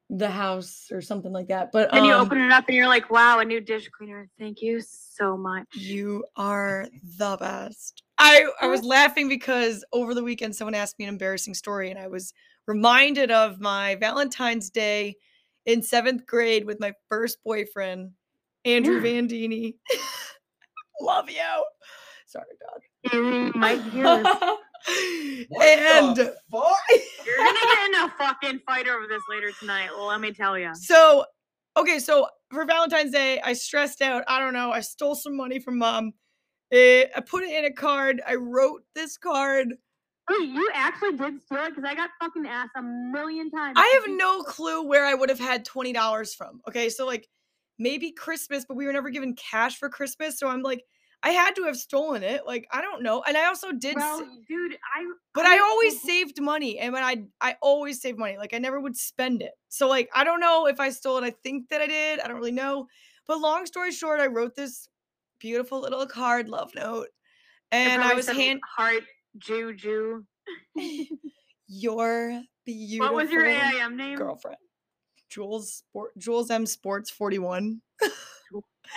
the 0.09 0.29
house 0.29 0.87
or 0.91 1.01
something 1.01 1.31
like 1.31 1.47
that. 1.47 1.71
But 1.71 1.93
And 1.93 2.05
you 2.05 2.13
um, 2.13 2.21
open 2.21 2.39
it 2.39 2.51
up 2.51 2.65
and 2.67 2.75
you're 2.75 2.87
like, 2.87 3.11
wow, 3.11 3.39
a 3.39 3.45
new 3.45 3.61
dish 3.61 3.87
cleaner. 3.89 4.27
Thank 4.39 4.61
you 4.61 4.81
so 4.81 5.37
much. 5.37 5.67
You 5.73 6.25
are 6.35 6.87
the 7.17 7.37
best. 7.39 8.03
I 8.17 8.45
I 8.59 8.67
was 8.67 8.83
laughing 8.83 9.29
because 9.29 9.85
over 9.93 10.13
the 10.13 10.23
weekend 10.23 10.55
someone 10.55 10.73
asked 10.73 10.97
me 10.99 11.05
an 11.05 11.09
embarrassing 11.09 11.53
story 11.53 11.89
and 11.89 11.99
I 11.99 12.07
was 12.07 12.33
reminded 12.67 13.31
of 13.31 13.59
my 13.59 13.95
Valentine's 13.95 14.69
Day 14.69 15.15
in 15.69 15.81
7th 15.81 16.25
grade 16.25 16.65
with 16.65 16.79
my 16.79 16.93
first 17.09 17.37
boyfriend, 17.45 18.11
Andrew 18.65 18.99
Vandini. 19.01 19.75
Love 21.01 21.29
you. 21.29 21.65
Sorry, 22.25 22.45
You 23.13 23.51
might 23.55 23.81
hear 23.83 24.03
dog. 24.23 24.25
and? 25.61 26.17
You're 26.17 26.25
gonna 27.37 27.59
get 27.61 27.87
in 27.87 27.95
a 28.01 28.09
fucking 28.17 28.59
fight 28.65 28.87
over 28.87 29.05
this 29.07 29.21
later 29.29 29.51
tonight. 29.59 29.89
Well, 29.95 30.07
let 30.07 30.21
me 30.21 30.31
tell 30.33 30.57
you. 30.57 30.73
so 30.73 31.25
okay, 31.77 31.99
so 31.99 32.27
for 32.51 32.65
Valentine's 32.65 33.11
Day, 33.11 33.39
I 33.41 33.53
stressed 33.53 34.01
out. 34.01 34.23
I 34.27 34.39
don't 34.39 34.53
know. 34.53 34.71
I 34.71 34.79
stole 34.81 35.15
some 35.15 35.37
money 35.37 35.59
from 35.59 35.77
mom. 35.77 36.13
Eh, 36.71 37.05
I 37.15 37.21
put 37.21 37.43
it 37.43 37.51
in 37.51 37.65
a 37.65 37.71
card. 37.71 38.21
I 38.27 38.35
wrote 38.35 38.81
this 38.95 39.17
card. 39.17 39.75
Wait, 40.29 40.49
you 40.49 40.69
actually 40.73 41.17
did 41.17 41.41
steal 41.45 41.65
it 41.65 41.69
because 41.69 41.83
I 41.83 41.95
got 41.95 42.11
fucking 42.21 42.45
asked 42.45 42.71
a 42.75 42.81
million 42.83 43.49
times. 43.49 43.77
I 43.77 43.99
have 44.05 44.15
no 44.17 44.43
clue 44.43 44.83
where 44.83 45.05
I 45.05 45.13
would 45.13 45.29
have 45.29 45.39
had 45.39 45.65
twenty 45.65 45.93
dollars 45.93 46.33
from. 46.33 46.61
Okay, 46.67 46.89
so 46.89 47.05
like 47.05 47.27
maybe 47.77 48.11
Christmas, 48.11 48.65
but 48.65 48.75
we 48.77 48.85
were 48.85 48.93
never 48.93 49.09
given 49.09 49.35
cash 49.35 49.77
for 49.77 49.89
Christmas, 49.89 50.37
so 50.37 50.47
I'm 50.47 50.61
like, 50.61 50.83
I 51.23 51.31
had 51.31 51.55
to 51.55 51.63
have 51.63 51.77
stolen 51.77 52.23
it. 52.23 52.45
Like 52.45 52.67
I 52.71 52.81
don't 52.81 53.03
know, 53.03 53.23
and 53.23 53.37
I 53.37 53.45
also 53.45 53.71
did, 53.71 53.95
Well, 53.95 54.17
sa- 54.17 54.25
dude, 54.47 54.77
I. 54.95 55.05
but 55.33 55.45
I 55.45 55.59
always 55.59 55.93
Mhm. 55.95 56.05
saved 56.05 56.41
money, 56.41 56.79
and 56.79 56.93
when 56.93 57.03
I 57.03 57.25
I 57.41 57.57
always 57.61 58.01
saved 58.01 58.17
money, 58.19 58.37
like 58.37 58.53
I 58.53 58.57
never 58.59 58.79
would 58.79 58.97
spend 58.97 59.41
it. 59.41 59.53
So 59.69 59.87
like 59.87 60.09
I 60.13 60.23
don't 60.23 60.39
know 60.39 60.67
if 60.67 60.79
I 60.79 60.89
stole 60.89 61.17
it. 61.17 61.23
I 61.23 61.31
think 61.31 61.69
that 61.69 61.81
I 61.81 61.87
did. 61.87 62.19
I 62.19 62.27
don't 62.27 62.37
really 62.37 62.51
know. 62.51 62.87
But 63.27 63.39
long 63.39 63.65
story 63.65 63.91
short, 63.91 64.19
I 64.19 64.27
wrote 64.27 64.55
this 64.55 64.89
beautiful 65.39 65.79
little 65.81 66.05
card, 66.07 66.49
love 66.49 66.73
note, 66.75 67.09
and 67.71 68.03
I 68.03 68.13
was 68.15 68.29
hand 68.29 68.61
heart 68.77 69.03
juju. 69.37 70.23
your 71.67 72.41
beautiful 72.65 73.13
What 73.13 73.23
was 73.23 73.31
your 73.31 73.45
AIM 73.45 73.97
name? 73.97 74.17
girlfriend. 74.17 74.57
Jules 75.29 75.73
Sport 75.75 76.17
Jules 76.17 76.49
M 76.49 76.65
Sports 76.65 77.09
41. 77.11 77.81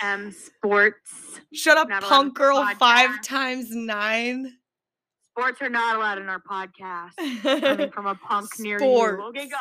M 0.01 0.31
Sports. 0.31 1.11
Shut 1.53 1.77
up, 1.77 1.87
Not 1.87 2.01
punk 2.03 2.33
girl 2.33 2.65
five 2.79 3.21
times 3.23 3.67
nine. 3.69 4.51
Sports 5.37 5.61
are 5.61 5.69
not 5.69 5.95
allowed 5.95 6.17
in 6.19 6.29
our 6.29 6.41
podcast. 6.41 7.11
Coming 7.43 7.91
from 7.91 8.07
a 8.07 8.15
punk 8.15 8.49
near 8.59 8.79
you. 8.79 8.85
Okay, 9.29 9.47
go. 9.47 9.57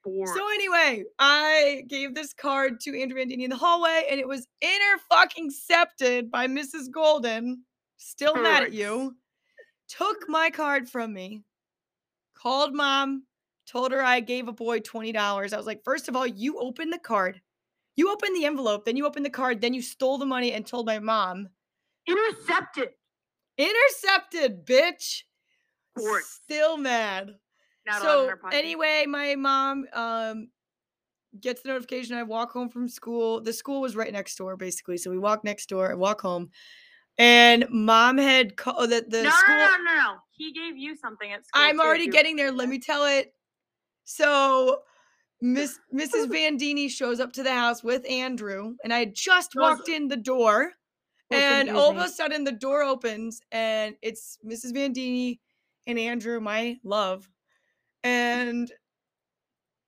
Sports. 0.00 0.32
so 0.34 0.48
anyway, 0.52 1.04
I 1.18 1.84
gave 1.88 2.14
this 2.14 2.32
card 2.34 2.80
to 2.80 3.00
Andrew 3.00 3.18
Vandini 3.18 3.44
in 3.44 3.50
the 3.50 3.56
hallway, 3.56 4.06
and 4.10 4.20
it 4.20 4.28
was 4.28 4.46
inner 4.60 4.98
fucking 5.10 5.46
accepted 5.46 6.30
by 6.30 6.46
Mrs. 6.46 6.90
Golden. 6.90 7.64
Still 7.96 8.34
mad 8.34 8.62
at 8.64 8.72
you. 8.72 9.14
Took 9.88 10.28
my 10.28 10.50
card 10.50 10.88
from 10.88 11.12
me. 11.12 11.42
Called 12.34 12.74
mom. 12.74 13.24
Told 13.66 13.92
her 13.92 14.02
I 14.02 14.20
gave 14.20 14.48
a 14.48 14.52
boy 14.52 14.80
twenty 14.80 15.12
dollars. 15.12 15.52
I 15.52 15.56
was 15.56 15.66
like, 15.66 15.84
first 15.84 16.08
of 16.08 16.16
all, 16.16 16.26
you 16.26 16.58
opened 16.58 16.92
the 16.92 16.98
card. 16.98 17.40
You 17.96 18.12
opened 18.12 18.36
the 18.36 18.44
envelope, 18.44 18.84
then 18.84 18.96
you 18.96 19.06
opened 19.06 19.24
the 19.24 19.30
card, 19.30 19.60
then 19.60 19.72
you 19.72 19.80
stole 19.80 20.18
the 20.18 20.26
money 20.26 20.52
and 20.52 20.66
told 20.66 20.84
my 20.84 20.98
mom. 20.98 21.48
Intercepted. 22.06 22.90
Intercepted, 23.56 24.66
bitch. 24.66 25.22
Still 26.24 26.76
mad. 26.76 27.36
Not 27.86 28.02
so 28.02 28.30
anyway, 28.52 29.04
my 29.06 29.36
mom 29.36 29.86
um 29.92 30.48
gets 31.40 31.62
the 31.62 31.68
notification. 31.68 32.16
I 32.16 32.22
walk 32.24 32.52
home 32.52 32.68
from 32.68 32.88
school. 32.88 33.40
The 33.40 33.52
school 33.52 33.80
was 33.80 33.96
right 33.96 34.12
next 34.12 34.36
door, 34.36 34.56
basically. 34.56 34.96
So 34.98 35.10
we 35.10 35.18
walk 35.18 35.44
next 35.44 35.68
door. 35.68 35.90
I 35.90 35.94
walk 35.94 36.20
home, 36.20 36.50
and 37.18 37.66
mom 37.70 38.18
had 38.18 38.56
called 38.56 38.76
oh, 38.78 38.86
that 38.86 39.10
the 39.10 39.22
no, 39.22 39.30
school. 39.30 39.54
no, 39.56 39.66
no, 39.66 39.84
no, 39.84 39.94
no. 39.94 40.14
He 40.30 40.52
gave 40.52 40.76
you 40.76 40.96
something 40.96 41.30
at 41.30 41.46
school. 41.46 41.62
I'm 41.62 41.76
too, 41.76 41.82
already 41.82 42.08
getting 42.08 42.36
there. 42.36 42.50
Let 42.50 42.68
me 42.68 42.78
tell 42.78 43.04
it. 43.04 43.32
So 44.04 44.80
Miss 45.40 45.78
Mrs. 45.94 46.26
Vandini 46.26 46.90
shows 46.90 47.20
up 47.20 47.32
to 47.34 47.42
the 47.42 47.52
house 47.52 47.84
with 47.84 48.08
Andrew, 48.08 48.74
and 48.82 48.92
I 48.92 49.00
had 49.00 49.14
just 49.14 49.54
walked 49.54 49.88
in 49.88 50.08
the 50.08 50.16
door. 50.16 50.72
And 51.30 51.68
all 51.68 51.90
of 51.90 51.96
a 51.96 52.08
sudden, 52.08 52.44
the 52.44 52.52
door 52.52 52.82
opens, 52.82 53.40
and 53.50 53.96
it's 54.02 54.38
Mrs. 54.46 54.72
Vandini 54.72 55.40
and 55.84 55.98
Andrew, 55.98 56.38
my 56.38 56.76
love. 56.84 57.28
And 58.04 58.70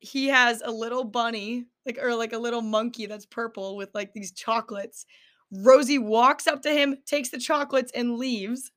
he 0.00 0.26
has 0.28 0.62
a 0.64 0.70
little 0.70 1.04
bunny, 1.04 1.66
like, 1.84 1.98
or 2.02 2.14
like 2.16 2.32
a 2.32 2.38
little 2.38 2.62
monkey 2.62 3.06
that's 3.06 3.26
purple 3.26 3.76
with 3.76 3.90
like 3.94 4.12
these 4.12 4.32
chocolates. 4.32 5.06
Rosie 5.52 5.98
walks 5.98 6.46
up 6.46 6.62
to 6.62 6.70
him, 6.70 6.96
takes 7.06 7.30
the 7.30 7.38
chocolates, 7.38 7.92
and 7.94 8.16
leaves. 8.16 8.72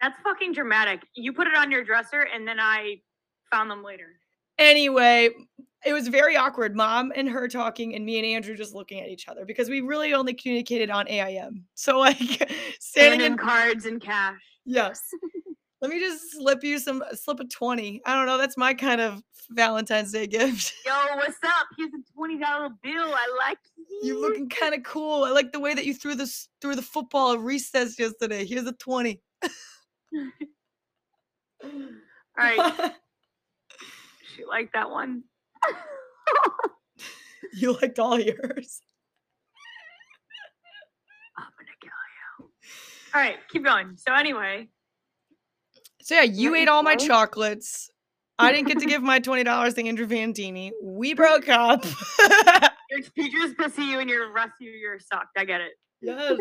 That's 0.00 0.18
fucking 0.22 0.52
dramatic. 0.52 1.02
You 1.14 1.32
put 1.32 1.46
it 1.46 1.54
on 1.54 1.70
your 1.70 1.84
dresser, 1.84 2.22
and 2.32 2.46
then 2.46 2.60
I 2.60 3.00
found 3.50 3.70
them 3.70 3.82
later. 3.82 4.18
Anyway, 4.58 5.30
it 5.84 5.92
was 5.92 6.08
very 6.08 6.36
awkward. 6.36 6.74
Mom 6.74 7.12
and 7.14 7.28
her 7.28 7.48
talking, 7.48 7.94
and 7.94 8.04
me 8.04 8.18
and 8.18 8.26
Andrew 8.26 8.56
just 8.56 8.74
looking 8.74 9.00
at 9.00 9.08
each 9.08 9.28
other 9.28 9.44
because 9.44 9.68
we 9.68 9.80
really 9.80 10.14
only 10.14 10.34
communicated 10.34 10.90
on 10.90 11.08
AIM. 11.08 11.64
So, 11.74 11.98
like, 11.98 12.18
standing 12.18 12.80
Standing 12.80 13.20
in 13.20 13.32
in 13.32 13.38
cards 13.38 13.86
and 13.86 14.00
cash. 14.00 14.40
Yes. 14.64 15.02
Let 15.80 15.90
me 15.90 16.00
just 16.00 16.32
slip 16.32 16.64
you 16.64 16.78
some 16.78 17.02
uh, 17.02 17.14
slip 17.14 17.40
a 17.40 17.44
20. 17.44 18.02
I 18.04 18.14
don't 18.14 18.26
know. 18.26 18.38
That's 18.38 18.56
my 18.56 18.74
kind 18.74 19.00
of 19.00 19.22
Valentine's 19.50 20.12
Day 20.12 20.26
gift. 20.26 20.74
Yo, 20.84 20.92
what's 21.16 21.38
up? 21.44 21.66
Here's 21.76 21.92
a 21.94 22.12
twenty 22.12 22.38
dollar 22.38 22.68
bill. 22.82 23.14
I 23.14 23.36
like 23.38 23.58
You 23.88 24.00
you're 24.02 24.20
looking 24.20 24.48
kind 24.48 24.74
of 24.74 24.82
cool. 24.82 25.24
I 25.24 25.30
like 25.30 25.52
the 25.52 25.60
way 25.60 25.74
that 25.74 25.86
you 25.86 25.94
threw 25.94 26.14
this 26.14 26.48
threw 26.60 26.74
the 26.74 26.82
football 26.82 27.32
at 27.32 27.40
recess 27.40 27.98
yesterday. 27.98 28.44
Here's 28.44 28.66
a 28.66 28.72
20. 28.72 29.20
All 31.64 32.44
right, 32.44 32.92
she 34.36 34.44
liked 34.44 34.72
that 34.74 34.90
one. 34.90 35.24
you 37.54 37.72
liked 37.72 37.98
all 37.98 38.18
yours. 38.18 38.80
I'm 41.36 41.50
gonna 41.58 41.76
kill 41.80 41.90
you. 42.40 42.50
All 43.14 43.20
right, 43.20 43.38
keep 43.50 43.64
going. 43.64 43.96
So 43.96 44.14
anyway, 44.14 44.68
So 46.02 46.14
yeah, 46.14 46.22
you 46.22 46.54
ate 46.54 46.68
all 46.68 46.82
my 46.82 46.96
chocolates. 46.96 47.90
I 48.38 48.52
didn't 48.52 48.68
get 48.68 48.78
to 48.78 48.86
give 48.86 49.02
my 49.02 49.18
$20 49.18 49.74
to 49.74 49.88
Andrew 49.88 50.06
Vandini. 50.06 50.70
We 50.82 51.14
broke 51.14 51.48
up. 51.48 51.84
your 52.90 53.00
teachers 53.16 53.54
pussy 53.58 53.82
you 53.82 53.98
and 53.98 54.08
your 54.08 54.32
rest 54.32 54.52
of 54.60 54.66
your 54.66 54.98
sucked. 55.00 55.36
I 55.36 55.44
get 55.44 55.60
it. 55.60 55.72
yes. 56.00 56.38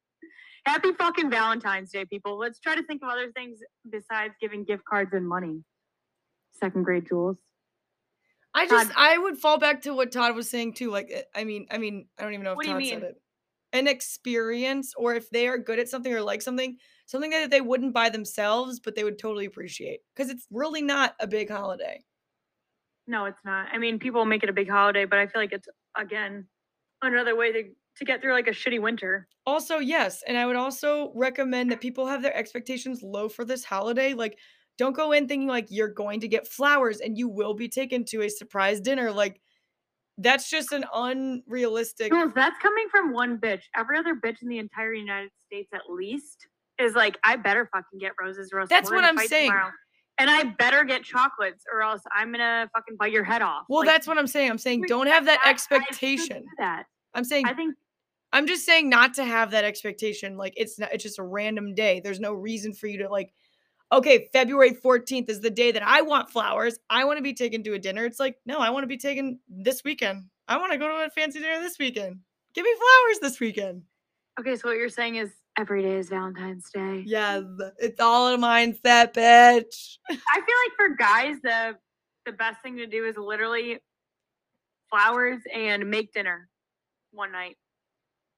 Happy 0.66 0.92
fucking 0.92 1.30
Valentine's 1.30 1.90
Day, 1.90 2.04
people. 2.04 2.38
Let's 2.38 2.60
try 2.60 2.74
to 2.74 2.82
think 2.82 3.02
of 3.02 3.08
other 3.08 3.32
things 3.32 3.58
besides 3.90 4.34
giving 4.40 4.64
gift 4.64 4.84
cards 4.84 5.14
and 5.14 5.26
money. 5.26 5.64
Second 6.52 6.82
grade 6.82 7.06
Jules. 7.08 7.38
I 8.54 8.66
just 8.66 8.88
Todd. 8.88 8.96
I 8.96 9.16
would 9.16 9.38
fall 9.38 9.58
back 9.58 9.82
to 9.82 9.94
what 9.94 10.12
Todd 10.12 10.34
was 10.34 10.50
saying 10.50 10.74
too. 10.74 10.90
Like 10.90 11.08
eh, 11.10 11.22
I 11.34 11.44
mean, 11.44 11.66
I 11.70 11.78
mean, 11.78 12.08
I 12.18 12.22
don't 12.22 12.34
even 12.34 12.44
know 12.44 12.52
if 12.52 12.56
What 12.56 12.66
do 12.66 12.72
you 12.72 12.78
Todd 12.78 12.88
said 12.88 13.02
it. 13.02 13.22
An 13.72 13.86
experience, 13.86 14.94
or 14.96 15.14
if 15.14 15.30
they 15.30 15.46
are 15.46 15.58
good 15.58 15.78
at 15.78 15.88
something 15.88 16.12
or 16.12 16.22
like 16.22 16.42
something, 16.42 16.76
something 17.06 17.30
that 17.30 17.50
they 17.50 17.60
wouldn't 17.60 17.94
buy 17.94 18.08
themselves, 18.10 18.80
but 18.80 18.94
they 18.96 19.04
would 19.04 19.18
totally 19.18 19.46
appreciate. 19.46 20.00
Because 20.14 20.30
it's 20.30 20.46
really 20.50 20.82
not 20.82 21.14
a 21.20 21.26
big 21.26 21.50
holiday. 21.50 22.04
No, 23.06 23.24
it's 23.24 23.44
not. 23.44 23.68
I 23.72 23.78
mean, 23.78 23.98
people 23.98 24.24
make 24.24 24.42
it 24.42 24.48
a 24.48 24.52
big 24.52 24.68
holiday, 24.68 25.04
but 25.04 25.18
I 25.18 25.26
feel 25.26 25.42
like 25.42 25.52
it's 25.52 25.68
again 25.96 26.48
another 27.02 27.36
way 27.36 27.52
to 27.52 27.64
to 27.96 28.04
get 28.04 28.20
through 28.20 28.32
like 28.32 28.46
a 28.46 28.52
shitty 28.52 28.80
winter. 28.80 29.28
Also, 29.46 29.78
yes, 29.78 30.22
and 30.26 30.36
I 30.36 30.46
would 30.46 30.56
also 30.56 31.12
recommend 31.14 31.70
that 31.70 31.80
people 31.80 32.06
have 32.06 32.22
their 32.22 32.36
expectations 32.36 33.02
low 33.02 33.28
for 33.28 33.44
this 33.44 33.64
holiday. 33.64 34.14
Like, 34.14 34.38
don't 34.78 34.94
go 34.94 35.12
in 35.12 35.26
thinking 35.26 35.48
like 35.48 35.66
you're 35.70 35.88
going 35.92 36.20
to 36.20 36.28
get 36.28 36.46
flowers 36.46 37.00
and 37.00 37.18
you 37.18 37.28
will 37.28 37.54
be 37.54 37.68
taken 37.68 38.04
to 38.06 38.22
a 38.22 38.28
surprise 38.28 38.80
dinner. 38.80 39.10
Like, 39.12 39.40
that's 40.20 40.48
just 40.50 40.72
an 40.72 40.84
unrealistic. 40.94 42.12
Jules, 42.12 42.32
that's 42.34 42.58
coming 42.60 42.86
from 42.90 43.12
one 43.12 43.38
bitch. 43.38 43.62
Every 43.76 43.98
other 43.98 44.14
bitch 44.14 44.42
in 44.42 44.48
the 44.48 44.58
entire 44.58 44.92
United 44.92 45.30
States, 45.46 45.70
at 45.74 45.82
least, 45.88 46.46
is 46.78 46.94
like, 46.94 47.18
I 47.24 47.36
better 47.36 47.68
fucking 47.72 47.98
get 47.98 48.12
roses 48.20 48.50
or 48.52 48.60
else 48.60 48.68
That's 48.68 48.90
what 48.90 49.04
I'm 49.04 49.18
saying. 49.18 49.50
tomorrow. 49.50 49.70
And 50.18 50.28
I 50.28 50.44
better 50.58 50.84
get 50.84 51.02
chocolates 51.02 51.64
or 51.72 51.80
else 51.82 52.02
I'm 52.14 52.30
gonna 52.30 52.68
fucking 52.74 52.96
bite 52.98 53.10
your 53.12 53.24
head 53.24 53.40
off. 53.40 53.64
Well, 53.70 53.80
Like, 53.80 53.88
that's 53.88 54.06
what 54.06 54.18
I'm 54.18 54.26
saying. 54.26 54.50
I'm 54.50 54.58
saying 54.58 54.84
don't 54.86 55.06
have 55.06 55.24
that 55.24 55.40
I- 55.42 55.50
I 55.50 55.52
should 55.54 55.68
do 55.70 55.76
expectation. 55.76 56.44
that. 56.58 56.84
I'm 57.14 57.24
saying 57.24 57.46
I 57.46 57.54
think 57.54 57.74
I'm 58.32 58.46
just 58.46 58.64
saying 58.66 58.88
not 58.90 59.14
to 59.14 59.24
have 59.24 59.50
that 59.52 59.64
expectation. 59.64 60.36
Like 60.36 60.52
it's 60.56 60.78
not 60.78 60.92
it's 60.92 61.02
just 61.02 61.18
a 61.18 61.22
random 61.22 61.74
day. 61.74 62.00
There's 62.00 62.20
no 62.20 62.34
reason 62.34 62.74
for 62.74 62.86
you 62.86 62.98
to 62.98 63.08
like, 63.08 63.32
okay, 63.92 64.28
February 64.32 64.72
14th 64.72 65.28
is 65.28 65.40
the 65.40 65.50
day 65.50 65.72
that 65.72 65.82
I 65.82 66.02
want 66.02 66.30
flowers. 66.30 66.78
I 66.88 67.04
want 67.04 67.18
to 67.18 67.22
be 67.22 67.34
taken 67.34 67.62
to 67.64 67.74
a 67.74 67.78
dinner. 67.78 68.04
It's 68.04 68.20
like, 68.20 68.36
no, 68.46 68.58
I 68.58 68.70
want 68.70 68.84
to 68.84 68.88
be 68.88 68.96
taken 68.96 69.40
this 69.48 69.82
weekend. 69.84 70.24
I 70.48 70.56
want 70.58 70.72
to 70.72 70.78
go 70.78 70.88
to 70.88 71.04
a 71.04 71.10
fancy 71.10 71.40
dinner 71.40 71.60
this 71.60 71.78
weekend. 71.78 72.18
Give 72.54 72.64
me 72.64 72.74
flowers 72.74 73.18
this 73.20 73.40
weekend. 73.40 73.82
okay. 74.38 74.56
So 74.56 74.68
what 74.68 74.76
you're 74.76 74.88
saying 74.88 75.16
is 75.16 75.30
every 75.56 75.82
day 75.82 75.96
is 75.96 76.08
Valentine's 76.08 76.68
Day. 76.72 77.02
Yeah, 77.06 77.42
it's 77.78 78.00
all 78.00 78.34
a 78.34 78.38
mindset, 78.38 79.12
bitch. 79.14 79.98
I 80.10 80.14
feel 80.14 80.56
like 80.64 80.76
for 80.76 80.88
guys, 80.96 81.36
the 81.42 81.76
the 82.26 82.32
best 82.32 82.60
thing 82.62 82.76
to 82.76 82.86
do 82.86 83.04
is 83.06 83.16
literally 83.16 83.78
flowers 84.90 85.40
and 85.54 85.88
make 85.88 86.12
dinner 86.12 86.48
one 87.12 87.32
night. 87.32 87.56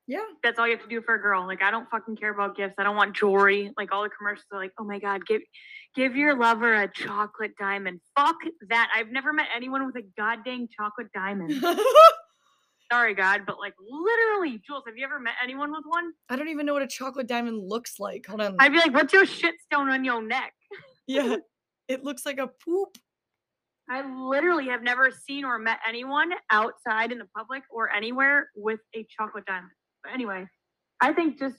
Yeah. 0.07 0.25
That's 0.43 0.59
all 0.59 0.67
you 0.67 0.77
have 0.77 0.83
to 0.83 0.89
do 0.89 1.01
for 1.03 1.15
a 1.15 1.23
girl. 1.23 1.47
Like 1.47 1.63
I 1.63 1.71
don't 1.71 1.89
fucking 1.91 2.17
care 2.17 2.33
about 2.33 2.57
gifts. 2.57 2.75
I 2.79 2.83
don't 2.83 2.97
want 2.97 3.15
jewelry. 3.15 3.73
Like 3.77 3.93
all 3.93 4.03
the 4.03 4.11
commercials 4.11 4.47
are 4.53 4.59
like, 4.59 4.73
oh 4.79 4.85
my 4.85 4.99
god, 4.99 5.27
give 5.27 5.43
give 5.95 6.17
your 6.17 6.37
lover 6.37 6.75
a 6.75 6.91
chocolate 6.93 7.53
diamond. 7.59 8.01
Fuck 8.17 8.37
that. 8.69 8.91
I've 8.95 9.11
never 9.11 9.33
met 9.33 9.47
anyone 9.55 9.87
with 9.87 9.97
a 9.97 10.07
goddamn 10.17 10.69
chocolate 10.77 11.09
diamond. 11.15 11.53
Sorry, 12.93 13.15
God, 13.15 13.43
but 13.47 13.59
like 13.59 13.73
literally, 13.81 14.61
Jules, 14.67 14.83
have 14.87 14.97
you 14.97 15.05
ever 15.05 15.19
met 15.19 15.35
anyone 15.43 15.71
with 15.71 15.85
one? 15.87 16.13
I 16.29 16.37
don't 16.37 16.49
even 16.49 16.67
know 16.67 16.75
what 16.75 16.83
a 16.83 16.87
chocolate 16.87 17.27
diamond 17.27 17.67
looks 17.67 17.99
like. 17.99 18.27
Hold 18.27 18.43
on. 18.43 18.57
I'd 18.59 18.73
be 18.73 18.79
like, 18.79 18.93
what's 18.93 19.15
your 19.15 19.25
shit 19.25 19.55
stone 19.65 19.89
on 19.89 20.05
your 20.05 20.21
neck? 20.21 20.53
yeah. 21.07 21.37
It 21.89 22.05
looks 22.05 22.27
like 22.27 22.39
a 22.39 22.49
poop. 22.63 22.99
I 23.89 24.03
literally 24.29 24.67
have 24.69 24.83
never 24.83 25.11
seen 25.11 25.45
or 25.45 25.59
met 25.59 25.79
anyone 25.89 26.33
outside 26.51 27.13
in 27.13 27.19
the 27.19 27.27
public 27.37 27.63
or 27.71 27.91
anywhere 27.91 28.51
with 28.55 28.81
a 28.95 29.07
chocolate 29.09 29.47
diamond. 29.47 29.71
But 30.03 30.13
anyway, 30.13 30.47
I 31.01 31.13
think 31.13 31.39
just 31.39 31.57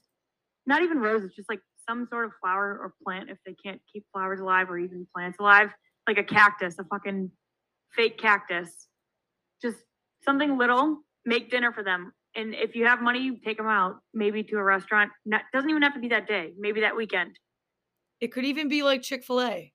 not 0.65 0.81
even 0.81 0.99
roses, 0.99 1.31
just 1.35 1.49
like 1.49 1.61
some 1.87 2.07
sort 2.09 2.25
of 2.25 2.31
flower 2.41 2.77
or 2.81 2.93
plant 3.03 3.29
if 3.29 3.37
they 3.45 3.55
can't 3.63 3.81
keep 3.91 4.05
flowers 4.13 4.39
alive 4.39 4.69
or 4.69 4.77
even 4.77 5.07
plants 5.13 5.37
alive, 5.39 5.69
like 6.07 6.17
a 6.17 6.23
cactus, 6.23 6.75
a 6.79 6.83
fucking 6.85 7.31
fake 7.95 8.17
cactus. 8.17 8.87
Just 9.61 9.77
something 10.23 10.57
little, 10.57 10.99
make 11.25 11.51
dinner 11.51 11.71
for 11.71 11.83
them. 11.83 12.13
And 12.35 12.55
if 12.55 12.75
you 12.75 12.85
have 12.85 13.01
money, 13.01 13.39
take 13.45 13.57
them 13.57 13.67
out, 13.67 13.97
maybe 14.13 14.43
to 14.43 14.57
a 14.57 14.63
restaurant. 14.63 15.11
Not, 15.25 15.41
doesn't 15.53 15.69
even 15.69 15.81
have 15.83 15.93
to 15.93 15.99
be 15.99 16.09
that 16.09 16.27
day, 16.27 16.53
maybe 16.57 16.81
that 16.81 16.95
weekend. 16.95 17.37
It 18.19 18.31
could 18.31 18.45
even 18.45 18.69
be 18.69 18.83
like 18.83 19.01
Chick 19.01 19.23
fil 19.23 19.41
A. 19.41 19.71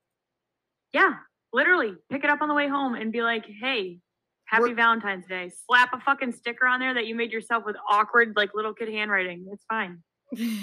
Yeah, 0.92 1.14
literally 1.52 1.92
pick 2.10 2.24
it 2.24 2.30
up 2.30 2.40
on 2.40 2.48
the 2.48 2.54
way 2.54 2.68
home 2.68 2.94
and 2.94 3.12
be 3.12 3.22
like, 3.22 3.44
hey, 3.60 4.00
happy 4.48 4.62
We're- 4.62 4.74
Valentine's 4.74 5.26
Day. 5.26 5.50
Slap 5.66 5.92
a 5.92 6.00
fucking 6.00 6.32
sticker 6.32 6.66
on 6.66 6.80
there 6.80 6.94
that 6.94 7.06
you 7.06 7.14
made 7.14 7.32
yourself 7.32 7.64
with 7.66 7.76
awkward, 7.88 8.34
like 8.36 8.50
little 8.54 8.74
kid 8.74 8.88
handwriting. 8.88 9.46
It's 9.52 9.64
fine. 9.68 10.02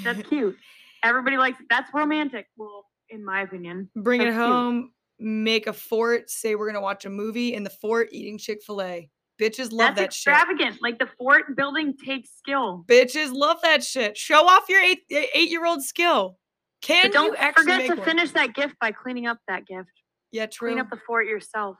That's 0.03 0.21
cute. 0.29 0.55
Everybody 1.03 1.37
likes 1.37 1.59
it. 1.59 1.67
That's 1.69 1.89
romantic. 1.93 2.47
Well, 2.57 2.85
in 3.09 3.23
my 3.23 3.41
opinion. 3.41 3.89
Bring 3.95 4.21
it 4.21 4.25
That's 4.25 4.35
cute. 4.37 4.45
home, 4.45 4.91
make 5.19 5.67
a 5.67 5.73
fort, 5.73 6.29
say 6.29 6.55
we're 6.55 6.67
gonna 6.67 6.81
watch 6.81 7.05
a 7.05 7.09
movie 7.09 7.53
in 7.53 7.63
the 7.63 7.69
fort 7.69 8.09
eating 8.11 8.37
Chick 8.37 8.59
fil 8.65 8.81
A. 8.81 9.09
Bitches 9.39 9.71
love 9.71 9.95
That's 9.95 9.99
that 9.99 10.13
shit. 10.13 10.33
extravagant. 10.33 10.77
Like 10.81 10.97
the 10.97 11.07
fort 11.17 11.55
building 11.57 11.93
takes 12.03 12.29
skill. 12.37 12.85
Bitches 12.87 13.31
love 13.33 13.57
that 13.63 13.83
shit. 13.83 14.17
Show 14.17 14.47
off 14.47 14.63
your 14.69 14.81
eight 14.81 15.01
eight 15.11 15.49
year 15.51 15.65
old 15.65 15.83
skill. 15.83 16.37
Can 16.81 17.05
But 17.07 17.13
don't 17.13 17.25
you 17.31 17.35
actually 17.35 17.63
forget 17.63 17.77
make 17.79 17.89
to 17.89 17.95
one? 17.97 18.05
finish 18.05 18.31
that 18.31 18.53
gift 18.55 18.75
by 18.79 18.91
cleaning 18.91 19.27
up 19.27 19.37
that 19.47 19.65
gift. 19.67 19.89
Yeah, 20.31 20.45
true. 20.45 20.69
Clean 20.69 20.79
up 20.79 20.89
the 20.89 20.99
fort 21.05 21.25
yourself 21.27 21.75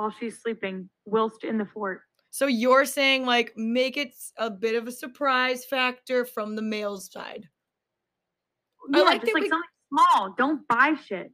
while 0.00 0.14
she's 0.18 0.40
sleeping, 0.40 0.88
whilst 1.04 1.44
in 1.44 1.58
the 1.58 1.66
fort. 1.66 2.00
So 2.30 2.46
you're 2.46 2.86
saying 2.86 3.26
like 3.26 3.52
make 3.56 3.96
it 3.98 4.14
a 4.38 4.48
bit 4.50 4.74
of 4.76 4.86
a 4.88 4.92
surprise 4.92 5.64
factor 5.66 6.24
from 6.24 6.56
the 6.56 6.62
male's 6.62 7.12
side. 7.12 7.46
I 8.94 8.98
Yeah, 8.98 9.04
like 9.04 9.20
just 9.20 9.34
like 9.34 9.42
we- 9.42 9.48
something 9.50 9.68
small. 9.92 10.34
Don't 10.38 10.66
buy 10.68 10.94
shit. 11.06 11.32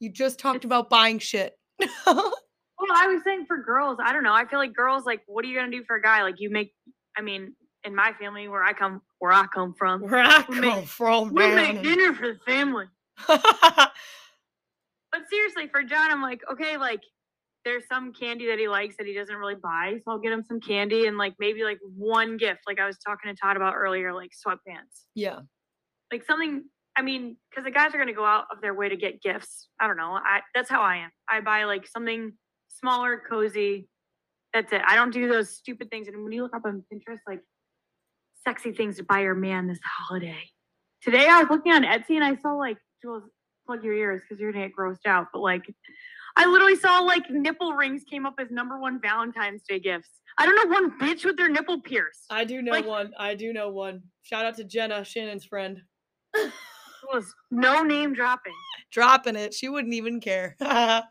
You 0.00 0.10
just 0.10 0.38
talked 0.38 0.56
It's- 0.64 0.66
about 0.68 0.88
buying 0.90 1.18
shit. 1.18 1.58
Well, 2.06 2.98
I 3.00 3.06
was 3.06 3.22
saying 3.22 3.44
for 3.46 3.62
girls, 3.62 3.98
I 4.02 4.12
don't 4.12 4.24
know. 4.24 4.32
I 4.34 4.44
feel 4.44 4.58
like 4.58 4.72
girls, 4.74 5.06
like, 5.06 5.20
what 5.26 5.44
are 5.44 5.48
you 5.48 5.56
gonna 5.56 5.70
do 5.70 5.84
for 5.84 5.94
a 5.94 6.02
guy? 6.02 6.24
Like, 6.24 6.40
you 6.40 6.50
make. 6.50 6.74
I 7.16 7.20
mean, 7.20 7.54
in 7.84 7.94
my 7.94 8.12
family, 8.18 8.48
where 8.48 8.64
I 8.64 8.72
come, 8.72 9.00
where 9.20 9.30
I 9.30 9.46
come 9.54 9.72
from, 9.78 10.00
Where 10.02 10.20
I 10.20 10.42
come 10.42 10.60
make- 10.60 10.88
from, 10.88 11.28
we 11.28 11.46
man. 11.46 11.74
make 11.76 11.82
dinner 11.84 12.12
for 12.12 12.32
the 12.32 12.40
family. 12.44 12.86
But 15.12 15.28
seriously, 15.30 15.68
for 15.68 15.82
John, 15.82 16.10
I'm 16.10 16.22
like, 16.22 16.40
okay, 16.50 16.76
like, 16.78 17.02
there's 17.64 17.84
some 17.86 18.12
candy 18.12 18.46
that 18.48 18.58
he 18.58 18.68
likes 18.68 18.96
that 18.96 19.06
he 19.06 19.14
doesn't 19.14 19.34
really 19.34 19.54
buy, 19.54 19.98
so 20.04 20.12
I'll 20.12 20.18
get 20.18 20.32
him 20.32 20.44
some 20.46 20.60
candy 20.60 21.06
and 21.06 21.16
like 21.16 21.34
maybe 21.38 21.64
like 21.64 21.78
one 21.96 22.36
gift, 22.36 22.60
like 22.66 22.80
I 22.80 22.86
was 22.86 22.98
talking 22.98 23.34
to 23.34 23.40
Todd 23.40 23.56
about 23.56 23.74
earlier, 23.76 24.12
like 24.12 24.30
sweatpants, 24.30 25.06
yeah. 25.14 25.40
like 26.10 26.24
something. 26.24 26.64
I 26.96 27.02
mean, 27.02 27.36
because 27.50 27.64
the 27.64 27.70
guys 27.70 27.94
are 27.94 27.98
gonna 27.98 28.12
go 28.12 28.24
out 28.24 28.46
of 28.50 28.60
their 28.60 28.74
way 28.74 28.88
to 28.88 28.96
get 28.96 29.22
gifts. 29.22 29.68
I 29.80 29.86
don't 29.86 29.96
know. 29.96 30.12
I 30.12 30.40
that's 30.54 30.68
how 30.68 30.82
I 30.82 30.96
am. 30.96 31.10
I 31.28 31.40
buy 31.40 31.64
like 31.64 31.86
something 31.86 32.32
smaller, 32.68 33.22
cozy. 33.28 33.88
That's 34.52 34.72
it. 34.72 34.82
I 34.86 34.96
don't 34.96 35.12
do 35.12 35.28
those 35.28 35.50
stupid 35.50 35.90
things. 35.90 36.08
And 36.08 36.22
when 36.22 36.32
you 36.32 36.42
look 36.42 36.54
up 36.54 36.66
on 36.66 36.84
Pinterest, 36.92 37.20
like 37.26 37.40
sexy 38.44 38.72
things 38.72 38.96
to 38.96 39.04
buy 39.04 39.20
your 39.20 39.34
man 39.34 39.68
this 39.68 39.78
holiday. 39.84 40.50
Today 41.02 41.26
I 41.28 41.40
was 41.40 41.50
looking 41.50 41.72
on 41.72 41.82
Etsy 41.82 42.16
and 42.16 42.24
I 42.24 42.36
saw 42.36 42.52
like 42.52 42.76
Jules, 43.00 43.22
plug 43.66 43.84
your 43.84 43.94
ears 43.94 44.22
because 44.22 44.40
you're 44.40 44.52
gonna 44.52 44.66
get 44.66 44.76
grossed 44.76 45.06
out. 45.06 45.28
But 45.32 45.40
like 45.40 45.62
I 46.36 46.46
literally 46.46 46.76
saw 46.76 47.00
like 47.00 47.30
nipple 47.30 47.72
rings 47.74 48.04
came 48.08 48.24
up 48.26 48.34
as 48.38 48.50
number 48.50 48.78
one 48.78 49.00
Valentine's 49.00 49.62
Day 49.68 49.78
gifts. 49.78 50.08
I 50.38 50.46
don't 50.46 50.56
know 50.56 50.74
one 50.74 50.98
bitch 50.98 51.24
with 51.24 51.36
their 51.36 51.48
nipple 51.50 51.80
pierced. 51.82 52.24
I 52.30 52.44
do 52.44 52.62
know 52.62 52.72
Like- 52.72 52.86
one. 52.86 53.12
I 53.18 53.34
do 53.34 53.52
know 53.52 53.68
one. 53.70 54.02
Shout 54.22 54.44
out 54.46 54.56
to 54.56 54.64
Jenna, 54.64 55.04
Shannon's 55.04 55.44
friend. 55.44 55.82
was 57.12 57.34
no 57.50 57.82
name 57.82 58.14
dropping. 58.14 58.54
Dropping 58.90 59.36
it. 59.36 59.52
She 59.52 59.68
wouldn't 59.68 59.92
even 59.94 60.20
care. 60.20 60.56
All 60.60 60.66
right, 60.70 61.02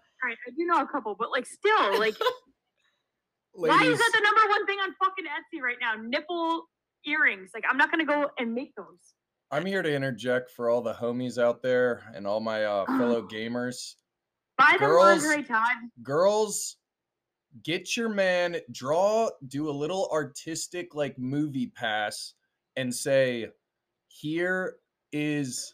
I 0.48 0.50
do 0.58 0.66
know 0.66 0.82
a 0.82 0.88
couple, 0.88 1.16
but 1.20 1.30
like 1.32 1.46
still, 1.46 2.00
like 2.00 2.16
why 3.54 3.84
is 3.84 3.98
that 4.00 4.12
the 4.14 4.22
number 4.22 4.42
one 4.50 4.66
thing 4.66 4.80
on 4.80 4.94
fucking 5.04 5.26
Etsy 5.26 5.62
right 5.62 5.78
now? 5.80 5.94
Nipple 6.02 6.64
earrings. 7.06 7.52
Like 7.54 7.66
I'm 7.70 7.78
not 7.78 7.92
gonna 7.92 8.06
go 8.06 8.30
and 8.40 8.54
make 8.54 8.74
those. 8.76 9.14
I'm 9.52 9.66
here 9.66 9.82
to 9.82 9.94
interject 9.94 10.50
for 10.52 10.70
all 10.70 10.82
the 10.82 10.94
homies 10.94 11.38
out 11.38 11.62
there 11.62 12.04
and 12.16 12.26
all 12.26 12.40
my 12.40 12.64
uh, 12.64 12.86
fellow 12.86 13.22
gamers. 13.32 13.96
Buy 14.58 14.78
them 14.80 14.90
Girls- 14.90 15.24
lingerie, 15.24 15.44
Todd. 15.44 15.78
Girls, 16.04 16.78
get 17.64 17.98
your 17.98 18.10
man, 18.10 18.58
draw, 18.72 19.30
do 19.48 19.70
a 19.70 19.72
little 19.72 20.10
artistic 20.12 20.96
like 20.96 21.18
movie 21.18 21.68
pass 21.68 22.34
and 22.76 22.94
say, 22.94 23.48
here 24.08 24.78
is 25.12 25.74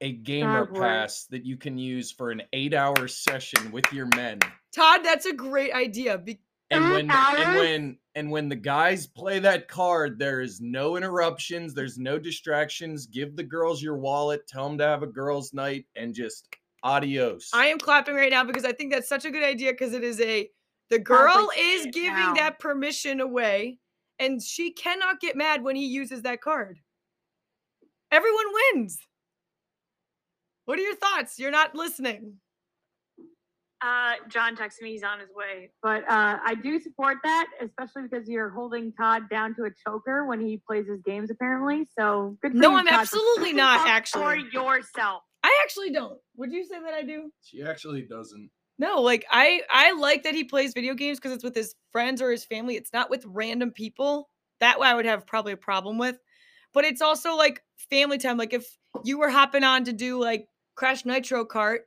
a 0.00 0.12
gamer 0.12 0.66
boy. 0.66 0.80
pass 0.80 1.24
that 1.26 1.44
you 1.44 1.56
can 1.56 1.78
use 1.78 2.12
for 2.12 2.30
an 2.30 2.42
eight 2.52 2.74
hour 2.74 3.08
session 3.08 3.70
with 3.72 3.90
your 3.92 4.06
men. 4.06 4.38
Todd, 4.74 5.00
that's 5.02 5.26
a 5.26 5.32
great 5.32 5.72
idea. 5.72 6.18
Be- 6.18 6.40
and 6.70 6.84
Eight 6.84 6.90
when 6.92 7.10
and 7.10 7.56
when 7.56 7.98
and 8.16 8.30
when 8.30 8.48
the 8.48 8.56
guys 8.56 9.06
play 9.06 9.38
that 9.38 9.68
card 9.68 10.18
there 10.18 10.40
is 10.40 10.60
no 10.60 10.96
interruptions 10.96 11.74
there's 11.74 11.96
no 11.96 12.18
distractions 12.18 13.06
give 13.06 13.36
the 13.36 13.42
girls 13.44 13.80
your 13.80 13.96
wallet 13.96 14.48
tell 14.48 14.68
them 14.68 14.78
to 14.78 14.84
have 14.84 15.04
a 15.04 15.06
girls 15.06 15.54
night 15.54 15.86
and 15.94 16.12
just 16.12 16.48
adios 16.86 17.50
I 17.52 17.66
am 17.66 17.78
clapping 17.78 18.14
right 18.14 18.30
now 18.30 18.44
because 18.44 18.64
I 18.64 18.72
think 18.72 18.92
that's 18.92 19.08
such 19.08 19.24
a 19.24 19.30
good 19.30 19.42
idea 19.42 19.72
because 19.72 19.92
it 19.92 20.04
is 20.04 20.20
a 20.20 20.48
the 20.88 20.98
girl 20.98 21.50
say 21.54 21.60
is 21.60 21.86
giving 21.92 22.12
now. 22.12 22.34
that 22.34 22.58
permission 22.60 23.20
away 23.20 23.78
and 24.18 24.42
she 24.42 24.72
cannot 24.72 25.20
get 25.20 25.36
mad 25.36 25.62
when 25.62 25.76
he 25.76 25.86
uses 25.86 26.22
that 26.22 26.40
card. 26.40 26.78
Everyone 28.10 28.46
wins. 28.74 28.98
What 30.64 30.78
are 30.78 30.82
your 30.82 30.96
thoughts? 30.96 31.38
You're 31.38 31.50
not 31.50 31.74
listening. 31.74 32.34
Uh, 33.82 34.14
John 34.28 34.56
texted 34.56 34.82
me 34.82 34.92
he's 34.92 35.02
on 35.02 35.20
his 35.20 35.28
way, 35.34 35.70
but 35.82 36.02
uh, 36.08 36.38
I 36.44 36.54
do 36.60 36.80
support 36.80 37.18
that, 37.24 37.46
especially 37.60 38.04
because 38.10 38.26
you're 38.26 38.48
holding 38.48 38.92
Todd 38.92 39.28
down 39.30 39.54
to 39.56 39.64
a 39.64 39.70
choker 39.86 40.24
when 40.26 40.40
he 40.40 40.60
plays 40.66 40.86
his 40.88 41.02
games, 41.02 41.30
apparently. 41.30 41.86
So 41.96 42.38
good. 42.40 42.52
For 42.52 42.58
No, 42.58 42.70
you, 42.70 42.76
I'm 42.78 42.86
Todd, 42.86 43.00
absolutely 43.00 43.52
not, 43.52 43.86
Actually, 43.86 44.22
For 44.22 44.36
yourself. 44.36 45.22
I 45.46 45.60
actually 45.62 45.90
don't. 45.90 46.18
Would 46.36 46.52
you 46.52 46.64
say 46.64 46.80
that 46.80 46.92
I 46.92 47.02
do? 47.02 47.30
She 47.40 47.62
actually 47.62 48.02
doesn't. 48.02 48.50
No, 48.80 49.00
like 49.00 49.24
I 49.30 49.62
I 49.70 49.92
like 49.92 50.24
that 50.24 50.34
he 50.34 50.42
plays 50.42 50.74
video 50.74 50.94
games 50.94 51.18
because 51.18 51.30
it's 51.32 51.44
with 51.44 51.54
his 51.54 51.76
friends 51.92 52.20
or 52.20 52.32
his 52.32 52.44
family. 52.44 52.74
It's 52.74 52.92
not 52.92 53.10
with 53.10 53.24
random 53.26 53.70
people. 53.70 54.28
That 54.58 54.80
way 54.80 54.88
I 54.88 54.94
would 54.94 55.04
have 55.06 55.24
probably 55.24 55.52
a 55.52 55.56
problem 55.56 55.98
with. 55.98 56.18
But 56.74 56.84
it's 56.84 57.00
also 57.00 57.36
like 57.36 57.62
family 57.90 58.18
time. 58.18 58.36
Like 58.36 58.52
if 58.52 58.66
you 59.04 59.18
were 59.18 59.30
hopping 59.30 59.62
on 59.62 59.84
to 59.84 59.92
do 59.92 60.20
like 60.20 60.48
Crash 60.74 61.04
Nitro 61.04 61.44
Kart, 61.46 61.78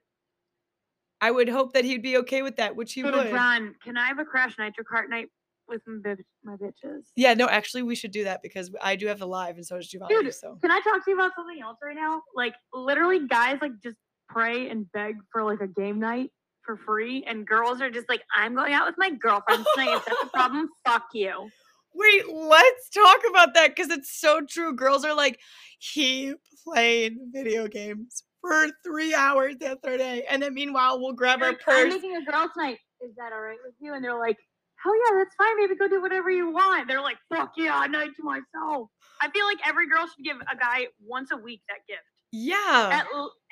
I 1.20 1.30
would 1.30 1.50
hope 1.50 1.74
that 1.74 1.84
he'd 1.84 2.02
be 2.02 2.18
okay 2.20 2.42
with 2.42 2.56
that, 2.56 2.78
which 2.78 2.94
he 2.94 3.02
Hey, 3.02 3.10
uh, 3.10 3.18
would. 3.18 3.30
John, 3.30 3.76
can 3.84 3.98
I 3.98 4.08
have 4.08 4.20
a 4.20 4.26
Crash 4.26 4.56
Nitro 4.58 4.86
Kart 4.86 5.10
night 5.10 5.28
with 5.70 5.82
my, 5.88 6.00
bib- 6.04 6.26
my 6.44 6.56
bitches? 6.56 7.04
Yeah, 7.16 7.34
no, 7.34 7.48
actually 7.48 7.84
we 7.84 7.96
should 7.96 8.12
do 8.12 8.24
that 8.26 8.42
because 8.42 8.72
I 8.82 8.96
do 8.96 9.08
have 9.08 9.20
the 9.20 9.28
live 9.28 9.56
and 9.56 9.66
so 9.66 9.76
does 9.78 9.88
Giovanni. 9.88 10.16
Dude, 10.24 10.34
so 10.34 10.58
Can 10.62 10.72
I 10.72 10.80
talk 10.82 11.04
to 11.06 11.12
you 11.12 11.16
about 11.16 11.32
something 11.36 11.60
else 11.62 11.78
right 11.84 11.96
now? 11.96 12.22
Like 12.36 12.54
literally, 12.74 13.28
guys 13.28 13.58
like 13.62 13.74
just 13.84 13.98
pray 14.28 14.70
and 14.70 14.92
beg 14.92 15.16
for 15.32 15.44
like 15.44 15.62
a 15.62 15.68
game 15.68 16.00
night 16.00 16.32
for 16.64 16.78
free, 16.78 17.24
and 17.26 17.48
girls 17.48 17.82
are 17.82 17.90
just 17.90 18.08
like, 18.10 18.22
"I'm 18.36 18.54
going 18.56 18.74
out 18.74 18.86
with 18.86 18.96
my 18.98 19.10
girlfriend 19.12 19.66
tonight. 19.74 19.96
If 19.98 20.06
that's 20.06 20.24
a 20.24 20.28
problem, 20.28 20.70
fuck 20.86 21.06
you." 21.14 21.50
Wait, 21.96 22.30
let's 22.32 22.90
talk 22.92 23.22
about 23.30 23.56
that 23.56 23.76
because 23.76 23.90
it's 23.90 24.20
so 24.20 24.42
true. 24.48 24.74
Girls 24.76 25.04
are 25.04 25.16
like, 25.16 25.40
he 25.80 26.36
played 26.64 27.18
video 27.34 27.68
games 27.68 28.24
for 28.42 28.68
three 28.86 29.14
hours 29.16 29.56
the 29.60 29.72
other 29.72 29.98
day. 29.98 30.24
And 30.30 30.42
then 30.44 30.54
meanwhile, 30.54 31.02
we'll 31.02 31.14
grab 31.14 31.42
our 31.42 31.50
Like, 31.50 31.62
I'm 31.68 31.90
purse. 31.90 31.94
making 31.96 32.16
a 32.16 32.24
girls' 32.32 32.52
night. 32.56 32.78
Is 33.02 33.16
that 33.18 33.34
all 33.34 33.42
right 33.42 33.58
with 33.66 33.74
you? 33.80 33.96
And 33.96 34.04
they're 34.04 34.18
like, 34.20 34.38
"Hell 34.84 34.96
yeah, 34.96 35.18
that's 35.18 35.36
fine. 35.36 35.58
Baby, 35.58 35.76
go 35.76 35.88
do 35.88 36.02
whatever 36.02 36.30
you 36.30 36.52
want." 36.52 36.88
They're 36.88 37.02
like, 37.02 37.18
"Fuck 37.30 37.54
yeah, 37.58 37.84
a 37.84 37.88
night 37.88 38.12
to 38.18 38.24
myself." 38.24 38.90
I 39.22 39.30
feel 39.32 39.46
like 39.46 39.60
every 39.68 39.88
girl 39.88 40.06
should 40.08 40.24
give 40.24 40.38
a 40.38 40.56
guy 40.56 40.88
once 41.06 41.32
a 41.32 41.38
week 41.38 41.62
that 41.68 41.80
gift. 41.88 42.04
Yeah. 42.32 42.90
At, 42.92 43.08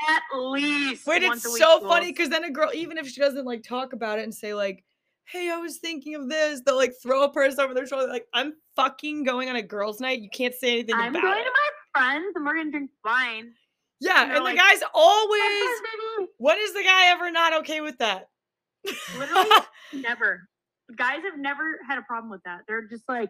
at 0.09 0.39
least. 0.39 1.05
Wait, 1.07 1.23
once 1.23 1.43
it's 1.43 1.47
a 1.47 1.49
week, 1.53 1.61
so 1.61 1.82
funny 1.88 2.11
because 2.11 2.30
then 2.30 2.43
a 2.43 2.51
girl, 2.51 2.69
even 2.73 2.97
if 2.97 3.07
she 3.07 3.19
doesn't 3.19 3.45
like 3.45 3.63
talk 3.63 3.93
about 3.93 4.19
it 4.19 4.23
and 4.23 4.34
say, 4.34 4.53
like, 4.53 4.84
hey, 5.25 5.49
I 5.51 5.57
was 5.57 5.78
thinking 5.78 6.15
of 6.15 6.30
this, 6.30 6.61
they'll 6.65 6.75
like 6.75 6.93
throw 7.01 7.23
a 7.23 7.32
purse 7.32 7.57
over 7.57 7.73
their 7.73 7.88
shoulder, 7.88 8.07
like, 8.07 8.28
I'm 8.34 8.53
fucking 8.75 9.23
going 9.23 9.49
on 9.49 9.55
a 9.55 9.61
girls' 9.61 9.99
night. 9.99 10.21
You 10.21 10.30
can't 10.30 10.53
say 10.53 10.73
anything 10.73 10.95
I'm 10.95 11.13
going 11.13 11.25
it. 11.25 11.43
to 11.43 11.51
my 11.51 11.99
friends 11.99 12.34
and 12.36 12.45
we're 12.45 12.55
gonna 12.55 12.71
drink 12.71 12.91
wine. 13.03 13.53
yeah, 13.99 14.11
and 14.11 14.21
and, 14.21 14.32
they're 14.32 14.38
the 14.39 14.43
like, 14.43 14.57
guy's 14.57 14.84
always, 14.93 15.41
when 16.38 16.57
is 16.59 16.73
the 16.73 16.84
guy 16.84 17.07
ever 17.07 17.32
not 17.32 17.53
okay 17.61 17.82
with 17.82 17.97
that? 17.97 18.30
Literally 19.17 19.49
never. 19.93 20.47
Guys 20.95 21.19
have 21.29 21.39
never 21.39 21.79
had 21.88 21.97
a 21.97 22.01
problem 22.03 22.31
with 22.31 22.43
that. 22.43 22.61
They're 22.67 22.88
just 22.88 23.03
like, 23.09 23.29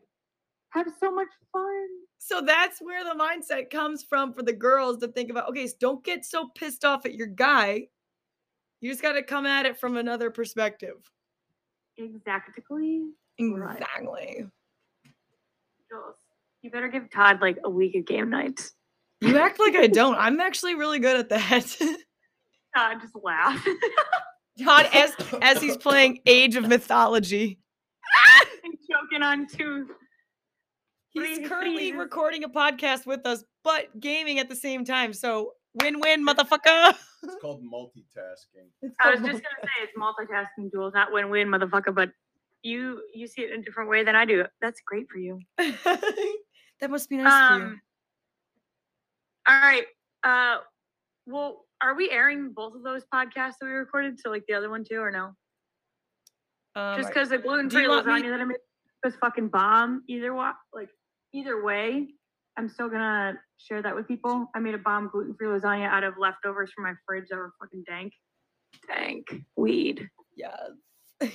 have 0.70 0.88
so 0.99 1.12
much 1.12 1.30
fun. 1.51 1.88
So 2.20 2.41
that's 2.41 2.80
where 2.80 3.03
the 3.03 3.20
mindset 3.20 3.70
comes 3.70 4.03
from 4.03 4.34
for 4.34 4.43
the 4.43 4.53
girls 4.53 4.97
to 4.99 5.08
think 5.08 5.30
about 5.30 5.49
okay, 5.49 5.68
so 5.68 5.76
don't 5.80 6.03
get 6.03 6.26
so 6.26 6.49
pissed 6.55 6.86
off 6.86 7.05
at 7.05 7.14
your 7.14 7.28
guy. 7.28 7.88
You 8.82 8.91
just 8.91 9.01
got 9.01 9.14
to 9.14 9.24
come 9.24 9.45
at 9.45 9.66
it 9.66 9.80
from 9.80 9.97
another 9.97 10.30
perspective. 10.30 10.97
Exactly. 11.97 13.08
Exactly. 13.39 14.45
Jules, 15.89 16.16
you 16.62 16.70
better 16.70 16.88
give 16.88 17.10
Todd 17.12 17.41
like 17.41 17.58
a 17.64 17.70
week 17.70 17.95
of 17.95 18.05
game 18.05 18.30
nights. 18.30 18.74
You 19.22 19.38
act 19.39 19.60
like 19.60 19.76
I 19.76 19.88
don't. 19.88 20.16
I'm 20.16 20.39
actually 20.39 20.76
really 20.76 20.99
good 20.99 21.18
at 21.18 21.30
that. 21.30 21.78
Todd, 22.76 22.97
just 23.01 23.16
laugh. 23.24 23.66
Todd, 24.64 24.89
as 24.93 25.14
as 25.41 25.62
he's 25.62 25.78
playing 25.78 26.20
Age 26.26 26.55
of 26.55 26.68
Mythology, 26.68 27.60
and 28.64 28.74
choking 28.89 29.24
on 29.24 29.47
two. 29.47 29.88
he's 31.10 31.39
Please, 31.39 31.47
currently 31.47 31.91
please. 31.91 31.95
recording 31.95 32.43
a 32.43 32.49
podcast 32.49 33.05
with 33.05 33.26
us, 33.26 33.43
but 33.64 33.99
gaming 33.99 34.39
at 34.39 34.49
the 34.49 34.55
same 34.55 34.84
time. 34.86 35.14
So 35.14 35.53
win-win, 35.82 36.26
motherfucker. 36.26 36.93
It's 37.24 37.36
called 37.41 37.62
multitasking. 37.64 38.68
It's 38.82 38.95
I 38.99 39.12
was 39.12 39.20
just 39.20 39.32
gonna 39.32 39.64
say 39.64 39.84
it's 39.84 39.93
multitasking, 39.97 40.72
Jules, 40.72 40.93
not 40.93 41.12
win-win, 41.12 41.47
motherfucker. 41.47 41.93
But 41.93 42.10
you 42.64 43.01
you 43.14 43.28
see 43.28 43.41
it 43.43 43.51
in 43.51 43.62
a 43.62 43.64
different 43.64 43.89
way 43.89 44.03
than 44.03 44.16
I 44.16 44.26
do. 44.26 44.45
That's 44.62 44.82
great 44.86 45.08
for 45.10 45.18
you. 45.18 45.39
that 45.58 46.89
must 46.89 47.10
be 47.10 47.18
nice 47.18 47.49
for 47.49 47.58
you. 47.60 47.66
Um. 47.66 47.82
All 49.47 49.60
right. 49.60 49.86
Uh. 50.24 50.58
Well, 51.26 51.66
are 51.82 51.95
we 51.95 52.09
airing 52.09 52.51
both 52.53 52.75
of 52.75 52.84
those 52.84 53.03
podcasts 53.13 53.55
that 53.59 53.65
we 53.65 53.71
recorded? 53.71 54.19
So 54.19 54.30
like 54.30 54.43
the 54.47 54.53
other 54.53 54.69
one 54.69 54.84
too, 54.84 54.99
or 54.99 55.11
no? 55.11 55.34
Um, 56.75 56.97
Just 56.97 57.09
because 57.09 57.30
the 57.30 57.38
gluten 57.38 57.69
free 57.69 57.88
want 57.88 58.05
me- 58.05 58.13
lasagna 58.13 58.30
that 58.30 58.41
I 58.41 58.45
made 58.45 58.57
was 59.03 59.15
fucking 59.15 59.49
bomb. 59.49 60.03
Either 60.07 60.34
way, 60.34 60.51
like 60.73 60.89
either 61.34 61.63
way, 61.63 62.07
I'm 62.57 62.69
still 62.69 62.89
gonna 62.89 63.39
share 63.57 63.82
that 63.82 63.95
with 63.95 64.07
people. 64.07 64.47
I 64.55 64.59
made 64.59 64.75
a 64.75 64.80
bomb 64.80 65.09
gluten 65.11 65.36
free 65.36 65.47
lasagna 65.47 65.88
out 65.88 66.03
of 66.03 66.15
leftovers 66.17 66.71
from 66.73 66.84
my 66.86 66.93
fridge 67.05 67.25
that 67.30 67.38
were 67.38 67.53
fucking 67.59 67.84
dank. 67.88 68.13
Dank 68.88 69.25
weed. 69.55 70.07
yes. 70.36 70.51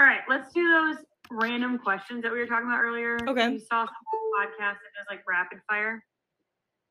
All 0.00 0.06
right, 0.06 0.20
let's 0.28 0.52
do 0.52 0.68
those 0.68 0.96
random 1.30 1.78
questions 1.78 2.22
that 2.22 2.32
we 2.32 2.38
were 2.38 2.46
talking 2.46 2.66
about 2.66 2.80
earlier. 2.80 3.16
Okay. 3.28 3.52
You 3.52 3.58
saw 3.60 3.84
some 3.84 3.94
podcast 4.38 4.58
that 4.58 4.92
does 4.96 5.06
like 5.08 5.20
rapid 5.28 5.58
fire. 5.68 6.02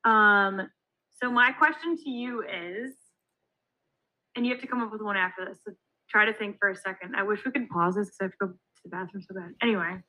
Um, 0.04 0.68
so 1.24 1.30
my 1.30 1.52
question 1.52 1.96
to 1.96 2.10
you 2.10 2.42
is, 2.42 2.92
and 4.36 4.44
you 4.44 4.52
have 4.52 4.60
to 4.60 4.66
come 4.66 4.82
up 4.82 4.92
with 4.92 5.00
one 5.00 5.16
after 5.16 5.46
this. 5.46 5.58
So 5.66 5.72
try 6.06 6.26
to 6.26 6.34
think 6.34 6.58
for 6.58 6.68
a 6.68 6.76
second. 6.76 7.16
I 7.16 7.22
wish 7.22 7.42
we 7.46 7.50
could 7.50 7.66
pause 7.70 7.94
this 7.94 8.08
because 8.08 8.18
I 8.20 8.24
have 8.24 8.32
to 8.32 8.36
go 8.40 8.46
to 8.48 8.54
the 8.84 8.90
bathroom 8.90 9.22
so 9.26 9.34
bad. 9.34 9.54
Anyway, 9.62 10.02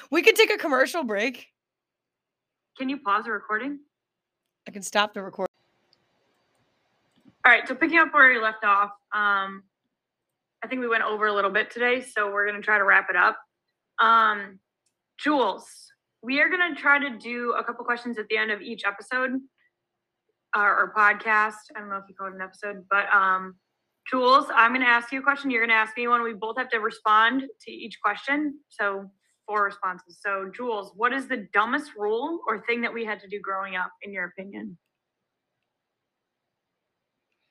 we 0.10 0.22
could 0.22 0.34
take 0.34 0.52
a 0.52 0.58
commercial 0.58 1.04
break. 1.04 1.46
can 2.76 2.88
you 2.88 2.98
pause 2.98 3.26
the 3.26 3.30
recording? 3.30 3.78
I 4.66 4.72
can 4.72 4.82
stop 4.82 5.14
the 5.14 5.22
recording. 5.22 5.46
All 7.44 7.52
right, 7.52 7.66
so 7.68 7.76
picking 7.76 7.98
up 7.98 8.12
where 8.12 8.32
we 8.32 8.40
left 8.40 8.64
off, 8.64 8.90
um, 9.12 9.62
I 10.60 10.66
think 10.68 10.80
we 10.80 10.88
went 10.88 11.04
over 11.04 11.28
a 11.28 11.32
little 11.32 11.52
bit 11.52 11.70
today, 11.70 12.00
so 12.00 12.32
we're 12.32 12.46
gonna 12.46 12.62
try 12.62 12.78
to 12.78 12.84
wrap 12.84 13.10
it 13.10 13.16
up. 13.16 13.38
Um, 14.00 14.58
Jules, 15.18 15.68
we 16.20 16.40
are 16.40 16.48
gonna 16.48 16.74
try 16.74 16.98
to 16.98 17.16
do 17.16 17.52
a 17.52 17.62
couple 17.62 17.84
questions 17.84 18.18
at 18.18 18.26
the 18.28 18.36
end 18.36 18.50
of 18.50 18.60
each 18.60 18.82
episode 18.84 19.38
uh, 20.56 20.60
or 20.60 20.92
podcast. 20.96 21.54
I 21.74 21.80
don't 21.80 21.88
know 21.88 21.96
if 21.96 22.04
you 22.08 22.14
call 22.14 22.28
it 22.28 22.34
an 22.34 22.40
episode, 22.40 22.84
but 22.90 23.12
um, 23.12 23.56
Jules, 24.08 24.46
I'm 24.54 24.72
gonna 24.72 24.86
ask 24.86 25.12
you 25.12 25.20
a 25.20 25.22
question. 25.22 25.50
You're 25.50 25.66
gonna 25.66 25.78
ask 25.78 25.96
me 25.96 26.08
one. 26.08 26.22
We 26.22 26.34
both 26.34 26.56
have 26.58 26.70
to 26.70 26.78
respond 26.78 27.42
to 27.62 27.70
each 27.70 27.98
question. 28.02 28.58
So 28.68 29.10
four 29.46 29.64
responses. 29.64 30.18
So 30.20 30.50
Jules, 30.54 30.92
what 30.94 31.12
is 31.12 31.26
the 31.26 31.48
dumbest 31.52 31.92
rule 31.96 32.40
or 32.46 32.64
thing 32.66 32.80
that 32.82 32.92
we 32.92 33.04
had 33.04 33.20
to 33.20 33.28
do 33.28 33.40
growing 33.40 33.76
up, 33.76 33.90
in 34.02 34.12
your 34.12 34.26
opinion? 34.26 34.76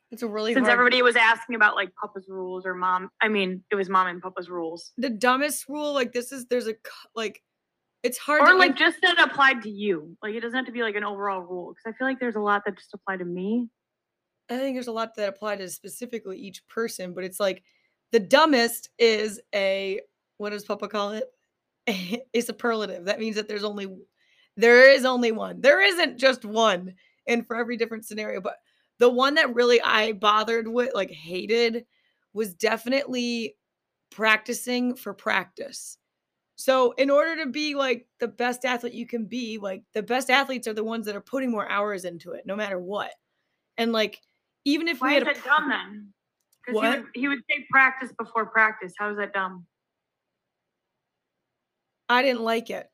It's 0.09 0.23
a 0.23 0.27
really 0.27 0.53
since 0.53 0.67
hard. 0.67 0.79
everybody 0.79 1.01
was 1.01 1.17
asking 1.17 1.55
about 1.55 1.75
like 1.75 1.91
Papa's 2.01 2.27
rules 2.29 2.65
or 2.65 2.73
mom, 2.73 3.09
I 3.21 3.27
mean, 3.27 3.63
it 3.69 3.75
was 3.75 3.89
mom 3.89 4.07
and 4.07 4.21
Papa's 4.21 4.49
rules, 4.49 4.93
the 4.97 5.09
dumbest 5.09 5.67
rule, 5.67 5.93
like 5.93 6.13
this 6.13 6.31
is 6.31 6.45
there's 6.45 6.67
a 6.67 6.75
like, 7.13 7.41
it's 8.03 8.17
hard 8.17 8.41
or 8.41 8.47
to 8.47 8.53
like 8.53 8.71
like. 8.71 8.77
just 8.77 8.97
that 9.01 9.19
applied 9.19 9.61
to 9.63 9.69
you. 9.69 10.15
Like 10.21 10.35
it 10.35 10.41
doesn't 10.41 10.55
have 10.55 10.65
to 10.65 10.71
be 10.71 10.81
like 10.83 10.95
an 10.95 11.03
overall 11.03 11.41
rule 11.41 11.73
because 11.73 11.93
I 11.93 11.97
feel 11.97 12.07
like 12.07 12.19
there's 12.19 12.35
a 12.35 12.41
lot 12.41 12.63
that 12.65 12.77
just 12.77 12.93
apply 12.93 13.17
to 13.17 13.25
me. 13.25 13.69
I 14.49 14.57
think 14.57 14.75
there's 14.75 14.87
a 14.87 14.93
lot 14.93 15.15
that 15.15 15.29
apply 15.29 15.57
to 15.57 15.69
specifically 15.69 16.37
each 16.37 16.65
person, 16.67 17.13
but 17.13 17.23
it's 17.23 17.39
like 17.39 17.63
the 18.11 18.19
dumbest 18.19 18.89
is 18.97 19.41
a 19.53 20.01
what 20.37 20.51
does 20.51 20.65
Papa 20.65 20.87
call 20.87 21.11
it? 21.11 21.25
a 22.33 22.41
superlative. 22.41 23.05
That 23.05 23.19
means 23.19 23.35
that 23.35 23.47
there's 23.47 23.63
only 23.63 23.87
there 24.55 24.89
is 24.89 25.05
only 25.05 25.31
one. 25.31 25.61
There 25.61 25.81
isn't 25.81 26.17
just 26.17 26.45
one, 26.45 26.93
and 27.27 27.45
for 27.45 27.55
every 27.55 27.77
different 27.77 28.05
scenario. 28.05 28.41
But 28.41 28.57
the 28.99 29.09
one 29.09 29.35
that 29.35 29.53
really 29.53 29.81
I 29.81 30.13
bothered 30.13 30.67
with, 30.67 30.93
like 30.93 31.11
hated, 31.11 31.85
was 32.33 32.53
definitely 32.53 33.55
practicing 34.09 34.95
for 34.95 35.13
practice. 35.13 35.97
So 36.57 36.93
in 36.93 37.11
order 37.11 37.43
to 37.43 37.51
be 37.51 37.75
like 37.75 38.07
the 38.19 38.27
best 38.27 38.65
athlete 38.65 38.93
you 38.93 39.05
can 39.05 39.25
be, 39.25 39.59
like 39.59 39.83
the 39.93 40.01
best 40.01 40.31
athletes 40.31 40.67
are 40.67 40.73
the 40.73 40.83
ones 40.83 41.05
that 41.05 41.15
are 41.15 41.21
putting 41.21 41.51
more 41.51 41.69
hours 41.69 42.03
into 42.03 42.31
it, 42.31 42.47
no 42.47 42.55
matter 42.55 42.79
what. 42.79 43.11
And 43.77 43.91
like 43.91 44.19
even 44.65 44.87
if 44.87 44.99
we 44.99 45.09
Why 45.09 45.13
had 45.13 45.27
is 45.27 45.37
a 45.37 45.41
dumb 45.43 45.69
then? 45.69 46.13
Because 46.65 46.81
he 46.81 46.89
would, 46.89 47.05
he 47.13 47.27
would 47.27 47.39
say 47.49 47.65
practice 47.71 48.11
before 48.17 48.47
practice. 48.47 48.93
How 48.97 49.11
is 49.11 49.17
that 49.17 49.33
dumb? 49.33 49.67
I 52.09 52.23
didn't 52.23 52.41
like 52.41 52.71
it. 52.71 52.89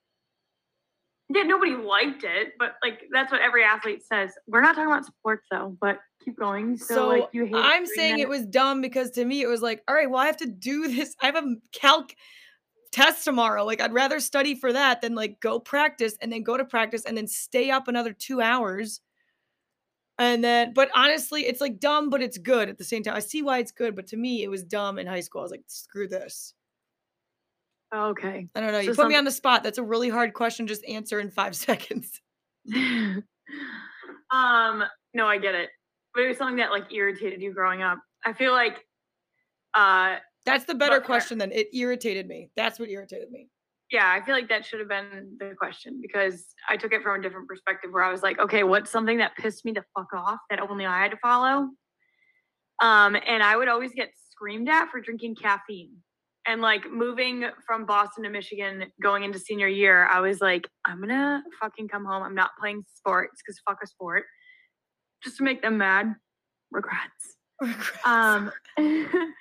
Yeah, 1.30 1.44
nobody 1.44 1.72
liked 1.72 2.26
it, 2.26 2.54
but 2.60 2.76
like 2.84 3.04
that's 3.14 3.32
what 3.32 3.40
every 3.40 3.64
athlete 3.64 4.04
says. 4.04 4.34
We're 4.46 4.62
not 4.62 4.76
talking 4.76 4.92
about 4.92 5.06
sports 5.06 5.48
though, 5.50 5.78
but 5.80 6.00
keep 6.24 6.38
going. 6.38 6.78
So, 6.78 6.96
So, 6.96 7.08
like 7.08 7.30
you 7.32 7.46
hate 7.46 7.56
I'm 7.56 7.86
saying 7.86 8.18
that? 8.18 8.24
it 8.24 8.30
was 8.30 8.46
dumb 8.46 8.82
because 8.82 9.12
to 9.12 9.24
me 9.24 9.42
it 9.42 9.48
was 9.48 9.62
like, 9.62 9.82
all 9.88 9.96
right, 9.96 10.10
well 10.10 10.20
I 10.20 10.26
have 10.26 10.38
to 10.38 10.48
do 10.48 10.90
this. 10.90 11.16
I 11.22 11.28
have 11.28 11.38
a 11.38 11.56
calc 11.72 12.14
test 12.94 13.26
tomorrow. 13.26 13.66
Like 13.66 13.82
I'd 13.82 13.94
rather 13.94 14.20
study 14.20 14.56
for 14.56 14.72
that 14.74 15.02
than 15.02 15.16
like 15.16 15.40
go 15.40 15.60
practice 15.60 16.16
and 16.22 16.32
then 16.32 16.44
go 16.44 16.58
to 16.58 16.66
practice 16.66 17.04
and 17.06 17.18
then 17.18 17.28
stay 17.28 17.72
up 17.72 17.88
another 17.88 18.14
2 18.14 18.42
hours. 18.42 19.02
And 20.20 20.44
then, 20.44 20.74
but 20.74 20.90
honestly, 20.96 21.48
it's 21.48 21.60
like 21.60 21.80
dumb, 21.80 22.10
but 22.10 22.22
it's 22.22 22.38
good 22.38 22.70
at 22.70 22.78
the 22.78 22.84
same 22.84 23.02
time. 23.02 23.16
I 23.16 23.20
see 23.20 23.42
why 23.42 23.58
it's 23.58 23.72
good, 23.72 23.96
but 23.96 24.08
to 24.08 24.18
me, 24.18 24.44
it 24.44 24.48
was 24.48 24.64
dumb 24.64 25.00
in 25.00 25.08
high 25.08 25.22
school. 25.22 25.42
I 25.42 25.44
was 25.44 25.52
like, 25.52 25.64
screw 25.68 26.08
this. 26.08 26.54
Okay. 27.94 28.48
I 28.56 28.60
don't 28.60 28.72
know. 28.72 28.80
You 28.80 28.94
So 28.94 29.04
put 29.04 29.10
me 29.10 29.16
on 29.16 29.24
the 29.24 29.32
spot. 29.32 29.64
That's 29.64 29.78
a 29.78 29.84
really 29.84 30.10
hard 30.10 30.34
question. 30.34 30.68
Just 30.68 30.86
answer 30.86 31.20
in 31.20 31.32
five 31.32 31.56
seconds. 31.68 32.22
um, 32.74 33.24
no, 35.14 35.28
I 35.28 35.38
get 35.40 35.56
it. 35.56 35.70
But 36.14 36.24
it 36.24 36.28
was 36.28 36.38
something 36.38 36.58
that 36.58 36.72
like 36.72 36.94
irritated 36.94 37.42
you 37.42 37.54
growing 37.54 37.82
up. 37.82 38.00
I 38.24 38.34
feel 38.34 38.52
like 38.52 38.86
uh 39.74 40.18
That's 40.46 40.66
the 40.66 40.76
better 40.76 41.00
question 41.00 41.38
than 41.38 41.52
it 41.52 41.68
irritated 41.74 42.28
me. 42.28 42.50
That's 42.56 42.80
what 42.80 42.90
irritated 42.90 43.32
me. 43.32 43.50
yeah, 43.92 44.12
I 44.12 44.26
feel 44.26 44.36
like 44.36 44.50
that 44.50 44.66
should 44.66 44.80
have 44.80 44.90
been 44.90 45.38
the 45.40 45.54
question 45.58 46.00
because 46.02 46.46
I 46.68 46.78
took 46.78 46.92
it 46.92 47.04
from 47.04 47.20
a 47.20 47.24
different 47.24 47.48
perspective 47.48 47.92
where 47.92 48.04
I 48.04 48.12
was 48.12 48.24
like, 48.24 48.40
okay, 48.40 48.64
what's 48.64 48.92
something 48.92 49.20
that 49.20 49.36
pissed 49.38 49.64
me 49.66 49.72
the 49.72 49.84
fuck 49.96 50.12
off 50.14 50.40
that 50.50 50.60
only 50.60 50.86
I 50.86 51.02
had 51.02 51.12
to 51.12 51.18
follow? 51.18 51.70
Um, 52.82 53.16
and 53.16 53.44
I 53.44 53.56
would 53.56 53.68
always 53.68 53.92
get 53.94 54.10
screamed 54.32 54.68
at 54.68 54.90
for 54.90 55.00
drinking 55.00 55.36
caffeine. 55.36 55.92
And 56.46 56.62
like 56.62 56.92
moving 56.92 57.46
from 57.66 57.86
Boston 57.86 58.24
to 58.26 58.30
Michigan, 58.30 58.86
going 59.02 59.24
into 59.24 59.40
senior 59.40 59.68
year, 59.68 60.06
I 60.08 60.20
was 60.20 60.42
like, 60.42 60.68
I'm 60.86 61.00
gonna 61.00 61.42
fucking 61.62 61.88
come 61.88 62.04
home. 62.04 62.22
I'm 62.24 62.36
not 62.36 62.52
playing 62.60 62.84
sports 62.96 63.42
because 63.42 63.62
fuck 63.66 63.78
a 63.82 63.88
sport. 63.88 64.26
Just 65.24 65.38
to 65.38 65.44
make 65.44 65.62
them 65.62 65.78
mad. 65.78 66.16
Regrets. 66.72 67.38
Um, 68.06 68.52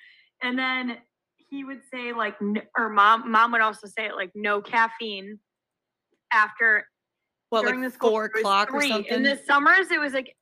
and 0.43 0.59
then 0.59 0.99
he 1.37 1.65
would 1.65 1.81
say 1.93 2.13
like, 2.13 2.37
or 2.77 2.89
mom, 2.89 3.31
mom 3.31 3.53
would 3.53 3.61
also 3.61 3.87
say 3.87 4.07
it 4.07 4.15
like, 4.15 4.31
no 4.35 4.61
caffeine 4.61 5.39
after 6.33 6.87
what, 7.51 7.63
during 7.63 7.83
like 7.83 7.91
the 7.91 7.95
school 7.95 8.11
four 8.11 8.23
year, 8.23 8.27
it 8.27 8.33
was 8.35 8.41
o'clock 8.41 8.73
or 8.73 8.81
three. 8.81 8.89
something? 8.89 9.13
In 9.13 9.23
the 9.23 9.39
summers, 9.47 9.91
it 9.91 10.01
was 10.01 10.15
like 10.15 10.35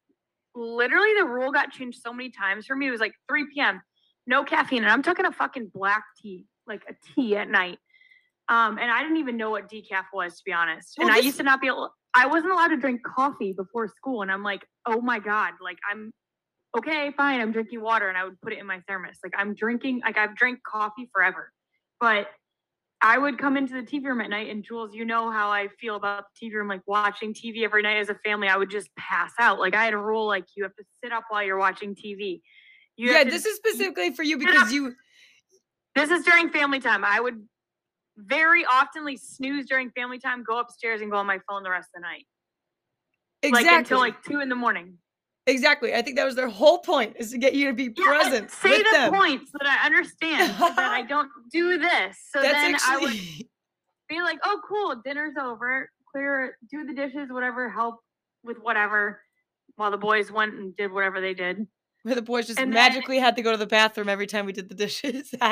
literally 0.54 1.12
the 1.18 1.24
rule 1.24 1.50
got 1.50 1.72
changed 1.72 2.00
so 2.00 2.12
many 2.12 2.30
times 2.30 2.66
for 2.66 2.76
me. 2.76 2.86
It 2.86 2.90
was 2.90 3.00
like 3.00 3.14
3 3.28 3.46
p.m. 3.52 3.82
No 4.26 4.44
caffeine, 4.44 4.82
and 4.82 4.92
I'm 4.92 5.02
talking 5.02 5.26
a 5.26 5.32
fucking 5.32 5.72
black 5.74 6.04
tea, 6.20 6.46
like 6.66 6.82
a 6.88 6.94
tea 7.14 7.36
at 7.36 7.50
night. 7.50 7.78
Um, 8.48 8.78
and 8.78 8.90
I 8.90 9.02
didn't 9.02 9.16
even 9.18 9.36
know 9.36 9.50
what 9.50 9.70
decaf 9.70 10.04
was 10.12 10.36
to 10.36 10.42
be 10.44 10.52
honest. 10.52 10.94
Well, 10.98 11.08
and 11.08 11.16
I 11.16 11.18
used 11.18 11.38
to 11.38 11.42
not 11.42 11.60
be 11.60 11.66
able. 11.66 11.92
I 12.14 12.26
wasn't 12.26 12.52
allowed 12.52 12.68
to 12.68 12.76
drink 12.76 13.02
coffee 13.02 13.52
before 13.52 13.88
school, 13.88 14.22
and 14.22 14.30
I'm 14.30 14.42
like, 14.42 14.64
oh 14.86 15.00
my 15.00 15.18
god, 15.18 15.54
like 15.62 15.78
I'm 15.90 16.12
okay, 16.76 17.12
fine, 17.16 17.40
I'm 17.40 17.52
drinking 17.52 17.80
water, 17.80 18.08
and 18.08 18.16
I 18.16 18.24
would 18.24 18.40
put 18.40 18.52
it 18.52 18.58
in 18.58 18.66
my 18.66 18.80
thermos. 18.88 19.18
Like 19.22 19.34
I'm 19.36 19.54
drinking, 19.54 20.02
like 20.04 20.18
I've 20.18 20.36
drank 20.36 20.60
coffee 20.62 21.08
forever, 21.12 21.52
but 21.98 22.28
I 23.02 23.16
would 23.16 23.38
come 23.38 23.56
into 23.56 23.72
the 23.74 23.82
TV 23.82 24.04
room 24.04 24.20
at 24.20 24.28
night, 24.28 24.50
and 24.50 24.62
Jules, 24.62 24.94
you 24.94 25.04
know 25.04 25.30
how 25.30 25.50
I 25.50 25.68
feel 25.80 25.96
about 25.96 26.24
the 26.40 26.46
TV 26.46 26.54
room, 26.54 26.68
like 26.68 26.82
watching 26.86 27.32
TV 27.32 27.64
every 27.64 27.82
night 27.82 27.96
as 27.96 28.10
a 28.10 28.14
family. 28.16 28.48
I 28.48 28.56
would 28.56 28.70
just 28.70 28.94
pass 28.94 29.32
out. 29.38 29.58
Like 29.58 29.74
I 29.74 29.84
had 29.84 29.94
a 29.94 29.98
rule, 29.98 30.26
like 30.26 30.44
you 30.54 30.64
have 30.64 30.74
to 30.76 30.84
sit 31.02 31.12
up 31.12 31.24
while 31.30 31.42
you're 31.42 31.58
watching 31.58 31.94
TV. 31.94 32.42
You 32.96 33.12
yeah, 33.12 33.24
this 33.24 33.46
is 33.46 33.56
specifically 33.56 34.12
for 34.14 34.22
you 34.22 34.36
because 34.36 34.70
you 34.70 34.94
this 35.94 36.10
is 36.10 36.24
during 36.24 36.50
family 36.50 36.80
time. 36.80 37.04
I 37.04 37.20
would 37.20 37.42
very 38.18 38.64
oftenly 38.64 39.18
snooze 39.18 39.66
during 39.66 39.90
family 39.92 40.18
time, 40.18 40.44
go 40.44 40.58
upstairs 40.58 41.00
and 41.00 41.10
go 41.10 41.16
on 41.16 41.26
my 41.26 41.38
phone 41.48 41.62
the 41.62 41.70
rest 41.70 41.88
of 41.94 42.02
the 42.02 42.06
night, 42.06 42.26
exactly 43.42 43.70
like 43.70 43.78
until 43.78 43.98
like 43.98 44.22
two 44.22 44.40
in 44.40 44.50
the 44.50 44.54
morning. 44.54 44.98
Exactly. 45.46 45.94
I 45.94 46.02
think 46.02 46.16
that 46.16 46.24
was 46.24 46.34
their 46.36 46.48
whole 46.48 46.78
point 46.78 47.16
is 47.18 47.30
to 47.32 47.38
get 47.38 47.54
you 47.54 47.66
to 47.68 47.72
be 47.74 47.92
Yeah, 47.96 48.04
present 48.04 48.50
Say 48.50 48.70
with 48.70 48.86
the 48.90 48.96
them. 48.96 49.12
point 49.14 49.42
so 49.48 49.58
that 49.60 49.80
I 49.82 49.86
understand 49.86 50.50
that 50.58 50.78
I 50.92 51.02
don't 51.08 51.28
do 51.52 51.78
this. 51.78 52.16
So 52.32 52.40
That's 52.42 52.54
then 52.54 52.76
I 52.88 52.98
would 52.98 53.12
be 54.08 54.20
like, 54.22 54.38
oh, 54.44 54.60
cool, 54.68 55.00
dinner's 55.04 55.34
over. 55.40 55.90
Clear, 56.12 56.56
do 56.70 56.84
the 56.84 56.92
dishes, 56.94 57.28
whatever, 57.30 57.68
help 57.70 57.96
with 58.42 58.56
whatever, 58.58 59.22
while 59.76 59.90
the 59.92 59.96
boys 59.98 60.32
went 60.32 60.54
and 60.54 60.74
did 60.76 60.90
whatever 60.92 61.20
they 61.20 61.34
did. 61.34 61.66
where 62.02 62.14
the 62.16 62.22
boys 62.22 62.46
just 62.48 62.58
And 62.58 62.72
then- 62.72 62.92
magically 62.92 63.18
had 63.18 63.36
to 63.36 63.42
go 63.42 63.52
to 63.52 63.56
the 63.56 63.66
bathroom 63.66 64.08
every 64.08 64.26
time 64.26 64.44
we 64.46 64.52
did 64.52 64.68
the 64.68 64.74
dishes. 64.74 65.32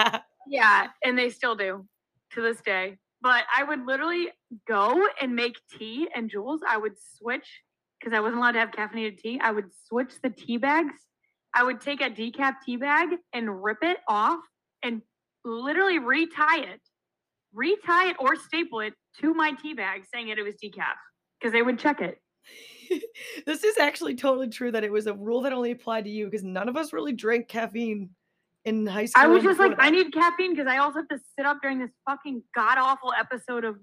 Yeah, 0.51 0.86
and 1.05 1.18
they 1.18 1.28
still 1.28 1.55
do 1.55 1.86
to 2.32 2.41
this 2.41 2.62
day. 2.62 2.97
But 3.20 3.45
I 3.55 3.64
would 3.64 3.84
literally 3.84 4.28
go 4.66 5.07
and 5.20 5.36
make 5.36 5.57
tea, 5.78 6.09
and 6.14 6.30
Jules, 6.30 6.62
I 6.66 6.78
would 6.78 6.95
switch 7.18 7.47
because 7.99 8.12
I 8.12 8.20
wasn't 8.20 8.38
allowed 8.38 8.53
to 8.53 8.61
have 8.61 8.70
caffeinated 8.70 9.18
tea. 9.18 9.40
I 9.42 9.51
would 9.51 9.70
switch 9.86 10.12
the 10.22 10.30
tea 10.30 10.57
bags. 10.57 10.94
I 11.55 11.64
would 11.64 11.80
take 11.80 12.01
a 12.01 12.11
decaf 12.11 12.57
tea 12.64 12.76
bag 12.76 13.09
and 13.32 13.62
rip 13.62 13.78
it 13.82 13.99
off 14.07 14.40
and 14.82 15.03
literally 15.44 15.99
retie 15.99 16.62
it, 16.62 16.80
retie 17.53 18.11
it 18.11 18.16
or 18.18 18.36
staple 18.36 18.80
it 18.80 18.94
to 19.20 19.34
my 19.34 19.53
tea 19.53 19.74
bag, 19.74 20.05
saying 20.12 20.28
that 20.28 20.38
it 20.38 20.42
was 20.42 20.55
decaf 20.62 20.94
because 21.40 21.53
they 21.53 21.62
would 21.62 21.78
check 21.78 22.01
it. 22.01 22.20
this 23.46 23.64
is 23.64 23.78
actually 23.78 24.14
totally 24.14 24.49
true 24.49 24.70
that 24.72 24.84
it 24.84 24.92
was 24.92 25.07
a 25.07 25.14
rule 25.14 25.42
that 25.42 25.53
only 25.53 25.70
applied 25.70 26.05
to 26.05 26.11
you 26.11 26.26
because 26.26 26.44
none 26.44 26.68
of 26.68 26.76
us 26.76 26.92
really 26.92 27.12
drank 27.12 27.49
caffeine 27.49 28.11
in 28.64 28.86
high 28.86 29.07
school. 29.07 29.22
I 29.22 29.26
was 29.26 29.42
just 29.42 29.59
like, 29.59 29.74
I 29.78 29.90
need 29.90 30.12
caffeine 30.12 30.55
because 30.55 30.66
I 30.66 30.78
also 30.78 31.01
have 31.01 31.09
to 31.09 31.18
sit 31.36 31.46
up 31.46 31.59
during 31.62 31.78
this 31.78 31.90
fucking 32.09 32.42
god 32.55 32.78
awful 32.78 33.12
episode 33.18 33.64
of 33.64 33.76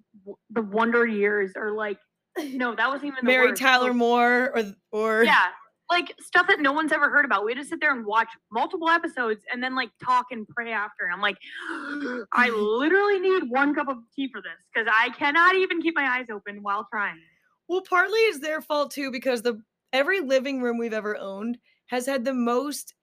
The 0.52 0.62
Wonder 0.62 1.06
Years 1.06 1.52
or 1.56 1.72
like, 1.72 1.98
no, 2.54 2.76
that 2.76 2.88
wasn't 2.88 3.06
even 3.06 3.18
the 3.22 3.26
Mary. 3.26 3.54
Tyler 3.54 3.94
Moore 3.94 4.52
or 4.56 4.64
or 4.92 5.24
Yeah, 5.24 5.48
like 5.90 6.14
stuff 6.20 6.48
that 6.48 6.60
no 6.60 6.72
one's 6.72 6.92
ever 6.92 7.10
heard 7.10 7.26
about. 7.26 7.46
We 7.46 7.54
had 7.54 7.62
to 7.62 7.68
sit 7.68 7.80
there 7.80 7.94
and 7.94 8.06
watch 8.06 8.28
multiple 8.52 8.90
episodes 8.90 9.44
and 9.52 9.62
then 9.62 9.76
like 9.76 9.90
talk 10.04 10.28
and 10.32 10.48
pray 10.48 10.72
after. 10.72 11.06
And 11.06 11.14
I'm 11.14 11.22
like, 11.22 11.38
I 12.34 12.50
literally 12.50 13.20
need 13.20 13.50
one 13.50 13.74
cup 13.74 13.88
of 13.88 13.98
tea 14.16 14.30
for 14.32 14.42
this 14.42 14.68
because 14.74 14.92
I 14.92 15.10
cannot 15.10 15.56
even 15.56 15.82
keep 15.82 15.96
my 15.96 16.18
eyes 16.18 16.28
open 16.30 16.62
while 16.62 16.88
trying. 16.92 17.20
Well, 17.68 17.84
partly 17.88 18.20
is 18.20 18.40
their 18.40 18.62
fault 18.62 18.92
too 18.92 19.12
because 19.12 19.42
the 19.42 19.62
every 19.94 20.22
living 20.22 20.62
room 20.62 20.78
we've 20.78 20.94
ever 20.94 21.18
owned 21.18 21.58
has 21.88 22.06
had 22.06 22.26
the 22.26 22.34
most 22.34 22.94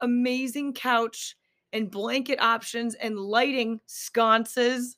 amazing 0.00 0.74
couch 0.74 1.36
and 1.72 1.90
blanket 1.90 2.40
options 2.40 2.94
and 2.96 3.18
lighting 3.18 3.80
sconces. 3.86 4.96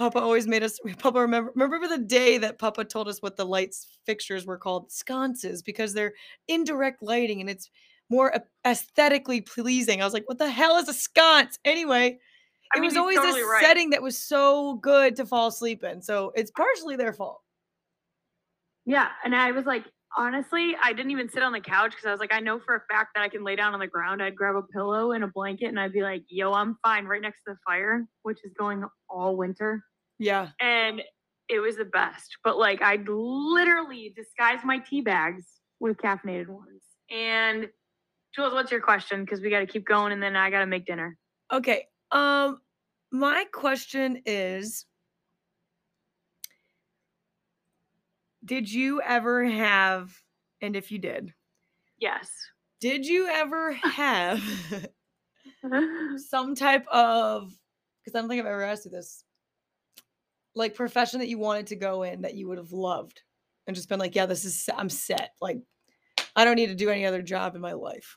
Papa 0.00 0.18
always 0.18 0.46
made 0.46 0.62
us 0.62 0.80
Papa 0.98 1.20
remember 1.20 1.52
remember 1.54 1.86
the 1.86 2.02
day 2.02 2.38
that 2.38 2.58
Papa 2.58 2.86
told 2.86 3.06
us 3.06 3.20
what 3.20 3.36
the 3.36 3.44
lights 3.44 3.98
fixtures 4.06 4.46
were 4.46 4.56
called 4.56 4.90
sconces 4.90 5.62
because 5.62 5.92
they're 5.92 6.14
indirect 6.48 7.02
lighting 7.02 7.42
and 7.42 7.50
it's 7.50 7.68
more 8.08 8.34
aesthetically 8.66 9.42
pleasing. 9.42 10.00
I 10.00 10.04
was 10.04 10.14
like, 10.14 10.26
what 10.26 10.38
the 10.38 10.50
hell 10.50 10.78
is 10.78 10.88
a 10.88 10.94
sconce? 10.94 11.58
Anyway, 11.66 12.18
I 12.74 12.78
it 12.78 12.80
mean, 12.80 12.88
was 12.88 12.96
always 12.96 13.18
totally 13.18 13.42
a 13.42 13.44
right. 13.44 13.62
setting 13.62 13.90
that 13.90 14.02
was 14.02 14.18
so 14.18 14.76
good 14.76 15.16
to 15.16 15.26
fall 15.26 15.48
asleep 15.48 15.84
in. 15.84 16.00
So 16.00 16.32
it's 16.34 16.50
partially 16.50 16.96
their 16.96 17.12
fault. 17.12 17.42
Yeah, 18.86 19.08
and 19.22 19.36
I 19.36 19.52
was 19.52 19.66
like, 19.66 19.84
honestly, 20.16 20.74
I 20.82 20.94
didn't 20.94 21.12
even 21.12 21.28
sit 21.28 21.42
on 21.42 21.52
the 21.52 21.60
couch 21.60 21.90
because 21.90 22.06
I 22.06 22.10
was 22.10 22.20
like, 22.20 22.32
I 22.32 22.40
know 22.40 22.58
for 22.58 22.74
a 22.74 22.80
fact 22.90 23.10
that 23.14 23.22
I 23.22 23.28
can 23.28 23.44
lay 23.44 23.54
down 23.54 23.74
on 23.74 23.80
the 23.80 23.86
ground. 23.86 24.22
I'd 24.22 24.34
grab 24.34 24.56
a 24.56 24.62
pillow 24.62 25.12
and 25.12 25.22
a 25.22 25.28
blanket, 25.28 25.66
and 25.66 25.78
I'd 25.78 25.92
be 25.92 26.02
like, 26.02 26.24
"Yo, 26.28 26.52
I'm 26.52 26.78
fine," 26.82 27.04
right 27.04 27.20
next 27.20 27.44
to 27.46 27.52
the 27.52 27.58
fire, 27.66 28.06
which 28.22 28.38
is 28.42 28.52
going 28.58 28.82
all 29.08 29.36
winter. 29.36 29.84
Yeah. 30.20 30.50
and 30.60 31.02
it 31.48 31.58
was 31.58 31.76
the 31.76 31.84
best. 31.86 32.36
But 32.44 32.58
like 32.58 32.80
I'd 32.82 33.08
literally 33.08 34.12
disguise 34.14 34.60
my 34.64 34.78
tea 34.78 35.00
bags 35.00 35.44
with 35.80 35.96
caffeinated 35.96 36.46
ones. 36.46 36.82
And 37.10 37.68
Jules, 38.36 38.52
what's 38.52 38.70
your 38.70 38.80
question? 38.80 39.24
Because 39.24 39.40
we 39.40 39.50
got 39.50 39.58
to 39.60 39.66
keep 39.66 39.84
going, 39.84 40.12
and 40.12 40.22
then 40.22 40.36
I 40.36 40.50
got 40.50 40.60
to 40.60 40.66
make 40.66 40.86
dinner. 40.86 41.16
Okay. 41.52 41.86
Um 42.12 42.60
my 43.10 43.44
question 43.52 44.22
is 44.26 44.86
Did 48.44 48.70
you 48.72 49.00
ever 49.02 49.44
have 49.44 50.12
and 50.60 50.76
if 50.76 50.92
you 50.92 50.98
did, 50.98 51.32
Yes. 51.98 52.30
did 52.80 53.06
you 53.06 53.26
ever 53.28 53.72
have 53.72 54.40
some 56.28 56.54
type 56.54 56.86
of 56.88 57.50
cuz 58.04 58.14
I 58.14 58.20
don't 58.20 58.28
think 58.28 58.40
I've 58.40 58.46
ever 58.46 58.62
asked 58.62 58.84
you 58.84 58.90
this 58.90 59.24
like 60.54 60.74
profession 60.74 61.20
that 61.20 61.28
you 61.28 61.38
wanted 61.38 61.68
to 61.68 61.76
go 61.76 62.02
in 62.02 62.22
that 62.22 62.34
you 62.34 62.48
would 62.48 62.58
have 62.58 62.72
loved 62.72 63.22
and 63.66 63.76
just 63.76 63.88
been 63.88 63.98
like, 64.00 64.14
yeah, 64.14 64.26
this 64.26 64.44
is 64.44 64.68
I'm 64.76 64.88
set. 64.88 65.30
Like 65.40 65.58
I 66.34 66.44
don't 66.44 66.56
need 66.56 66.68
to 66.68 66.74
do 66.74 66.90
any 66.90 67.06
other 67.06 67.22
job 67.22 67.54
in 67.54 67.60
my 67.60 67.72
life. 67.72 68.16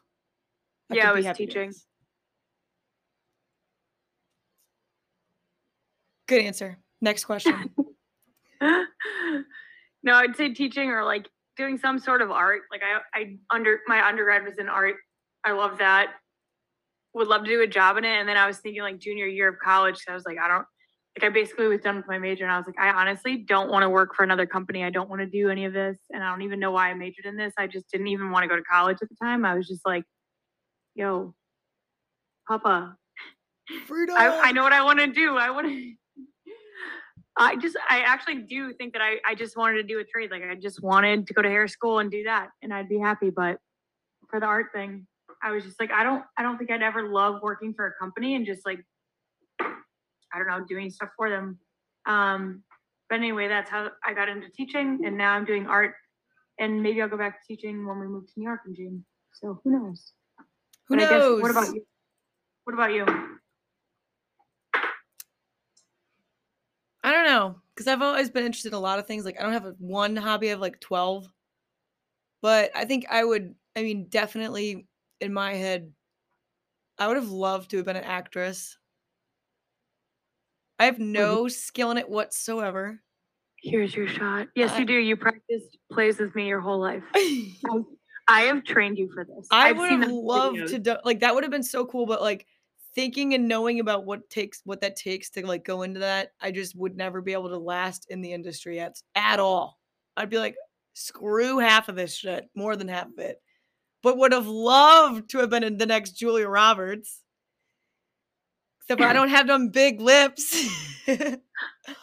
Yeah, 0.90 1.10
I 1.10 1.14
was 1.14 1.26
teaching. 1.36 1.74
Good 6.28 6.42
answer. 6.42 6.78
Next 7.02 7.26
question. 7.26 7.70
no, 8.62 8.86
I'd 10.14 10.36
say 10.36 10.54
teaching 10.54 10.90
or 10.90 11.04
like 11.04 11.28
doing 11.58 11.78
some 11.78 12.00
sort 12.00 12.22
of 12.22 12.32
art. 12.32 12.62
Like 12.72 12.82
I, 12.84 13.20
I 13.20 13.38
under 13.50 13.80
my 13.88 14.06
undergrad 14.08 14.44
was 14.44 14.58
in 14.58 14.70
art. 14.70 14.96
I 15.44 15.52
love 15.52 15.78
that. 15.80 16.14
Would 17.14 17.28
love 17.28 17.44
to 17.44 17.50
do 17.50 17.62
a 17.62 17.68
job 17.68 17.98
in 17.98 18.06
it. 18.06 18.20
And 18.20 18.28
then 18.28 18.38
I 18.38 18.48
was 18.48 18.58
thinking 18.60 18.82
like 18.82 19.00
junior 19.00 19.28
year 19.28 19.50
of 19.50 19.56
college. 19.64 19.98
So 19.98 20.12
I 20.12 20.16
was 20.16 20.26
like, 20.26 20.38
I 20.40 20.48
don't 20.48 20.66
like 21.18 21.30
I 21.30 21.34
basically 21.34 21.68
was 21.68 21.82
done 21.82 21.96
with 21.96 22.08
my 22.08 22.18
major 22.18 22.44
and 22.44 22.52
I 22.52 22.58
was 22.58 22.66
like, 22.66 22.80
I 22.80 22.90
honestly 22.90 23.38
don't 23.38 23.70
want 23.70 23.84
to 23.84 23.90
work 23.90 24.16
for 24.16 24.24
another 24.24 24.48
company. 24.48 24.84
I 24.84 24.90
don't 24.90 25.10
want 25.10 25.22
to 25.22 25.28
do 25.28 25.50
any 25.50 25.66
of 25.66 25.74
this. 25.74 25.98
And 26.12 26.24
I 26.24 26.32
don't 26.32 26.42
even 26.42 26.60
know 26.60 26.72
why 26.72 26.90
I 26.90 26.94
majored 26.96 27.26
in 27.26 27.38
this. 27.38 27.54
I 27.58 27.68
just 27.68 27.90
didn't 27.92 28.08
even 28.08 28.32
want 28.32 28.44
to 28.44 28.48
go 28.48 28.56
to 28.56 28.64
college 28.64 28.98
at 29.02 29.10
the 29.10 29.16
time. 29.22 29.46
I 29.46 29.54
was 29.54 29.68
just 29.68 29.86
like, 29.86 30.06
yo, 30.96 31.36
Papa, 32.48 32.98
Freedom. 33.88 34.16
I, 34.18 34.28
I 34.28 34.52
know 34.52 34.64
what 34.64 34.74
I 34.74 34.84
want 34.84 35.00
to 35.00 35.08
do. 35.08 35.38
I 35.38 35.52
want 35.52 35.68
to. 35.68 35.94
I 37.38 37.56
just, 37.56 37.76
I 37.90 38.02
actually 38.02 38.42
do 38.44 38.74
think 38.74 38.94
that 38.94 39.02
I, 39.02 39.18
I 39.28 39.36
just 39.36 39.58
wanted 39.58 39.78
to 39.78 39.84
do 39.84 40.00
a 40.00 40.04
trade. 40.04 40.30
Like 40.30 40.44
I 40.44 40.56
just 40.56 40.84
wanted 40.84 41.28
to 41.28 41.34
go 41.34 41.42
to 41.42 41.50
hair 41.50 41.68
school 41.68 42.00
and 42.00 42.12
do 42.12 42.24
that, 42.26 42.50
and 42.62 42.74
I'd 42.74 42.90
be 42.90 43.00
happy. 43.00 43.30
But 43.30 43.58
for 44.30 44.40
the 44.40 44.46
art 44.46 44.68
thing, 44.74 45.08
I 45.42 45.52
was 45.52 45.64
just 45.64 45.80
like, 45.80 45.92
I 45.92 46.04
don't, 46.04 46.24
I 46.38 46.44
don't 46.44 46.58
think 46.58 46.72
I'd 46.72 46.84
ever 46.84 47.10
love 47.10 47.42
working 47.42 47.74
for 47.74 47.88
a 47.88 47.92
company 48.00 48.36
and 48.36 48.46
just 48.46 48.66
like, 48.66 48.86
I 50.34 50.38
don't 50.40 50.48
know, 50.48 50.66
doing 50.66 50.90
stuff 50.90 51.10
for 51.16 51.30
them. 51.30 51.58
Um, 52.06 52.64
but 53.10 53.20
anyway, 53.20 53.48
that's 53.48 53.70
how 53.70 53.90
I 54.06 54.14
got 54.14 54.30
into 54.30 54.50
teaching, 54.50 55.02
and 55.06 55.18
now 55.18 55.34
I'm 55.34 55.46
doing 55.46 55.68
art, 55.68 55.94
and 56.60 56.82
maybe 56.82 57.02
I'll 57.02 57.10
go 57.10 57.18
back 57.18 57.42
to 57.42 57.48
teaching 57.48 57.86
when 57.86 58.00
we 58.00 58.08
move 58.08 58.26
to 58.28 58.34
New 58.38 58.46
York 58.46 58.62
in 58.66 58.74
June. 58.76 59.06
So 59.34 59.60
who 59.64 59.72
knows? 59.72 60.14
Who 60.88 60.96
But 60.96 61.00
I 61.00 61.02
guess- 61.02 61.12
knows? 61.12 61.42
what 61.42 61.52
about 61.52 61.74
you? 61.74 61.86
What 62.66 62.74
about 62.74 62.92
you? 62.94 63.06
I 67.04 67.12
don't 67.12 67.26
know 67.26 67.56
because 67.76 67.88
I've 67.88 68.02
always 68.02 68.30
been 68.30 68.46
interested 68.46 68.70
in 68.70 68.76
a 68.76 68.80
lot 68.80 69.00
of 69.00 69.06
things. 69.08 69.26
Like 69.26 69.40
I 69.40 69.44
don't 69.44 69.54
have 69.54 69.66
a, 69.66 69.76
one 69.78 70.16
hobby. 70.16 70.48
I 70.48 70.52
have 70.52 70.62
like 70.62 70.80
twelve, 70.80 71.28
but 72.42 72.72
I 72.76 72.86
think 72.86 73.06
I 73.12 73.24
would. 73.24 73.54
I 73.76 73.84
mean, 73.84 74.06
definitely 74.08 74.88
in 75.20 75.34
my 75.34 75.54
head, 75.56 75.92
I 76.98 77.08
would 77.08 77.18
have 77.18 77.32
loved 77.32 77.72
to 77.72 77.78
have 77.78 77.86
been 77.86 77.96
an 77.98 78.04
actress. 78.06 78.78
I 80.84 80.88
have 80.88 81.00
no 81.00 81.48
skill 81.48 81.92
in 81.92 81.98
it 81.98 82.10
whatsoever. 82.10 83.00
Here's 83.62 83.96
your 83.96 84.10
shot. 84.10 84.50
Yes, 84.54 84.72
I- 84.72 84.80
you 84.80 84.86
do. 84.86 84.94
You 84.94 85.16
practiced 85.16 85.78
plays 85.90 86.20
with 86.20 86.36
me 86.36 86.46
your 86.48 86.60
whole 86.60 86.78
life. 86.82 87.04
I 88.28 88.42
have 88.42 88.66
trained 88.66 88.98
you 88.98 89.10
for 89.14 89.24
this. 89.24 89.48
I 89.50 89.70
I've 89.70 89.78
would 89.78 89.90
seen 89.90 90.02
have 90.02 90.10
the 90.10 90.16
loved 90.16 90.58
videos. 90.58 90.68
to 90.72 90.80
do 90.80 90.96
like 91.06 91.22
that 91.22 91.34
would 91.34 91.44
have 91.46 91.52
been 91.52 91.64
so 91.64 91.86
cool, 91.86 92.06
but 92.06 92.22
like 92.22 92.46
thinking 92.96 93.34
and 93.34 93.48
knowing 93.48 93.80
about 93.80 94.06
what 94.06 94.30
takes 94.30 94.62
what 94.66 94.82
that 94.82 94.98
takes 94.98 95.30
to 95.32 95.48
like 95.48 95.64
go 95.64 95.84
into 95.84 96.02
that, 96.02 96.32
I 96.42 96.52
just 96.52 96.76
would 96.76 96.98
never 96.98 97.22
be 97.22 97.32
able 97.32 97.50
to 97.50 97.58
last 97.58 98.08
in 98.10 98.20
the 98.22 98.34
industry 98.34 98.80
at 98.82 99.02
at 99.16 99.40
all. 99.40 99.80
I'd 100.18 100.30
be 100.30 100.38
like, 100.38 100.56
screw 100.94 101.60
half 101.60 101.88
of 101.88 101.96
this 101.96 102.14
shit, 102.14 102.50
more 102.56 102.76
than 102.76 102.90
half 102.90 103.08
of 103.08 103.20
it. 103.20 103.42
But 104.02 104.18
would 104.18 104.34
have 104.34 104.48
loved 104.48 105.30
to 105.30 105.38
have 105.40 105.50
been 105.50 105.64
in 105.64 105.78
the 105.78 105.86
next 105.86 106.12
Julia 106.12 106.48
Roberts. 106.50 107.22
Except 108.84 109.02
I 109.02 109.14
don't 109.14 109.30
have 109.30 109.48
them 109.48 109.70
big 109.70 110.02
lips. 110.02 110.56
oh 111.08 111.38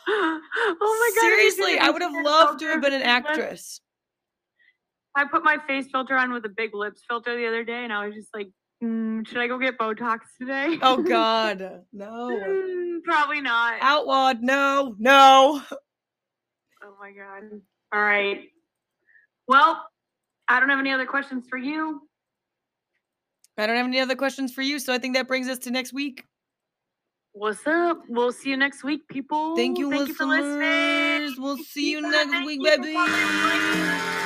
my 0.08 1.10
god! 1.14 1.20
Seriously, 1.20 1.78
I 1.78 1.90
would 1.90 2.00
have 2.02 2.12
loved 2.24 2.60
to 2.60 2.66
have 2.68 2.80
been 2.80 2.94
an 2.94 3.00
with 3.00 3.06
big 3.06 3.24
lips? 3.24 3.28
actress. 3.28 3.80
I 5.14 5.24
put 5.24 5.44
my 5.44 5.58
face 5.66 5.86
filter 5.92 6.16
on 6.16 6.32
with 6.32 6.44
a 6.46 6.48
big 6.48 6.74
lips 6.74 7.02
filter 7.06 7.36
the 7.36 7.46
other 7.46 7.64
day, 7.64 7.84
and 7.84 7.92
I 7.92 8.06
was 8.06 8.14
just 8.14 8.28
like, 8.34 8.48
mm, 8.82 9.26
"Should 9.26 9.38
I 9.38 9.46
go 9.46 9.58
get 9.58 9.76
Botox 9.76 10.20
today?" 10.38 10.78
Oh 10.80 11.02
God, 11.02 11.82
no. 11.92 12.40
Mm, 12.48 13.02
probably 13.04 13.42
not. 13.42 13.78
Outlawed, 13.82 14.42
no, 14.42 14.94
no. 14.98 15.62
Oh 16.82 16.94
my 16.98 17.12
god! 17.12 17.60
All 17.92 18.00
right. 18.02 18.44
Well, 19.48 19.84
I 20.48 20.60
don't 20.60 20.70
have 20.70 20.78
any 20.78 20.92
other 20.92 21.06
questions 21.06 21.44
for 21.50 21.58
you. 21.58 22.00
I 23.58 23.66
don't 23.66 23.76
have 23.76 23.86
any 23.86 24.00
other 24.00 24.16
questions 24.16 24.54
for 24.54 24.62
you, 24.62 24.78
so 24.78 24.94
I 24.94 24.98
think 24.98 25.14
that 25.16 25.28
brings 25.28 25.46
us 25.46 25.58
to 25.60 25.70
next 25.70 25.92
week. 25.92 26.24
What's 27.40 27.66
up? 27.66 28.02
We'll 28.06 28.32
see 28.32 28.50
you 28.50 28.58
next 28.58 28.84
week, 28.84 29.08
people. 29.08 29.56
Thank 29.56 29.78
you, 29.78 29.88
Thank 29.88 30.08
you 30.08 30.14
for 30.14 30.26
listeners. 30.26 31.30
listening. 31.30 31.42
We'll 31.42 31.56
see 31.56 31.90
you 31.92 32.02
Bye. 32.02 32.10
next 32.10 32.32
Thank 32.32 32.46
week, 32.46 32.60
you 32.62 32.70
baby. 32.70 32.92
following. 32.92 34.19